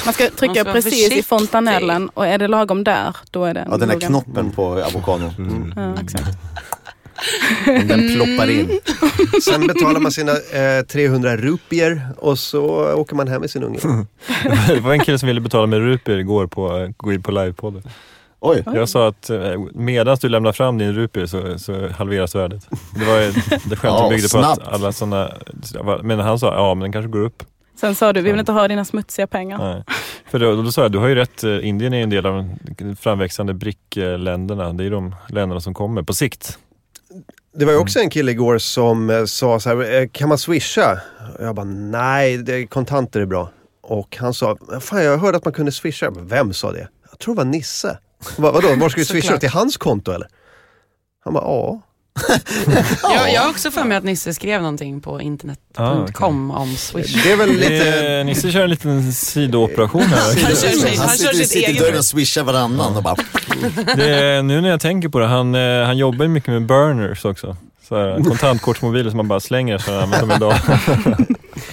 [0.05, 3.55] Man ska trycka Man ska precis i fontanellen och är det lagom där, då är
[3.55, 4.09] det Ja den där mogen.
[4.09, 5.73] knoppen på avokadon.
[5.77, 6.39] Ja, exakt.
[7.67, 8.81] Om den ploppar in.
[9.43, 13.79] Sen betalar man sina eh, 300 rupier och så åker man hem med sin unge.
[14.69, 17.83] Det var en kille som ville betala med rupier igår på gå in på livepodden.
[18.43, 18.63] Oj.
[18.67, 19.39] Jag sa att eh,
[19.75, 22.67] medan du lämnar fram din rupier så, så halveras värdet.
[22.99, 25.31] Det var ju- det skämtet Ja, byggde på att alla sådana,
[26.03, 27.43] men han sa ja men den kanske går upp.
[27.81, 29.59] Sen sa du, vi vill inte ha dina smutsiga pengar.
[29.59, 29.85] Nej.
[30.31, 32.49] För då, då sa jag, du har ju rätt, eh, Indien är en del av
[32.79, 34.73] de framväxande BRIC-länderna.
[34.73, 36.59] Det är de länderna som kommer på sikt.
[37.55, 40.39] Det var ju också en kille igår som eh, sa så här, eh, kan man
[40.39, 41.01] swisha?
[41.39, 43.51] Och jag bara, nej, det, kontanter är bra.
[43.83, 46.11] Och han sa, fan jag hörde att man kunde swisha.
[46.11, 46.89] Bara, Vem sa det?
[47.11, 47.99] Jag tror det var Nisse.
[48.39, 49.39] Va, vadå, var ska vi swisha?
[49.39, 50.29] Till hans konto eller?
[51.25, 51.81] Han bara, ja.
[53.03, 57.25] Jag, jag har också för mig att Nisse skrev någonting på internet.com om Swish.
[57.25, 58.23] Det är väl lite...
[58.25, 60.17] Nisse kör en liten sidooperation här.
[60.45, 63.03] Han kör Han han kör sitter, sitt sitter i eget- dörren och swishar varannan och
[63.03, 63.17] bara...
[63.97, 67.25] Det, nu när jag tänker på det, han, eh, han jobbar ju mycket med burners
[67.25, 67.57] också.
[67.89, 70.55] Så här, kontantkortsmobiler som man bara slänger så använder dem en dag.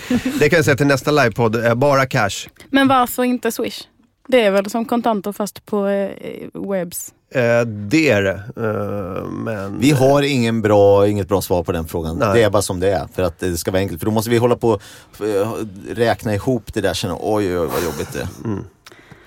[0.39, 2.47] Det kan jag säga till nästa livepodd, eh, bara cash.
[2.69, 3.81] Men varför inte Swish?
[4.27, 6.09] Det är väl som kontanter fast på eh,
[6.69, 7.13] webs.
[7.29, 8.41] Eh, det är det.
[8.57, 9.79] Eh, men...
[9.79, 12.15] Vi har ingen bra, inget bra svar på den frågan.
[12.15, 12.29] Nej.
[12.33, 13.07] Det är bara som det är.
[13.15, 13.99] För att det ska vara enkelt.
[13.99, 15.51] För då måste vi hålla på och eh,
[15.89, 16.93] räkna ihop det där.
[16.93, 18.27] Känna, oj, oj, oj vad jobbigt det är.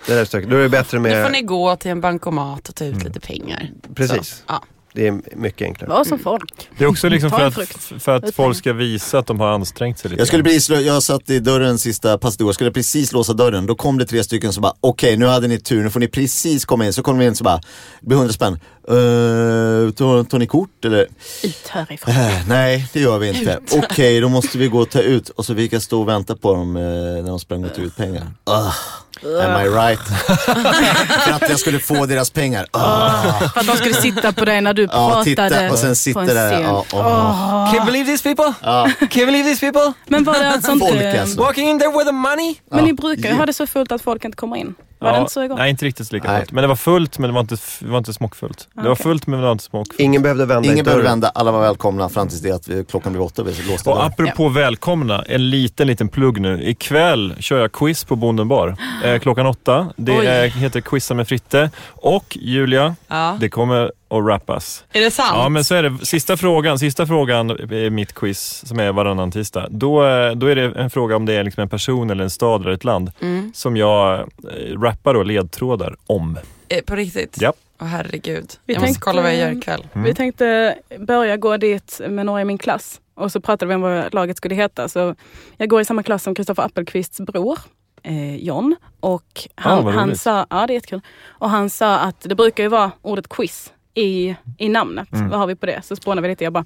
[0.07, 0.51] Det där är stökigt.
[0.51, 1.33] Då är det bättre Nu får med...
[1.33, 3.71] ni gå till en bankomat och ta ut lite pengar.
[3.95, 4.29] Precis.
[4.29, 4.63] Så, ja.
[4.93, 5.91] Det är mycket enklare.
[5.91, 6.69] Var som folk.
[6.79, 9.99] Det är också liksom för att, för att folk ska visa att de har ansträngt
[9.99, 10.21] sig lite.
[10.21, 13.67] Jag, skulle precis, jag satt i dörren sista passet igår, skulle precis låsa dörren.
[13.67, 16.09] Då kom det tre stycken som bara, okej nu hade ni tur, nu får ni
[16.09, 16.93] precis komma in.
[16.93, 17.57] Så kom de in så bara,
[18.01, 18.59] det blir hundra spänn.
[18.91, 21.07] Uh, tar, tar ni kort eller?
[21.43, 22.15] Ut härifrån.
[22.15, 23.59] Äh, nej, det gör vi inte.
[23.73, 25.29] Okej, då måste vi gå och ta ut.
[25.29, 27.85] Och så fick jag stå och vänta på dem eh, när de sprang och tog
[27.85, 28.27] ut pengar.
[28.51, 28.75] Ugh.
[29.23, 30.01] Am I right?
[31.25, 32.67] För att jag skulle få deras pengar.
[32.73, 33.53] Ugh.
[33.53, 36.27] För att de skulle sitta på dig när du Ja, pratade titta och sen en
[36.27, 36.61] där.
[36.61, 37.67] Ja, åh.
[37.67, 38.55] Can you believe these people?
[38.63, 38.91] Ja.
[38.99, 39.93] Can you believe these people?
[40.07, 41.21] Men var det alltså Folk inte...
[41.21, 41.41] alltså.
[41.41, 42.55] Walking in there with the money?
[42.71, 44.75] Men ni brukar ju ha det så fullt att folk inte kommer in.
[45.01, 45.59] Var det inte så igång?
[45.59, 46.41] Nej, inte riktigt lika Nej.
[46.41, 46.53] fullt.
[46.53, 48.69] Men det var fullt, men det var inte, det var inte smockfullt.
[48.75, 50.01] Det var fullt, men det var inte smockfullt.
[50.01, 51.13] Ingen behövde vända Ingen behöver dörren.
[51.13, 53.91] vända, alla var välkomna fram tills det att vi, klockan blev åtta och vi låste
[53.91, 54.07] Och dörren.
[54.13, 56.63] apropå välkomna, en liten, liten plugg nu.
[56.65, 58.77] Ikväll kör jag quiz på Bonden bar.
[59.05, 59.87] Eh, klockan åtta.
[59.97, 61.71] Det är, heter Quizza med Fritte.
[61.89, 63.37] Och Julia, Ja.
[63.41, 64.85] det kommer att rappas.
[64.93, 65.31] Är det sant?
[65.35, 66.07] Ja, men så är det.
[66.07, 69.67] Sista frågan, sista frågan är mitt quiz som är varannan tisdag.
[69.71, 72.31] Då, eh, då är det en fråga om det är liksom en person eller en
[72.31, 73.53] stad eller ett land Mm.
[73.55, 76.39] som jag eh, rappar och ledtrådar om.
[76.69, 77.37] Eh, På riktigt?
[77.41, 77.53] Ja.
[77.83, 78.51] Åh herregud.
[78.65, 79.87] Vi jag måste tänkte- kolla vad jag gör ikväll.
[79.93, 80.05] Mm.
[80.05, 83.01] Vi tänkte börja gå dit med några i min klass.
[83.15, 84.89] Och så pratade vi om vad laget skulle heta.
[84.89, 85.15] Så
[85.57, 87.59] jag går i samma klass som Kristoffer Appelqvists bror,
[88.03, 88.77] eh, John.
[89.01, 91.01] Och han, Ah, han sa, ja det är jättekul.
[91.29, 95.13] Och han sa att det brukar ju vara ordet quiz i, i namnet.
[95.13, 95.29] Mm.
[95.29, 95.83] Vad har vi på det?
[95.85, 96.45] Så spånade vi lite.
[96.45, 96.65] Jag bara,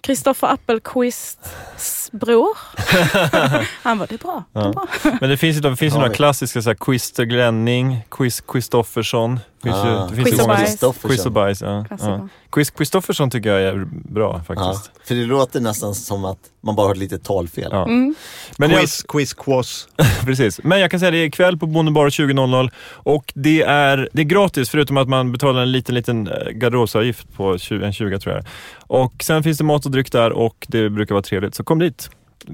[0.00, 2.48] Kristoffer Appelqvists bror.
[3.82, 4.44] han var det är bra.
[4.52, 4.72] Det är Ja.
[4.72, 4.86] bra.
[5.20, 8.40] Men det finns ju, det finns ju Ja, några klassiska, så här, Quister Glenning, Quiz
[8.40, 9.40] Kristoffersson.
[9.62, 10.60] Det finns ju- Ah, Quiz och bajs.
[10.70, 11.10] Kristoffersson.
[11.10, 11.84] Quiz och bajs, ja.
[12.00, 12.28] Ja.
[12.52, 14.90] Quiz Kristoffersson tycker jag är bra Ja, faktiskt.
[15.04, 17.68] för det låter nästan som att man bara har ett litet talfel.
[17.70, 17.82] Ja.
[17.84, 18.14] Mm.
[18.58, 19.88] Men jag, Quiz, quiz, quoz.
[20.24, 20.60] precis.
[20.62, 24.24] Men jag kan säga det är ikväll på Bondebar 20.00 och det är, det är
[24.26, 28.34] gratis förutom att man betalar en liten, liten eh, garderobsavgift på 20, en 20 tror
[28.34, 28.44] jag.
[28.88, 31.54] Och sen finns det mat och dryck där och det brukar vara trevligt.
[31.54, 32.10] Så kom dit.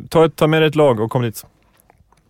[0.08, 1.46] Ta, ta med dig ett lag och kom dit.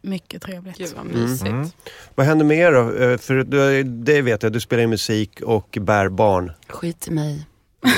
[0.03, 0.77] Mycket trevligt.
[0.79, 1.49] Gud vad mysigt.
[1.51, 1.69] Mm.
[2.15, 2.81] Vad händer mer då?
[2.81, 6.53] Eh, För du, det vet jag, du spelar ju musik och bär barn.
[6.69, 7.47] Skit i mig.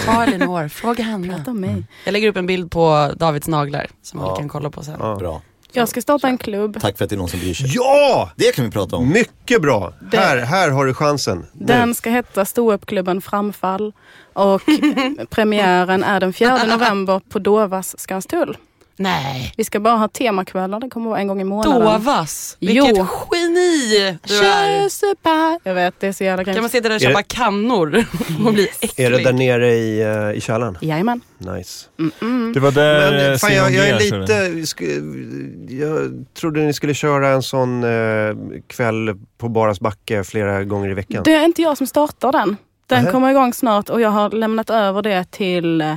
[0.04, 1.36] Ta Elinor, fråga henne.
[1.36, 1.84] Prata om mig.
[2.04, 4.26] Jag lägger upp en bild på Davids naglar som Ja.
[4.26, 4.96] alla kan kolla på sen.
[5.00, 5.16] Ja.
[5.16, 5.42] Bra.
[5.80, 6.78] Jag ska starta en klubb.
[6.80, 7.70] Tack för att det är någon som bryr sig.
[7.74, 8.30] Ja!
[8.36, 9.08] Det kan vi prata om.
[9.08, 9.92] Mycket bra!
[10.10, 11.46] Det- Här, här har du chansen.
[11.52, 11.66] Nu.
[11.66, 13.92] Den ska heta Ståuppklubben Framfall
[14.32, 14.62] och
[15.30, 18.56] premiären är den 4 november på Dovas Skanstull.
[18.98, 19.52] Nej.
[19.56, 21.80] Vi ska bara ha temakvällar, det kommer vara en gång i månaden.
[21.80, 22.56] Dovas.
[22.60, 23.06] Vilket Jo.
[23.32, 25.58] geni du är.
[25.64, 26.72] Jag vet, det är så jävla Kan man grymt.
[26.72, 28.04] sitta där och köpa det- kannor
[28.46, 29.06] och bli äcklig?
[29.06, 30.78] Är det där nere i, eh, i källaren?
[30.80, 31.20] Jajamän.
[31.38, 31.86] Nice.
[31.98, 32.54] Mm-mm.
[32.54, 34.50] Det var där Men fan, jag, jag är lite...
[34.50, 38.34] sk- Jag trodde ni skulle köra en sån eh,
[38.66, 41.22] kväll på Baras backe flera gånger i veckan.
[41.24, 42.56] Det är inte jag som startar den.
[42.86, 43.12] Den Nähä.
[43.12, 45.94] kommer igång snart och jag har lämnat över det till eh,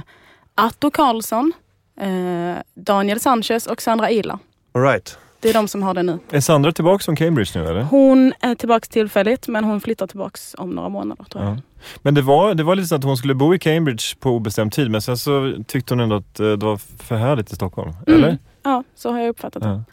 [0.55, 1.53] Atto Karlsson,
[1.99, 4.39] eh, Daniel Sanchez och Sandra Ila.
[4.71, 5.17] All right.
[5.41, 6.19] Det är de som har det nu.
[6.31, 7.81] Är Sandra tillbaka från Cambridge nu eller?
[7.81, 11.53] Hon är tillbaks tillfälligt men hon flyttar tillbaks om några månader tror jag.
[11.53, 11.57] Ja.
[12.01, 14.71] Men det var, det var lite så att hon skulle bo i Cambridge på obestämd
[14.71, 17.93] tid men sen så tyckte hon ändå att eh, det var för härligt i Stockholm.
[18.07, 18.23] Mm.
[18.23, 18.37] Eller?
[18.63, 19.69] Ja, så har jag uppfattat det.
[19.69, 19.83] Ja.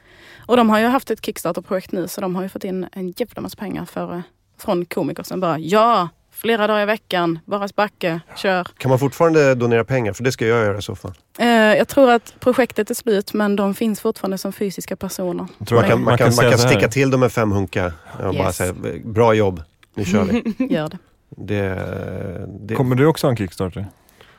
[0.46, 3.14] Och de har ju haft ett Kickstarter-projekt nu så de har ju fått in en
[3.16, 4.20] jävla massa pengar för, eh,
[4.58, 6.08] från komiker som bara ja,
[6.46, 8.66] flera dagar i veckan, Baras backe, kör.
[8.78, 10.12] Kan man fortfarande donera pengar?
[10.12, 11.12] För det ska jag göra i så fall.
[11.38, 15.46] Eh, jag tror att projektet är slut men de finns fortfarande som fysiska personer.
[15.58, 18.34] Jag tror Man kan, man kan, man kan sticka till dem med fem hunkar och
[18.34, 18.56] bara Yes.
[18.56, 18.74] säga
[19.04, 19.62] bra jobb,
[19.94, 20.54] nu kör vi.
[20.74, 20.98] Gör det.
[21.28, 23.86] Det, det, Kommer du också ha en Kickstarter?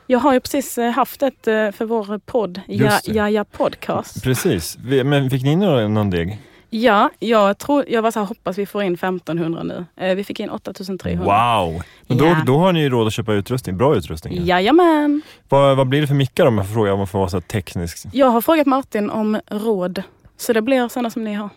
[0.07, 3.11] Jag har ju precis eh, haft ett eh, för vår podd, ja, Just det.
[3.11, 4.23] ja, ja podcast.
[4.23, 4.77] Precis.
[5.05, 6.39] Men fick ni någon deg?
[6.69, 9.85] Ja, jag, tror, jag var så här, hoppas vi får in 1500 nu.
[9.97, 11.25] Eh, vi fick in 8300.
[11.25, 11.81] Wow!
[12.07, 12.43] Men då, Ja.
[12.45, 14.45] då har ni ju råd att köpa utrustning, bra utrustning.
[14.45, 15.21] Jajamän.
[15.49, 17.41] Vad, vad blir det för mickar om jag får fråga om man får vara så
[17.41, 18.07] teknisk?
[18.11, 20.03] Jag har frågat Martin om råd.
[20.37, 21.49] Så det blir sådana som ni har.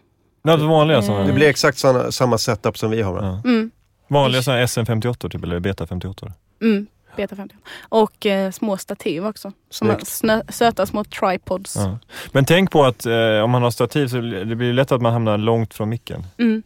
[0.42, 1.24] Ja, det vanliga sådana.
[1.26, 3.22] Det blir exakt såna, samma setup som vi har?
[3.22, 3.42] Ja.
[3.44, 3.70] Mm.
[4.08, 6.32] Vanliga sådana SM58 typ, eller Beta 58.
[6.62, 6.86] Mm.
[7.16, 7.54] Beta 50.
[7.88, 9.52] Och eh, små stativ också.
[9.70, 11.76] Som snö, söta små tripods.
[11.76, 11.98] Ja.
[12.32, 15.12] Men tänk på att eh, om man har stativ så det blir lätt att man
[15.12, 16.24] hamnar långt från micken.
[16.38, 16.62] Mm.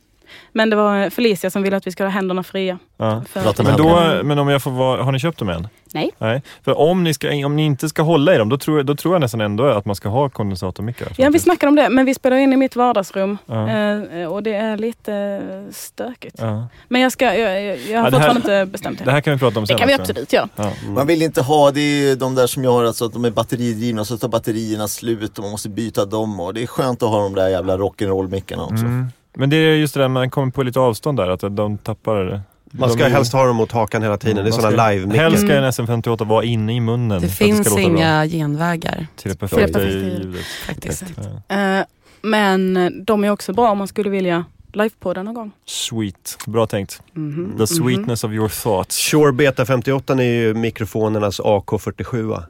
[0.53, 2.79] Men det var Felicia som ville att vi skulle ha händerna fria.
[2.97, 3.23] Ja.
[3.35, 5.69] Men, då, men om jag får vara, har ni köpt dem än?
[5.95, 6.11] Nej.
[6.19, 6.43] Nej.
[6.65, 8.95] För om ni, ska, om ni inte ska hålla i dem, då tror, jag- då
[8.97, 11.09] tror jag nästan ändå att man ska ha kondensatormickar.
[11.17, 13.69] Ja, vi snackade om det, men vi spelar in i mitt vardagsrum Ja.
[13.71, 15.43] eh, och det är lite
[15.73, 16.37] stökigt.
[16.39, 16.67] Ja.
[16.89, 19.11] Men jag, ska, jag, jag, jag har Ja, fortfarande inte bestämt Det det.
[19.11, 20.03] här kan vi prata om sen Det kan vi också.
[20.03, 20.49] absolut göra.
[20.57, 20.71] Ja.
[20.89, 23.31] Man vill inte ha, det är de där som jag har, alltså att de är
[23.31, 27.09] batteridrivna så tar batterierna slut och man måste byta dem och det är skönt att
[27.09, 28.75] ha de där jävla rock'n'roll-mickarna också.
[28.85, 29.07] Mm.
[29.35, 32.25] Men det är just det där man kommer på lite avstånd där, att de tappar
[32.25, 32.41] det.
[32.79, 34.45] Man ska de, helst ha dem mot hakan hela tiden.
[34.45, 35.23] Det är sådana live-mickar.
[35.23, 35.65] Helst ska Mm.
[35.65, 37.21] en SM58 vara inne i munnen.
[37.23, 37.81] Det finns bra.
[37.81, 40.45] inga genvägar Till det perfekta det ljudet.
[40.67, 41.05] faktiskt.
[41.49, 41.57] Ja.
[41.79, 41.85] Eh,
[42.23, 45.51] men de är också bra om man skulle vilja livepodda någon gång.
[45.67, 46.39] Sweet.
[46.47, 47.03] Bra tänkt.
[47.13, 47.55] Mhm.
[47.59, 48.99] The sweetness of your thoughts.
[49.11, 52.43] Shure Beta 58 är ju mikrofonernas AK47.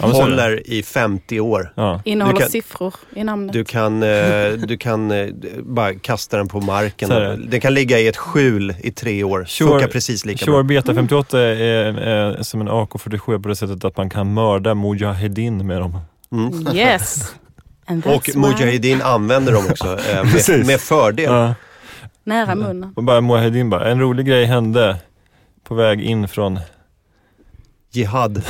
[0.00, 1.72] Håller i 50 år.
[1.74, 2.02] Ja.
[2.04, 3.52] Innehåller Du kan- siffror i namnet.
[3.52, 5.26] Du kan, eh, du kan eh,
[5.62, 7.08] bara kasta den på marken.
[7.50, 9.44] Den kan ligga i ett skjul i tre år.
[9.44, 10.62] Sure- Funkar precis lika Shure bra.
[10.62, 11.54] Beta 58 är,
[11.98, 15.98] är som en AK47 på det sättet att man kan mörda Mujahedin med dem.
[16.32, 16.76] Mm.
[16.76, 17.34] Yes.
[18.04, 21.24] Och Mujahedin använder dem också eh, med, med fördel.
[21.24, 21.54] Ja.
[22.24, 22.92] Nära munnen.
[22.96, 24.96] Och bara Mujahedin bara, en rolig grej hände
[25.64, 26.60] på väg in från...
[27.98, 28.42] Jihad.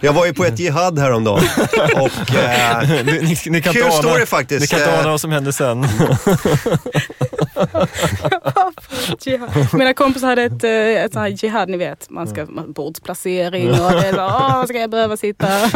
[0.00, 1.44] Jag var ju på ett jihad häromdagen.
[1.94, 4.60] Och, eh, ni, ni, ni kan kul inte story ana, faktiskt.
[4.60, 5.80] ni kan inte Eh, ana vad som hände sen.
[9.72, 10.70] Mina kompisar hade ett, eh,
[11.04, 12.10] ett sånt här jihad, ni vet.
[12.10, 15.46] Man ska man, bordsplacering och det är så, åh, ska jag behöva sitta?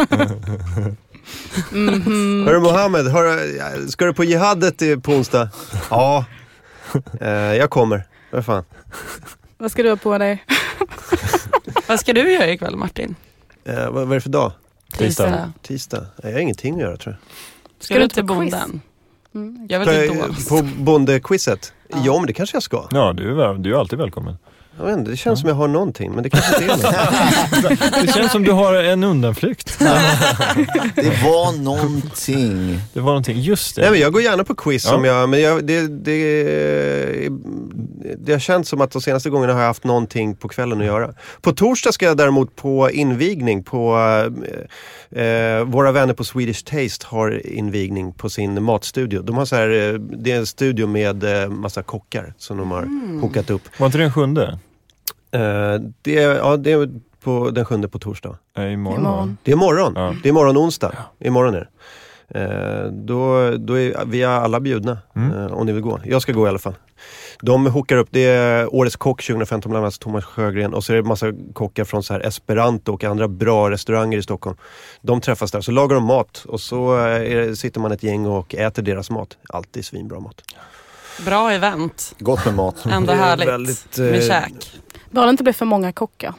[1.71, 2.45] Mhm.
[2.47, 5.49] Hörru Mohammed, du- ska du på jihadet i- på onsdag?
[5.91, 6.25] Ja,
[7.21, 8.07] eh, jag kommer.
[8.31, 8.65] Vad fan.
[9.65, 10.45] Vad ska du ha på dig?
[11.89, 13.15] Vad ska du göra ikväll Martin?
[13.65, 14.53] Eh, vad, vad är det för dag?
[14.99, 15.53] Tisdag.
[15.63, 16.01] Tisdag?
[16.01, 17.83] Nej, jag har ingenting att göra tror jag.
[17.85, 18.37] Ska, du du inte på quiz?
[18.53, 18.81] bonden?
[19.35, 19.67] Mm.
[19.69, 20.49] Jag vet inte jag- dåligt.
[20.49, 21.73] På bondequizet?
[22.05, 22.17] Ja.
[22.19, 22.89] men det kanske jag ska.
[22.91, 24.37] Ja, du är, väl- du är alltid välkommen.
[24.79, 26.77] Jag vet inte, det känns som jag har någonting, men det kanske inte är
[27.71, 27.81] något.
[28.07, 29.79] Det känns som du har en undanflykt.
[30.95, 32.81] Det var någonting.
[32.93, 33.83] Det var någonting, just det.
[33.83, 34.95] Nej, men jag går gärna på quiz Ja.
[34.97, 37.29] om jag, men jag, det, det,
[38.19, 40.87] det har känts som att de senaste gångerna har jag haft någonting på kvällen att
[40.87, 41.15] göra.
[41.43, 43.97] På torsdag ska jag däremot på invigning på
[45.11, 49.23] eh, våra vänner på Swedish Taste har invigning på sin matstudio.
[49.23, 52.71] De har så här, eh, det är en studio med eh, massa kockar som de
[52.71, 53.21] har Mm.
[53.23, 53.63] hokat upp.
[53.79, 54.59] Var inte det den sjunde?
[55.35, 56.89] Eh, det, är, ja, det är
[57.25, 58.39] på den sjunde på torsdag.
[58.57, 59.01] Nej, imorgon.
[59.01, 59.37] Imorgon.
[59.43, 59.93] Det är imorgon.
[59.97, 60.15] Ja.
[60.23, 60.93] Det är imorgon onsdag.
[61.21, 61.69] Imorgon är det.
[62.29, 65.39] Eh, då, då är vi är alla bjudna Mm.
[65.39, 66.01] eh, om ni vill gå.
[66.05, 66.75] Jag ska gå i alla fall.
[67.43, 70.97] De hookar upp, det är Årets Kock 2015 bland annat Thomas Sjögren och så är
[70.97, 74.57] det massa kockar från så här Esperanto och andra bra restauranger i Stockholm.
[75.03, 77.03] De träffas där, så lagar de mat och så eh,
[77.33, 79.37] är, det- sitter man ett gäng och äter deras mat.
[79.49, 80.43] Alltid svinbra mat.
[81.27, 82.15] Bra event.
[82.19, 82.87] Gott med mat.
[82.91, 84.73] Ändå härligt väldigt, med eh, käk.
[85.15, 86.35] Bara det inte blir för många kockar.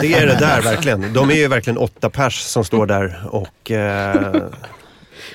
[0.00, 1.12] Det är det där verkligen.
[1.12, 4.42] De är ju verkligen åtta pers som står där och eh,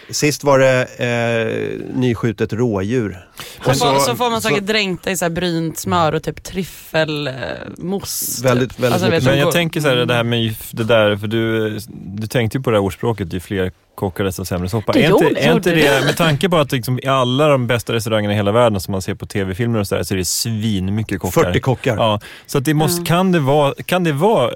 [0.09, 3.27] Sist var det eh, nyskjutet rådjur.
[3.65, 8.35] Och så, så får man säkert dränka i så här brynt smör och typ tryffelmos.
[8.35, 8.45] typ.
[8.45, 9.23] Väldigt, väldigt Alltså, mycket.
[9.23, 12.63] Men jag tänker så här, det här med det där, för du, du tänkte ju
[12.63, 14.91] på det här ordspråket, ju fler kockar desto sämre soppa.
[14.91, 17.93] Det Är inte, är inte det, med tanke på att liksom, i alla de bästa
[17.93, 20.25] restaurangerna i hela världen som man ser på tv-filmer och så där, så är det
[20.25, 21.43] svin mycket kockar.
[21.43, 21.95] 40 kockar.
[21.95, 23.05] Ja, så att det måste, Mm.
[23.05, 24.51] kan, det vara, kan det vara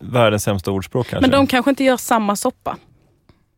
[0.00, 1.20] världens sämsta ordspråk kanske?
[1.30, 2.76] Men de kanske inte gör samma soppa.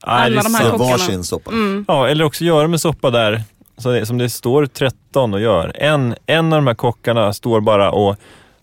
[0.07, 0.91] Alla de här kockarna.
[0.91, 1.51] varsin soppa.
[1.51, 1.85] Mm.
[1.89, 3.43] Ja, eller också göra med soppa där,
[3.79, 5.73] så det, som det står 13 och gör.
[5.75, 8.17] En, en av de här kockarna står bara och,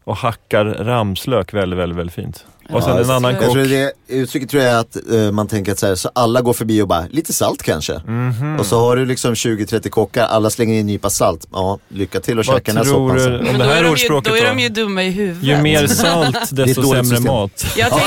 [0.04, 2.46] och hackar ramslök väldigt, väldigt, väldigt fint.
[2.70, 3.52] Och sen Ja, en annan Jag kock.
[3.54, 6.42] tror det, uttrycket tror jag är att eh, man tänker att så, här, så alla
[6.42, 8.02] går förbi och bara, lite salt kanske.
[8.08, 8.60] Mhm.
[8.60, 11.48] Och så har du liksom 20-30 kockar, alla slänger in en nypa salt.
[11.52, 13.34] Ja, lycka till att Vad käka den här soppan sen.
[13.40, 14.48] om det då är, här de ju, ordspråket då är då?
[14.48, 15.44] de ju dumma i huvudet.
[15.44, 17.24] Ju mer salt, desto sämre system.
[17.24, 17.66] mat.
[17.78, 18.00] Jag Ja,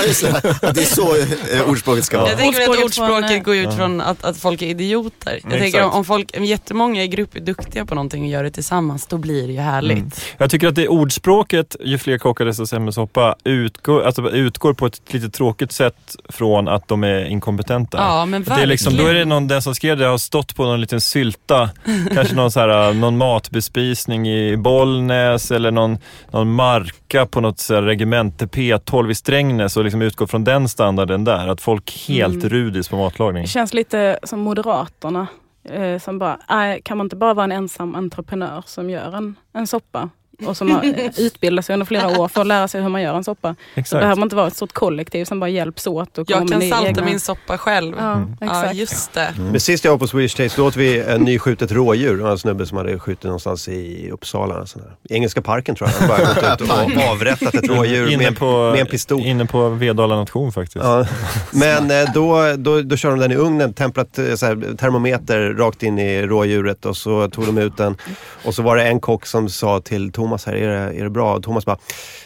[0.62, 0.72] det.
[0.74, 1.16] Det är så
[1.56, 2.28] eh, ordspråket ska vara.
[2.28, 5.40] jag tänker att Ordspråket eh, går ut från att, att folk är idioter.
[5.42, 5.96] Jag Mm, tänker om, exakt.
[5.96, 9.18] om folk, om jättemånga i grupp är duktiga på någonting och gör det tillsammans, då
[9.18, 9.96] blir det ju härligt.
[9.98, 10.10] Mm.
[10.38, 14.86] Jag tycker att det ordspråket, ju fler kockar desto sämre soppa, utgår, alltså, utgår på
[14.86, 17.98] ett lite tråkigt sätt från att de är inkompetenta.
[17.98, 19.28] Ja, men det är liksom, då är det verkligen.
[19.28, 21.70] någon, den som skrev det har stått på någon liten sylta,
[22.14, 25.98] kanske någon, så här, någon matbespisning i Bollnäs eller någon,
[26.30, 30.68] någon marka på något så här, regemente P12 i Strängnäs och liksom utgår från den
[30.68, 31.48] standarden där.
[31.48, 32.48] Att folk helt Mm.
[32.48, 33.42] rudis på matlagning.
[33.42, 35.26] Det känns lite som Moderaterna.
[35.68, 36.38] Eh, som bara,
[36.72, 40.10] äh, kan man inte bara vara en ensam entreprenör som gör en, en soppa?
[40.46, 40.84] Och som har
[41.16, 43.54] utbildat sig under flera år för att lära sig hur man gör en soppa.
[43.74, 44.00] Exakt.
[44.00, 46.88] behöver man inte vara ett stort kollektiv som bara hjälps åt och Jag kan salta
[46.88, 47.04] egna...
[47.04, 47.94] min soppa själv.
[47.98, 48.74] Ja, Ja, exakt.
[48.74, 49.34] just det.
[49.38, 52.16] Men sist jag var på Swedish Taste då åt vi en nyskjutet rådjur.
[52.16, 54.66] Det var en snubbe som hade skjutit någonstans i Uppsala.
[54.66, 54.90] sån där.
[55.10, 55.98] I Engelska parken tror jag.
[55.98, 59.20] Han bara gått ut och avrättat ett rådjur inne, med, på, med en pistol.
[59.20, 60.84] inne på Vedala nation faktiskt.
[60.84, 61.06] Ja.
[61.52, 65.54] Men eh, då, då, då körde de den i ugnen, templat, eh, så här, termometer
[65.58, 67.96] rakt in i rådjuret och så tog de ut den.
[68.44, 71.10] Och så var det en kock som sa till Thomas här, är det, är det
[71.10, 71.34] bra?
[71.36, 71.78] Och Thomas bara,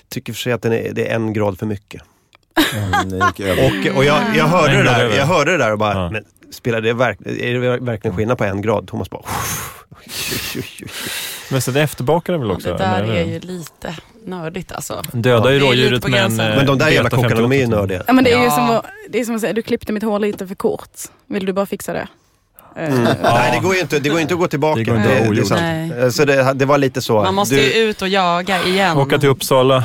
[0.09, 2.03] tycker för sig att den är, det är en grad för mycket.
[2.75, 3.23] Mm.
[3.23, 6.11] Och, och jag, jag, hörde det grad där, jag hörde det där och bara, Ja.
[6.11, 8.87] men spelar det verk, är det verkligen skillnad på en grad?
[8.89, 9.23] Thomas bara.
[11.51, 12.69] Men så det efterbakar väl också?
[12.73, 13.97] Det där är ju lite
[14.27, 15.03] nördigt alltså.
[15.13, 16.41] Dödar ju rådjuret men...
[16.41, 17.81] eh, Men de där jävla kockarna, de är ju 58.
[17.81, 18.03] nördiga.
[18.07, 18.51] Ja, men det är ju Ja.
[18.51, 20.91] som att, det är som att säga, du klippte mitt hår lite för kort.
[21.27, 22.09] Vill du bara fixa det?
[22.77, 24.79] Eh, Nej, det går ju inte, det går inte att gå tillbaka.
[24.79, 25.61] Det går inte att det, sant.
[25.61, 26.13] Nej.
[26.13, 27.23] Så det, det var lite så.
[27.23, 28.97] Man måste Du- ju ut och jaga igen.
[28.99, 29.85] Åka till Uppsala,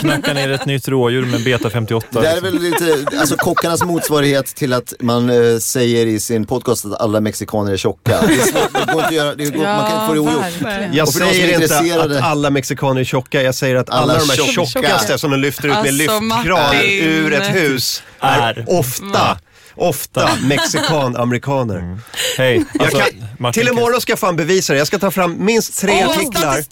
[0.00, 2.20] knacka ner ett nytt rådjur med beta 58.
[2.20, 6.84] Det är väl lite, alltså kockarnas motsvarighet till att man eh, säger i sin podcast
[6.84, 8.18] att alla mexikaner är tjocka.
[8.26, 10.40] Det, är svårt, det går inte att göra, det går, man kan inte få det
[10.40, 10.94] verkligen.
[10.94, 14.28] Jag säger inte intresserade- att alla mexikaner är tjocka, jag säger att alla, Alla de
[14.30, 18.64] här tjock- tjockaste som de lyfter ut med Alltså, lyftkran ur ett hus är Är.
[18.68, 19.38] ofta,
[19.74, 21.98] ofta mexikan-amerikaner.
[22.38, 22.98] Hej, Jag alltså,
[23.38, 24.78] kan, till imorgon ska jag fan bevisa det.
[24.78, 26.64] Jag ska ta fram minst tre Åh, artiklar.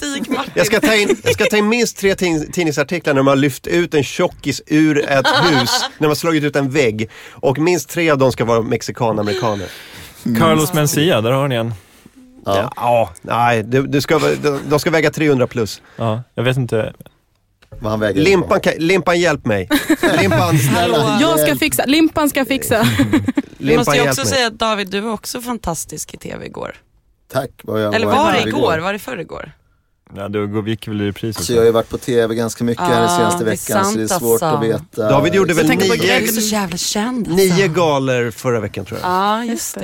[0.54, 3.66] Jag ska, ta in, jag ska ta in minst tre tidningsartiklar när man har lyft
[3.66, 7.10] ut en tjockis ur ett hus, när man har slagit ut en vägg.
[7.30, 9.66] Och minst tre av dem ska vara mexikan-amerikaner.
[10.38, 11.74] Carlos Mencia, där har ni en.
[12.44, 12.72] Ja.
[12.76, 15.82] ja, nej, det, det ska, de, de ska väga 300 plus.
[15.96, 16.92] Ja, jag vet inte.
[17.80, 18.20] Vad han väger.
[18.20, 19.68] Limpan, kan- Limpan hjälp mig.
[20.20, 22.82] Limpan, Snälla, jag ska fixa, Limpan ska fixa.
[23.58, 24.30] Vi Limpan måste ju också mig.
[24.30, 26.74] säga att David, du var också fantastisk i tv igår.
[27.32, 27.50] Tack.
[27.62, 28.78] Vad jag, Eller jag var det igår?
[28.78, 29.52] Var det förr igår?
[30.16, 31.52] Ja, det gick väl i repris Så också.
[31.52, 34.06] jag har ju varit på tv ganska mycket här den senaste veckan så det är
[34.06, 34.46] sant, svårt alltså.
[34.46, 35.08] att veta.
[35.10, 37.28] David gjorde väl på nio, är Grädd- så jävla känd.
[37.28, 39.10] nio galor förra veckan tror jag.
[39.10, 39.80] Ja, just det.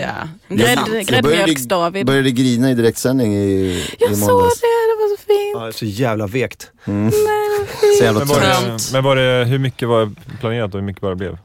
[0.48, 0.88] Det är Grädd, sant.
[1.10, 2.30] Jag började, Gräddmjölks-David.
[2.34, 4.60] grina i direktsändning i, Jag i såg måndags.
[4.60, 5.54] det, det var så fint.
[5.54, 6.70] Ja, så jävla vekt.
[6.84, 7.10] Mm.
[7.98, 10.10] Så jävla Men var, det, men var det, hur mycket var
[10.40, 11.38] planerat och hur mycket bara blev?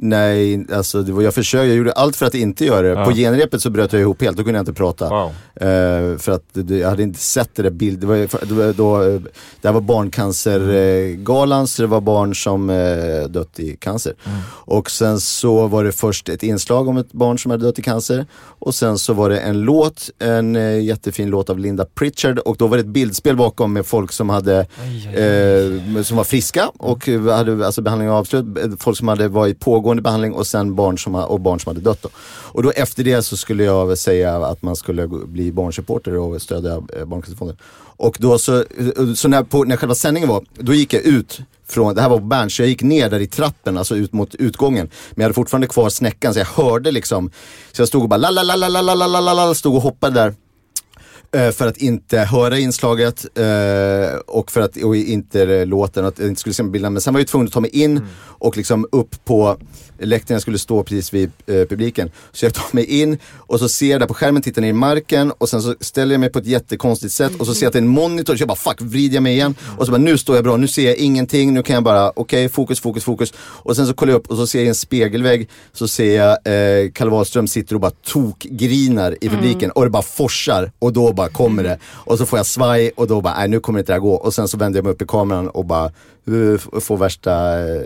[0.00, 2.88] Nej, alltså var, jag försökte, jag gjorde allt för att inte göra det.
[2.88, 3.04] Ja.
[3.04, 5.08] På genrepet så bröt jag ihop helt, då kunde jag inte prata.
[5.08, 5.30] Wow.
[5.54, 9.02] Eh, för att jag hade inte sett det där bild, det var, det var, då,
[9.02, 9.20] eh,
[9.60, 14.14] det här var barncancergalan så det var barn som eh, dött i cancer.
[14.48, 17.82] Och sen så var det först ett inslag om ett barn som hade dött i
[17.82, 18.26] cancer.
[18.36, 22.56] Och sen så var det en låt, en eh, jättefin låt av Linda Pritchard och
[22.56, 27.06] då var det ett bildspel bakom med folk som hade eh, som var friska och
[27.06, 28.46] hade alltså behandlingen avslut.
[28.78, 29.58] Folk som hade varit i
[29.88, 32.02] pågående behandling och sen barn som, och barn som hade dött.
[32.02, 32.08] Då.
[32.52, 36.80] Och då efter det så skulle jag säga att man skulle bli barnsupporter och stödja
[36.80, 37.56] Barncancerfonden.
[37.96, 38.64] Och då så,
[39.16, 42.18] så när, på, när själva sändningen var, då gick jag ut från, det här var
[42.18, 44.88] på Berns, så jag gick ner där i trappen, alltså ut mot utgången.
[45.10, 47.30] Men jag hade fortfarande kvar snäckan så jag hörde liksom,
[47.72, 49.74] så jag stod och bara la la la la la la la la la stod
[49.74, 50.34] och hoppade där.
[51.32, 56.28] Eh, för att inte höra inslaget eh, och för att och inte låten, att jag
[56.28, 56.92] inte skulle se bilden.
[56.92, 59.56] Men sen var jag tvungen att ta mig in och liksom upp på
[59.98, 62.10] läktaren, jag skulle stå precis vid eh, publiken.
[62.32, 64.72] Så jag tar mig in och så ser jag där på skärmen, tittar ner i
[64.72, 67.68] marken och sen så ställer jag mig på ett jättekonstigt sätt och så ser jag
[67.68, 69.54] att det är en monitor, så jag bara fuck, vrider jag mig igen.
[69.78, 72.12] Och så bara nu står jag bra, nu ser jag ingenting, nu kan jag bara
[72.16, 73.32] okej, fokus, fokus, fokus.
[73.38, 76.30] Och sen så kollar jag upp och så ser jag en spegelvägg, så ser jag
[76.30, 81.12] eh, Kalle Wahlström sitter och bara tokgrinar i publiken och det bara forsar och då
[81.18, 81.78] bara kommer det.
[82.06, 84.14] Och så får jag svaj och då bara, nej nu kommer inte det här gå.
[84.14, 85.92] Och sen så vänder jag mig upp i kameran och bara
[86.28, 87.82] uh, f- får värsta eh,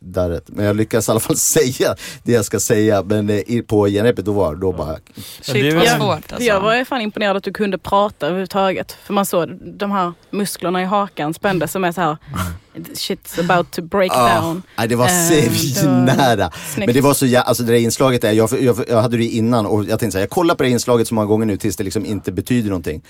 [0.00, 0.44] darret.
[0.46, 3.02] Men jag lyckas i alla fall säga det jag ska säga.
[3.02, 4.96] Men eh, på genrepet då var då bara,
[5.40, 6.42] Shit är vad svårt alltså.
[6.48, 8.92] Jag var fan imponerad att du kunde prata överhuvudtaget.
[9.04, 9.48] För man såg
[9.78, 12.16] de här musklerna i hakan spändes som är så här
[12.94, 14.62] shit's about to break ah, down.
[14.78, 16.50] nej, det var Eh, så det var nära.
[16.74, 16.86] snyggt.
[16.86, 19.24] Men det var så jä- alltså det där inslaget där, jag, jag, jag hade det
[19.24, 21.56] innan och jag tänkte så här, jag kollar på det inslaget så många gånger nu
[21.56, 23.02] tills det liksom inte betyder någonting.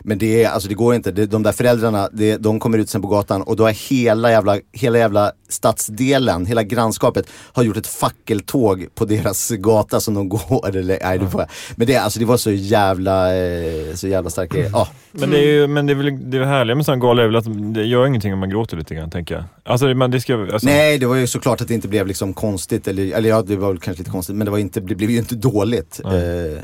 [0.00, 2.90] Men det, är, alltså det går inte, det, de där föräldrarna, det, de kommer ut
[2.90, 7.76] sen på gatan och då är hela jävla, hela jävla stadsdelen, hela grannskapet har gjort
[7.76, 10.68] ett fackeltåg på deras gata som de går.
[10.68, 11.50] Eller, nej, det får jag.
[11.76, 14.70] Men det, alltså, det var så jävla, eh, så jävla stark grej.
[14.72, 14.88] Ja.
[15.12, 17.26] Men det är ju men det är väl det är härliga med sådana galor är
[17.26, 19.44] väl att det gör ingenting om man gråter lite grann tänker jag.
[19.64, 22.34] Alltså, man, det ska, alltså, Nej, det var ju såklart att det inte blev liksom
[22.34, 22.88] konstigt.
[22.88, 24.36] Eller, eller ja, det var väl kanske lite konstigt.
[24.36, 26.00] Men det, var inte, det blev ju inte dåligt.
[26.04, 26.62] Eh,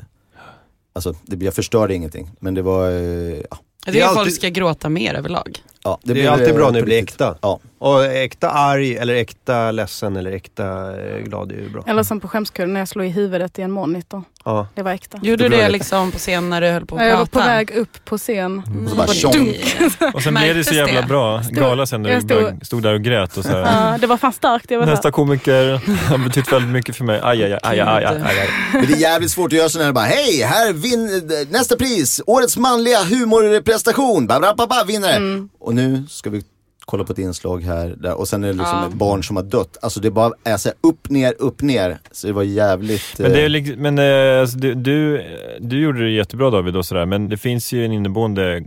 [0.92, 2.30] alltså, det, jag förstörde ingenting.
[2.40, 3.02] Men det var, eh, ja.
[3.40, 3.40] Jag
[3.84, 5.58] Det är tycker folk alltid- ska gråta mer överlag.
[5.84, 7.34] Ja Det, blev, är alltid bra eh, när det blir äkta.
[7.40, 7.60] Ja.
[7.78, 10.64] Och äkta arg eller äkta ledsen eller äkta
[11.00, 11.84] eh, glad är ju bra.
[11.86, 14.22] Eller som på skämskudden när jag slog i huvudet i en monitor.
[14.44, 14.66] Ja.
[14.74, 15.18] Det var äkta.
[15.22, 15.70] Gjorde du bra det det.
[15.72, 17.46] liksom på scen när du höll på att Jag var på prata?
[17.46, 18.62] väg upp på scen.
[18.66, 18.88] Mm.
[18.88, 19.54] Så bara tjong.
[20.14, 21.06] och sen blev det så jävla det?
[21.06, 23.90] bra gala sen när du stod- stod där och grät och så här.
[23.92, 24.70] Ja, det var fan starkt.
[24.70, 25.72] Jag var Nästa komiker
[26.08, 27.20] har betytt väldigt mycket för mig.
[27.22, 28.48] Aj, aj, aj, aj, aj, aj, aj, aj.
[28.72, 32.20] Men det är jävligt svårt att göra sådana här bara, hej, här vinn nästa pris,
[32.26, 35.16] årets manliga humorprestation, ba, ba, ba, vinnare.
[35.16, 35.48] Mm.
[35.62, 36.42] Och nu ska vi
[36.84, 38.88] kolla på ett inslag här, där, och sen är det liksom Ja.
[38.88, 39.76] ett barn som har dött.
[39.82, 41.98] Alltså det bara är så här, upp, ner, upp, ner.
[42.10, 43.02] Så det var jävligt...
[43.18, 45.22] Men, det är, eh, lik- men eh, alltså, du, du,
[45.60, 48.62] du gjorde det jättebra David och sådär, men det finns ju en inneboende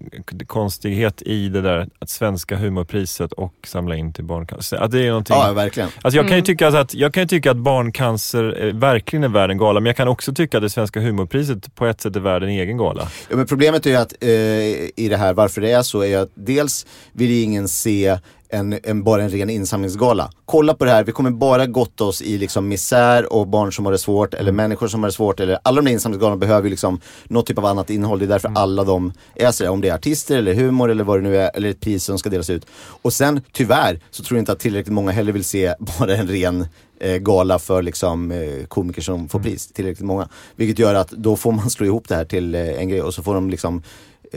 [0.47, 4.77] konstighet i det där att svenska humorpriset och samla in till barncancer.
[4.77, 5.35] Att det är någonting...
[5.39, 5.89] Ja, verkligen.
[6.01, 9.27] Alltså jag, kan ju tycka att, jag kan ju tycka att barncancer eh, verkligen är
[9.29, 12.15] värd en gala, men jag kan också tycka att det svenska humorpriset på ett sätt
[12.15, 13.07] är värd en egen gala.
[13.29, 16.07] Ja, men problemet är ju att eh, i det här, varför det är så, är
[16.07, 18.04] ju att dels vill ju ingen se
[18.49, 20.31] en, en, bara en ren insamlingsgala.
[20.45, 23.85] Kolla på det här, vi kommer bara gotta oss i liksom misär och barn som
[23.85, 25.39] har det svårt eller människor som har det svårt.
[25.39, 28.19] Eller, alla de där insamlingsgalorna behöver ju liksom något typ av annat innehåll.
[28.19, 31.17] Det är därför alla de är sådär, om det är artister eller humor eller vad
[31.17, 32.65] det nu är, eller ett pris som ska delas ut.
[33.01, 36.27] Och sen tyvärr så tror jag inte att tillräckligt många heller vill se bara en
[36.27, 36.67] ren
[36.99, 40.29] eh, gala för liksom, eh, komiker som får pris, tillräckligt många.
[40.55, 43.13] Vilket gör att då får man slå ihop det här till eh, en grej och
[43.13, 43.83] så får de liksom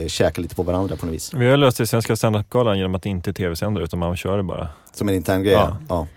[0.07, 1.33] käka lite på varandra på något vis.
[1.33, 4.17] Vi har löst det i Svenska standupgalan genom att det inte är tv-sändare utan man
[4.17, 4.67] kör det bara.
[4.93, 5.53] Som en intern grej.
[5.53, 5.77] Ja.
[5.89, 6.07] Ja.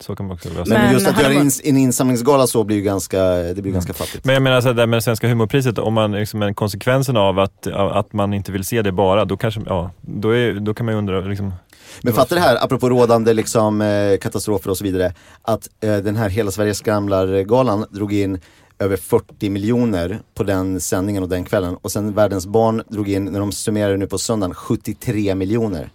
[0.00, 0.78] Så kan man också lösa Men, det.
[0.78, 4.24] Men just att göra ins- en insamlingsgala så blir ju ganska, det blir ganska fattigt.
[4.24, 7.38] Men jag menar så här, det med Svenska humorpriset, om man liksom en konsekvensen av
[7.38, 10.86] att, att man inte vill se det bara, då kanske, ja, då, är, då kan
[10.86, 11.54] man ju undra liksom,
[12.02, 15.14] Men fatta det här, apropå rådande liksom, eh, katastrofer och så vidare.
[15.42, 18.40] Att eh, den här Hela Sverige skramlar-galan drog in
[18.82, 21.76] över 40 miljoner på den sändningen och den kvällen.
[21.82, 25.90] Och sen Världens Barn drog in, när de summerar nu på söndagen, 73 miljoner.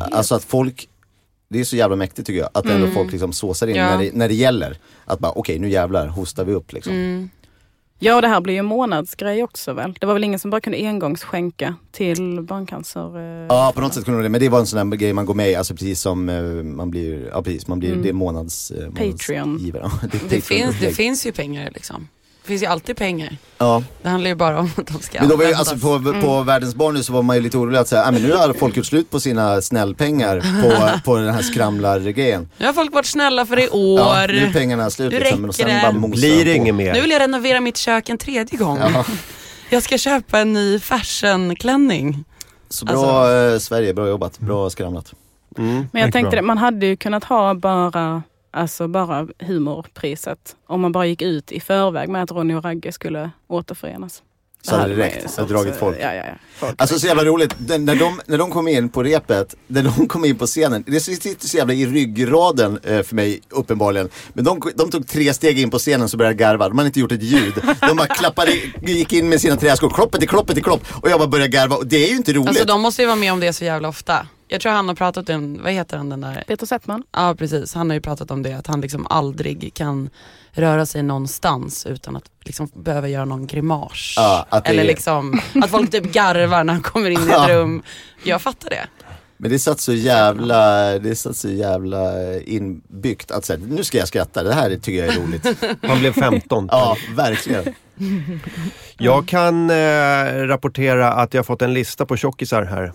[0.00, 0.88] Alltså att folk,
[1.48, 3.90] det är så jävla mäktigt tycker jag, att ändå folk liksom såsar in Ja.
[3.90, 4.78] när, det, när det gäller.
[5.04, 6.92] Att bara okej nu jävlar hostar vi upp liksom.
[6.92, 7.30] Mm.
[8.04, 9.94] Ja, och det här blir ju en månadsgrej också väl?
[10.00, 13.18] Det var väl ingen som bara kunde engångsskänka till barncancer?
[13.18, 15.26] eh, Ja på något sätt kunde det, men det var en sån där grej man
[15.26, 18.02] går med i, alltså precis som eh, man blir, ja precis, man blir, Mm.
[18.02, 19.72] det är månads, eh, Patreon.
[20.12, 22.08] det, Det, finns, det finns ju pengar liksom.
[22.42, 23.36] Det finns ju alltid pengar.
[23.58, 23.82] Ja.
[24.02, 26.42] Det handlar ju bara om att de ska Men då var ju, alltså på, på
[26.42, 28.52] Världens barn nu så var man ju lite orolig att säga, ah, men nu har
[28.52, 32.48] folk gjort slut på sina snällpengar på, på den här skramlar-grejen.
[32.58, 33.76] Nu har folk varit snälla för i Ja,
[34.24, 34.28] år.
[34.28, 35.98] nu är pengarna slut Nu liksom, och sen bara det.
[35.98, 36.92] mosa Blir det inget mer?
[36.92, 38.78] Nu vill jag renovera mitt kök en tredje gång.
[38.78, 39.04] Ja,
[39.70, 42.24] Jag ska köpa en ny fashionklänning.
[42.68, 45.12] så bra eh, Sverige, bra jobbat, bra skramlat.
[45.58, 45.86] Mm.
[45.92, 46.40] Men jag tänkte bra.
[46.40, 48.22] det, man hade ju kunnat ha bara,
[48.52, 50.56] alltså bara humorpriset.
[50.66, 54.22] Om man bara gick ut i förväg med att Ronny och Ragge skulle återförenas.
[54.62, 55.96] Så hade det räckt, hade dragit folk.
[56.00, 56.34] Ja, ja, ja.
[56.54, 56.74] Folk.
[56.80, 60.08] Alltså så jävla roligt, Den, när, de, när de kom in på repet, när de
[60.08, 64.08] kom in på scenen, det sitter så jävla i ryggraden eh, för mig uppenbarligen.
[64.32, 67.00] Men de, de tog tre steg in på scenen så började garva, de hade inte
[67.00, 67.54] gjort ett ljud.
[67.80, 68.52] De bara klappade,
[68.82, 70.82] gick in med sina träskor, kloppet i kloppet i klopp.
[70.90, 72.48] Och jag bara började garva och det är ju inte roligt.
[72.48, 74.26] Alltså de måste ju vara med om det så jävla ofta.
[74.48, 76.44] Jag tror han har pratat om, vad heter han den där?
[76.46, 77.02] Peter Settman.
[77.12, 80.10] Ja precis, han har ju pratat om det, att han liksom aldrig kan
[80.52, 84.14] röra sig någonstans utan att liksom behöva göra någon grimas.
[84.16, 87.82] Ja, Eller liksom, att folk typ garvar när han kommer in i ett rum.
[88.22, 88.86] Jag fattar det.
[89.42, 93.98] Men det satt så jävla, det satt så jävla eh, inbyggt att säga, nu ska
[93.98, 95.46] jag skratta, det här tycker jag är roligt.
[95.88, 96.68] Man blev 15.
[96.70, 97.64] Ja, verkligen.
[98.98, 102.92] Jag kan eh, rapportera att jag har fått en lista på tjockisar här.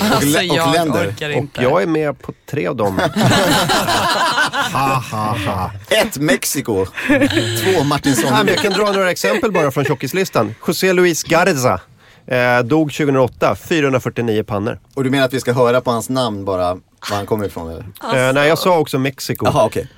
[0.00, 1.08] Alltså lä- och jag länder.
[1.08, 1.62] orkar Och inte.
[1.62, 2.98] jag är med på tre av dem.
[4.72, 5.70] ha, ha, ha.
[5.88, 6.86] Ett Mexiko,
[7.62, 8.30] två Martinsson.
[8.30, 10.54] Ja, men jag kan dra några exempel bara från tjockislistan.
[10.66, 11.80] José Luis Garza.
[12.26, 14.78] Eh, dog 2008, 449 pannor.
[14.94, 16.74] Och du menar att vi ska höra på hans namn bara,
[17.10, 17.80] var han kommer ifrån eller?
[18.28, 19.46] Eh, nej, jag sa också Mexiko.
[19.46, 19.88] Jaha okej.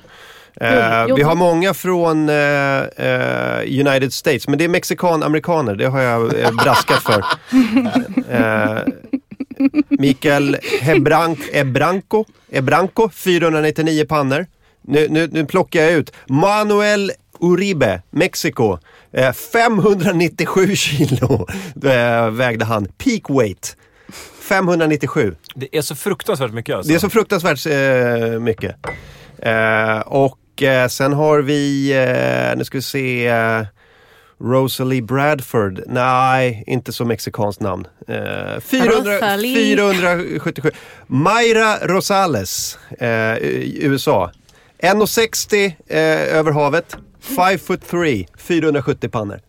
[0.60, 6.00] Eh, vi har många från eh, eh, United States, men det är mexikan-amerikaner, det har
[6.00, 7.24] jag eh, braskat för.
[8.30, 8.78] Eh,
[9.88, 14.46] Mikael Hebrank, Ebranco, Ebranco, 499 pannor.
[14.82, 16.12] Nu, nu, nu plockar jag ut.
[16.28, 18.78] Manuel Uribe, Mexiko.
[19.16, 21.46] Eh, 597 kilo
[21.84, 22.84] eh, vägde han.
[22.84, 23.76] Peak weight.
[24.40, 25.36] 597.
[25.54, 26.88] Det är så fruktansvärt mycket alltså.
[26.88, 28.76] Det är så fruktansvärt eh, mycket.
[29.38, 33.62] Eh, och eh, sen har vi, eh, nu ska vi se, eh,
[34.40, 35.80] Rosalie Bradford.
[35.86, 37.86] Nej, inte så mexikanskt namn.
[38.08, 39.76] Eh, 400, Rosalie.
[39.76, 40.70] 477.
[41.06, 44.30] Mayra Rosales, eh, USA.
[44.78, 46.96] 1,60 eh, över havet.
[47.36, 49.40] 5 foot 3, 470 pannor.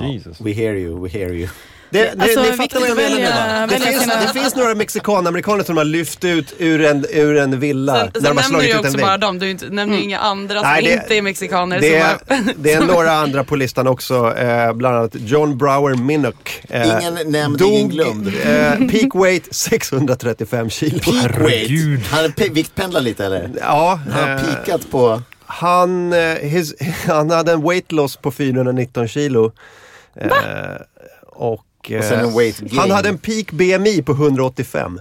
[0.00, 0.40] Jesus.
[0.40, 1.48] We hear you, we hear you.
[1.90, 3.66] Det, det, Alltså, ni fattar vad jag menar nu va?
[3.66, 7.60] Det finns, sina- det finns några mexikanamerikaner som har lyft ut ur en, ur en
[7.60, 9.96] villa Sen, när sen de har nämner du ut också bara dem, du inte, nämner
[9.96, 11.80] ju inga andra som Nej, det- inte är mexikaner.
[11.80, 15.58] Det som är, har, det är några andra på listan också, eh, bland annat John
[15.58, 16.62] Brower Minnock.
[16.68, 18.26] Eh, Ingen nämnd, ingen glömd.
[18.28, 20.98] Eh, peak weight 635 kilo.
[20.98, 21.32] Peak weight.
[21.38, 22.00] Herregud.
[22.10, 23.50] Han pe- viktpendlar lite eller?
[23.60, 25.22] Ja, Han har eh, pikat på...
[25.46, 26.74] han, eh, his,
[27.06, 29.52] han hade en weight loss på 419 kilo.
[30.14, 30.28] Eh,
[31.26, 32.78] och, eh, Och sen en weight gain.
[32.80, 35.00] han hade en peak BMI på 185.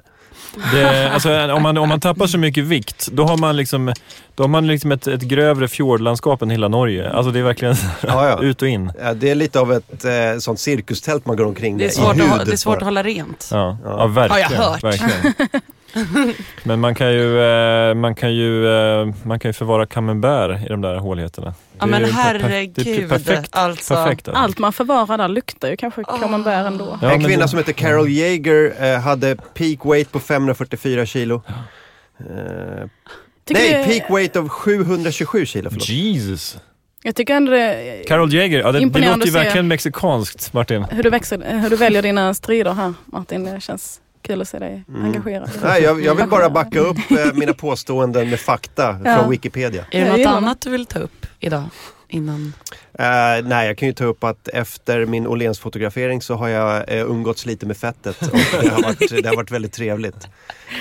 [0.74, 3.94] Det, alltså, om, man, om man tappar så mycket vikt, då har man liksom,
[4.36, 7.10] då har man liksom ett, ett grövre fjordlandskap än hela Norge.
[7.10, 7.76] Alltså det är verkligen
[8.08, 8.42] Ja, ja.
[8.44, 8.92] ut och in.
[9.02, 11.92] Ja, det är lite av ett eh, sånt cirkustält man går omkring det, är i
[11.92, 12.78] svårt hud att, ha- det är svårt bara.
[12.78, 13.50] att hålla rent.
[13.52, 13.96] Ja, ja.
[14.00, 14.08] Ja.
[14.08, 14.52] verkligen.
[14.52, 14.84] Har jag hört.
[14.84, 15.34] verkligen.
[16.64, 20.68] Men man kan ju, eh, man kan ju, eh, man kan ju förvara camembert i
[20.70, 21.54] de där håligheterna.
[21.80, 23.10] Ja Det är men herregud.
[23.10, 23.50] perfekt.
[23.56, 23.94] alltså.
[23.96, 24.42] perfekt alltså.
[24.44, 27.00] Allt man förvarar där luktar ju kanske camembert ändå.
[27.02, 31.42] Ja, en kvinna det- som heter Carol Jaeger eh, hade peak weight på 544 kilo.
[32.20, 32.26] Eh,
[33.46, 35.70] Tycker nej, det- peak weight av 727 kilo.
[35.70, 35.90] Förlåt.
[35.90, 36.58] Jesus.
[37.04, 40.86] Jag tycker ändå det Carol Jäger, ja, det, det låter ju verkligen mexikanskt Martin.
[40.92, 43.44] hur du, växer, hur du väljer dina strider här Martin.
[43.44, 45.06] Det känns kul att se dig Mm.
[45.06, 45.50] engagerad.
[45.64, 49.18] Nej, jag, jag vill bara backa upp eh, mina påståenden med fakta Ja.
[49.18, 49.86] från Wikipedia.
[49.92, 51.64] Är det något annat du vill ta upp idag?
[52.08, 52.54] Innan?
[52.94, 53.06] Eh,
[53.44, 57.02] nej, jag kan ju ta upp att efter min Åhléns fotografering så har jag uh,
[57.12, 60.20] umgåtts lite med fettet och det har, varit, det har varit väldigt trevligt.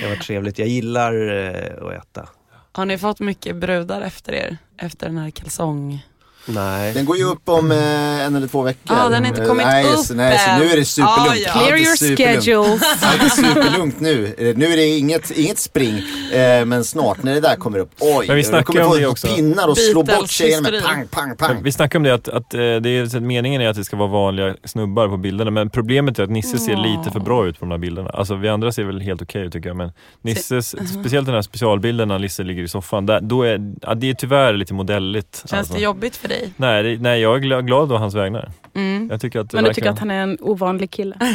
[0.00, 0.58] Det har varit trevligt.
[0.58, 2.28] Jag gillar eh, att äta.
[2.72, 4.56] Har ni fått mycket brudar efter er?
[4.78, 6.06] Efter den här kalsong...
[6.46, 6.94] Nej.
[6.94, 8.96] Den går ju upp om eh, en eller två veckor.
[8.96, 11.30] Ja, den har inte kommit nej, upp så, nej, så nu är det superlugnt.
[11.30, 11.52] Ah, ja.
[11.52, 12.44] Clear your superlugnt.
[12.44, 12.82] schedules.
[13.02, 14.34] Allt är superlugnt nu.
[14.38, 16.02] Eh, Nu är det inget, inget spring.
[16.32, 18.26] Eh, men snart när det där kommer upp, oj.
[18.26, 19.26] Men vi snackar kommer om få det också.
[19.26, 21.62] pinnar och slå bort tjejerna med pang, pang, pang.
[21.62, 24.08] Vi snackade om det att, att eh, det är, meningen är att det ska vara
[24.08, 27.64] vanliga snubbar på bilderna men problemet är att Nisse ser lite för bra ut på
[27.64, 28.10] de här bilderna.
[28.10, 29.92] Alltså vi andra ser väl helt okej ut tycker jag men
[30.22, 34.10] Nisses, speciellt den här specialbilden när Nisse ligger i soffan, där, då är, ja, det
[34.10, 35.36] är tyvärr lite modelligt.
[35.46, 35.74] Känns alltså.
[35.74, 36.33] det jobbigt för dig?
[36.56, 38.50] Nej, det, nej, jag är gla- glad å hans vägnar.
[38.74, 39.08] Mm.
[39.10, 41.16] Jag tycker att Men du tycker verkligen- att han är en ovanlig kille?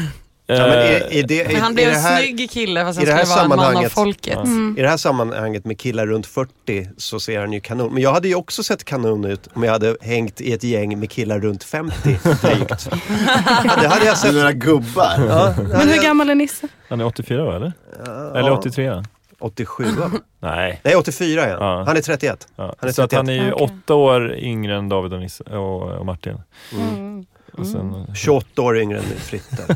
[0.52, 3.26] Ja, men är, är det, Men han blev en snygg kille fast i han det
[3.26, 4.34] skulle här vara en man av sammanhanget- folket.
[4.36, 4.42] Ja.
[4.42, 4.76] Mm.
[4.78, 7.94] I det här sammanhanget med killar runt 40 så ser han ju kanon.
[7.94, 11.00] Men jag hade ju också sett kanon ut om jag hade hängt i ett gäng
[11.00, 11.96] med killar runt 50
[12.42, 12.90] drygt.
[13.82, 14.34] det hade jag sett.
[14.34, 15.14] Några gubbar.
[15.30, 16.68] Ja, Men hur jag- gammal är Nisse?
[16.90, 17.74] Han är 84 va, eller?
[18.06, 19.04] Ja, Eller 83?
[19.40, 20.12] 87 va?
[20.40, 20.82] Nej.
[20.84, 21.58] Nej 84 ja.
[21.60, 21.84] Ja.
[21.88, 22.48] Han är 31.
[22.56, 22.76] Ja.
[22.80, 23.18] Han är så att 31.
[23.18, 23.70] han är ju Okej.
[23.84, 26.38] åtta år yngre än David och, Nisse, och, och Martin.
[26.74, 27.26] Mm.
[27.54, 29.76] Och sen, 28 år yngre än Fritte.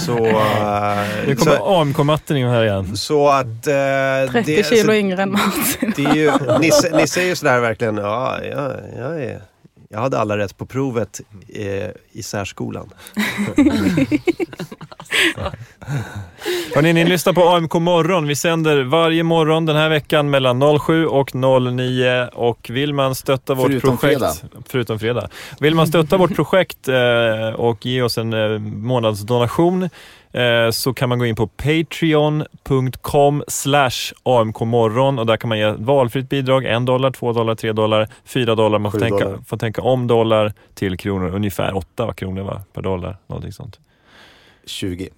[0.00, 2.96] så, eh, Nu kommer AMK-matten in här igen.
[2.96, 3.46] så att...
[3.46, 5.92] eh, 30 det, kilo så, yngre än Martin.
[5.96, 9.40] det är ju, Nisse, Nisse är ju sådär verkligen, ja, jag, jag, är,
[9.92, 11.20] jag hade alla rätt på provet
[11.54, 12.90] eh, i särskolan.
[16.74, 18.26] Hörrni, ni lyssnar på AMK morgon.
[18.26, 23.54] Vi sänder varje morgon den här veckan mellan 07 och 09 och vill man stötta
[23.54, 24.34] vårt Förutom projekt, fredag.
[24.66, 25.28] förutom fredag.
[25.60, 29.88] Vill man stötta vårt projekt eh, och ge oss en eh, månadsdonation
[30.72, 35.78] så kan man gå in på patreon.com slash amkmorgon och där kan man ge ett
[35.78, 38.78] valfritt bidrag, en dollar, två dollar, tre dollar, fyra dollar.
[38.78, 39.38] Man får tänka, dollar.
[39.46, 43.16] får tänka om dollar till kronor, ungefär åtta kronor va, per dollar.
[43.26, 43.78] Någonting sånt.
[44.66, 45.04] 20.
[45.04, 45.08] Eh,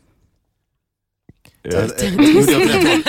[1.65, 2.15] Eh, eh,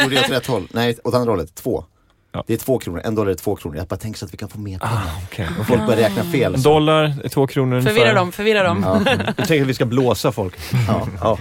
[0.03, 0.61] Gjorde jag åt rätt håll?
[0.72, 0.76] Jag?
[0.76, 1.56] Nej, åt andra hållet.
[1.56, 1.86] Två.
[2.32, 2.44] Ja.
[2.48, 3.02] Det är två kronor.
[3.06, 3.77] En dollar är två kronor.
[3.77, 4.95] Jag bara tänker så att vi kan få mer pengar.
[4.95, 5.48] Ah, okej.
[5.60, 6.56] Och folk börjar räkna fel.
[6.56, 7.94] En dollar är två kronor ungefär.
[7.95, 8.82] Förvirra dem, förvirra dem.
[9.06, 10.56] Ja, Du tänker att vi ska blåsa folk?
[10.88, 11.07] ja.
[11.22, 11.38] Ja.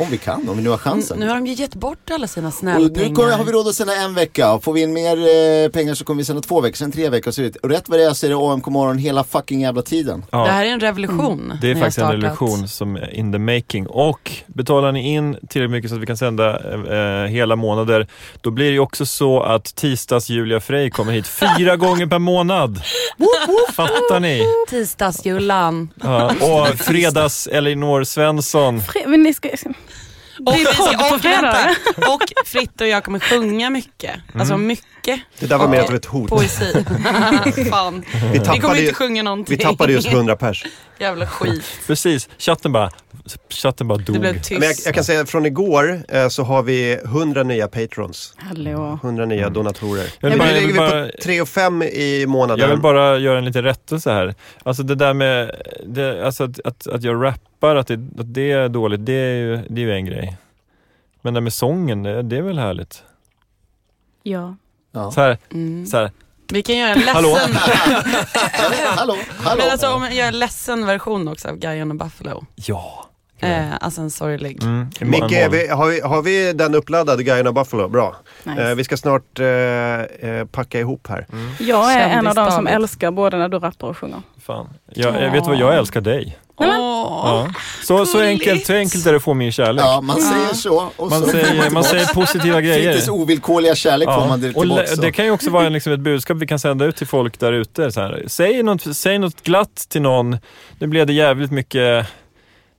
[0.00, 1.18] Om vi kan, om vi nu har chansen.
[1.18, 3.08] Nu har de ju gett bort alla sina snällpengar.
[3.08, 4.58] nu kommer, har vi råd att sända en vecka.
[4.62, 7.30] Får vi in mer eh, pengar så kommer vi sända två veckor, sen tre veckor.
[7.30, 10.24] Så, och rätt vad det är så är det AMK morgon hela fucking jävla tiden.
[10.30, 10.44] Ja.
[10.44, 11.52] Det här är en revolution.
[11.60, 13.86] Det är faktiskt en revolution som är in the making.
[13.86, 16.58] Och betalar ni in tillräckligt mycket så att vi kan sända
[17.24, 18.06] eh, hela månader,
[18.40, 22.18] då blir det ju också så att tisdags Julia Frey kommer hit fyra gånger per
[22.18, 22.80] månad.
[23.74, 24.42] Fattar ni?
[24.68, 25.88] Tisdagsjullan.
[26.02, 28.80] Ja, och fredags Elinor Svensson.
[28.80, 29.48] Fre- Men ni ska...
[30.46, 30.82] Och, vi ska,
[31.14, 34.10] och, vänta, och Fritte och jag kommer sjunga mycket.
[34.34, 35.20] Alltså mycket.
[35.38, 36.30] Det där var mer av ett hot.
[36.30, 36.84] Poesi.
[37.70, 38.04] Fan.
[38.32, 39.56] Vi Vi kommer ju, inte sjunga någonting.
[39.56, 40.64] vi tappade just 100 pers.
[40.98, 41.64] Jävla skit.
[41.86, 42.90] Precis, chatten bara,
[43.62, 44.06] chatten bara dog.
[44.16, 44.86] Det blev Men jag, tyst.
[44.86, 48.34] jag kan säga att från igår eh, så har vi 100 nya patrons.
[48.36, 48.98] Hallå.
[49.02, 50.04] 100 nya donatorer.
[50.20, 52.58] Jag Nu vill bara- jag ligger vill vi på 3 och 5 i månaden.
[52.62, 54.34] Jag vill bara göra en liten rättelse här.
[54.62, 55.50] Alltså det där med
[55.86, 59.34] det, alltså att, att, att jag rappar, att det, att det är dåligt, det är,
[59.36, 60.36] ju, det är ju en grej.
[61.22, 63.02] Men det med sången, det, det är väl härligt?
[64.22, 64.56] Ja.
[64.92, 65.10] Ja.
[65.10, 65.86] Så här, Mm.
[65.86, 66.10] så här.
[66.52, 67.28] Vi kan göra en Hallå?
[67.28, 67.54] ledsen,
[68.96, 69.62] hallå, hallå.
[69.62, 72.44] men alltså, om jag gör en ledsen version också av Guy on a Buffalo.
[72.54, 73.06] Ja.
[73.42, 74.62] Eh, alltså en sorglig.
[74.62, 77.88] Mm, Micke, vi, har, vi, har vi den uppladdad, Guyen of Buffalo?
[77.88, 78.16] Bra.
[78.44, 78.62] Nice.
[78.70, 81.26] Eh, vi ska snart eh, eh, packa ihop här.
[81.58, 84.22] Jag är en av de som älskar både när du rappar och sjunger.
[84.40, 84.68] Fan.
[84.94, 86.38] Jag, jag vet vad, jag älskar dig.
[86.56, 86.66] Åh,
[87.02, 87.52] Ja.
[87.84, 89.84] Så, så, enkelt, så enkelt är det att få min kärlek.
[89.84, 90.90] Ja, man säger så.
[90.96, 92.92] Och Man så säger, man säger positiva grejer.
[92.92, 94.82] Frittes ovillkorliga kärlek får man direkt och tillbaka.
[94.82, 97.06] le- det kan ju också vara en, liksom ett budskap vi kan sända ut till
[97.06, 97.90] folk där ute.
[98.26, 100.38] Säg, något, säg något glatt till någon.
[100.78, 102.06] Nu blev det jävligt mycket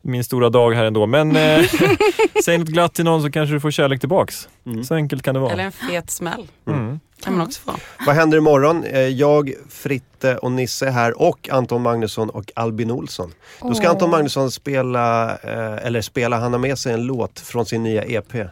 [0.02, 1.66] min stora dag här ändå, men eh,
[2.46, 4.50] säg något glatt till någon så kanske du får kärlek tillbaks.
[4.88, 5.52] Så enkelt kan det vara.
[5.54, 6.48] Eller en fet smäll.
[6.68, 7.00] Mm.
[7.24, 7.72] Kan man också få.
[8.06, 8.84] Vad händer imorgon?
[8.84, 13.32] Eh, jag, Fritte och Nisse här och Anton Magnusson och Albin Olsson.
[13.62, 13.90] Då ska.
[13.90, 18.04] Anton Magnusson spela, eh, eller spela, han har med sig en låt från sin nya
[18.04, 18.36] EP.
[18.36, 18.50] Eh,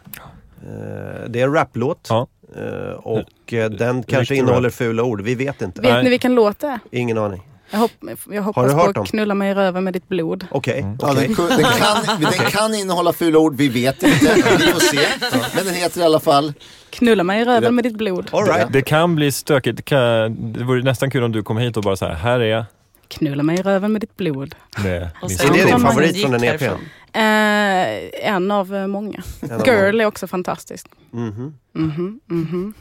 [1.28, 2.06] det är en raplåt.
[2.10, 2.26] Ja.
[2.56, 5.80] Eh, och eh, den kanske innehåller fula ord, vi vet inte.
[5.80, 6.04] Vet Nej.
[6.04, 6.80] ni vilken låt det är?
[6.90, 7.42] Ingen aning.
[7.70, 7.90] Jag, hopp,
[8.30, 9.04] jag hoppas du hört på dem?
[9.06, 10.46] knulla mig i röven med ditt blod.
[10.50, 11.26] Okej, Ja, okej.
[11.26, 14.34] den, kun- den, kan, den kan innehålla fula ord, vi vet inte.
[14.34, 14.98] Vi får se.
[15.56, 16.52] Men den heter i alla fall...
[16.90, 18.30] Knulla mig i röven med ditt blod.
[18.32, 18.72] All right.
[18.72, 19.76] Det kan bli stökigt.
[19.76, 22.40] Det, kan, det vore nästan kul om du kom hit och bara så här, här
[22.40, 22.64] är jag.
[23.08, 24.54] Knulla mig i röven med ditt blod.
[25.22, 26.64] Och sen Är det din favorit från den EPn?
[27.12, 29.22] Eh, en av eh, många.
[29.40, 30.86] En av Girl är också fantastiskt.
[31.10, 31.54] Mhm.
[31.74, 32.74] Mhm, mhm.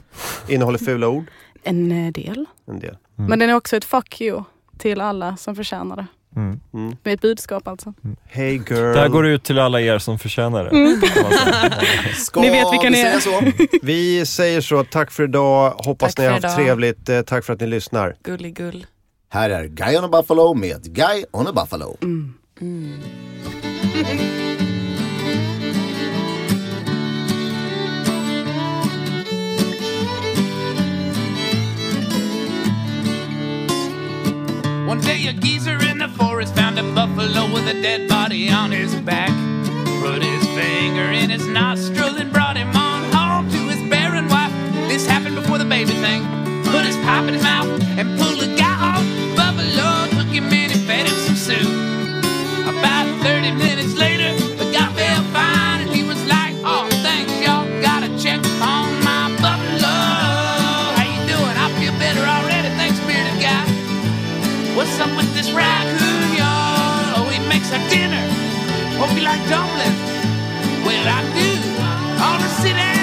[0.47, 1.25] Innehåller fula ord?
[1.63, 2.45] En eh, del.
[2.67, 2.97] En del.
[3.15, 4.43] Men den är också ett fuck you
[4.79, 6.05] till alla som förtjänar det.
[6.35, 6.59] Mm.
[6.73, 6.95] Mm.
[7.03, 7.93] Med ett budskap alltså.
[8.27, 8.93] Hey girl.
[8.93, 10.69] Det här går ut till alla er som förtjänar det.
[10.69, 11.01] Mm.
[12.15, 13.19] Ska Ni vet vilka vi ni är.
[13.19, 13.41] så?
[13.81, 15.71] Vi säger så, tack för idag.
[15.77, 16.55] Hoppas Tack ni har haft idag.
[16.55, 17.09] trevligt.
[17.09, 18.15] Eh, tack för att ni lyssnar.
[18.23, 18.85] Gulligull.
[19.29, 21.97] Här är Guy on a Buffalo med Guy on a Buffalo.
[34.89, 38.71] One day a geezer in the forest found a buffalo with a dead body on
[38.71, 39.29] his back.
[40.01, 44.51] Put his finger in his nostril and brought him on home to his barren wife.
[44.89, 46.23] This happened before the baby thing.
[46.63, 49.05] Put his pipe in his mouth and pulled the guy off.
[49.37, 51.69] Buffalo took him in and fed him some soup.
[52.65, 53.78] About 30 minutes
[69.49, 69.93] Dublin,
[71.07, 72.98] I do on the city.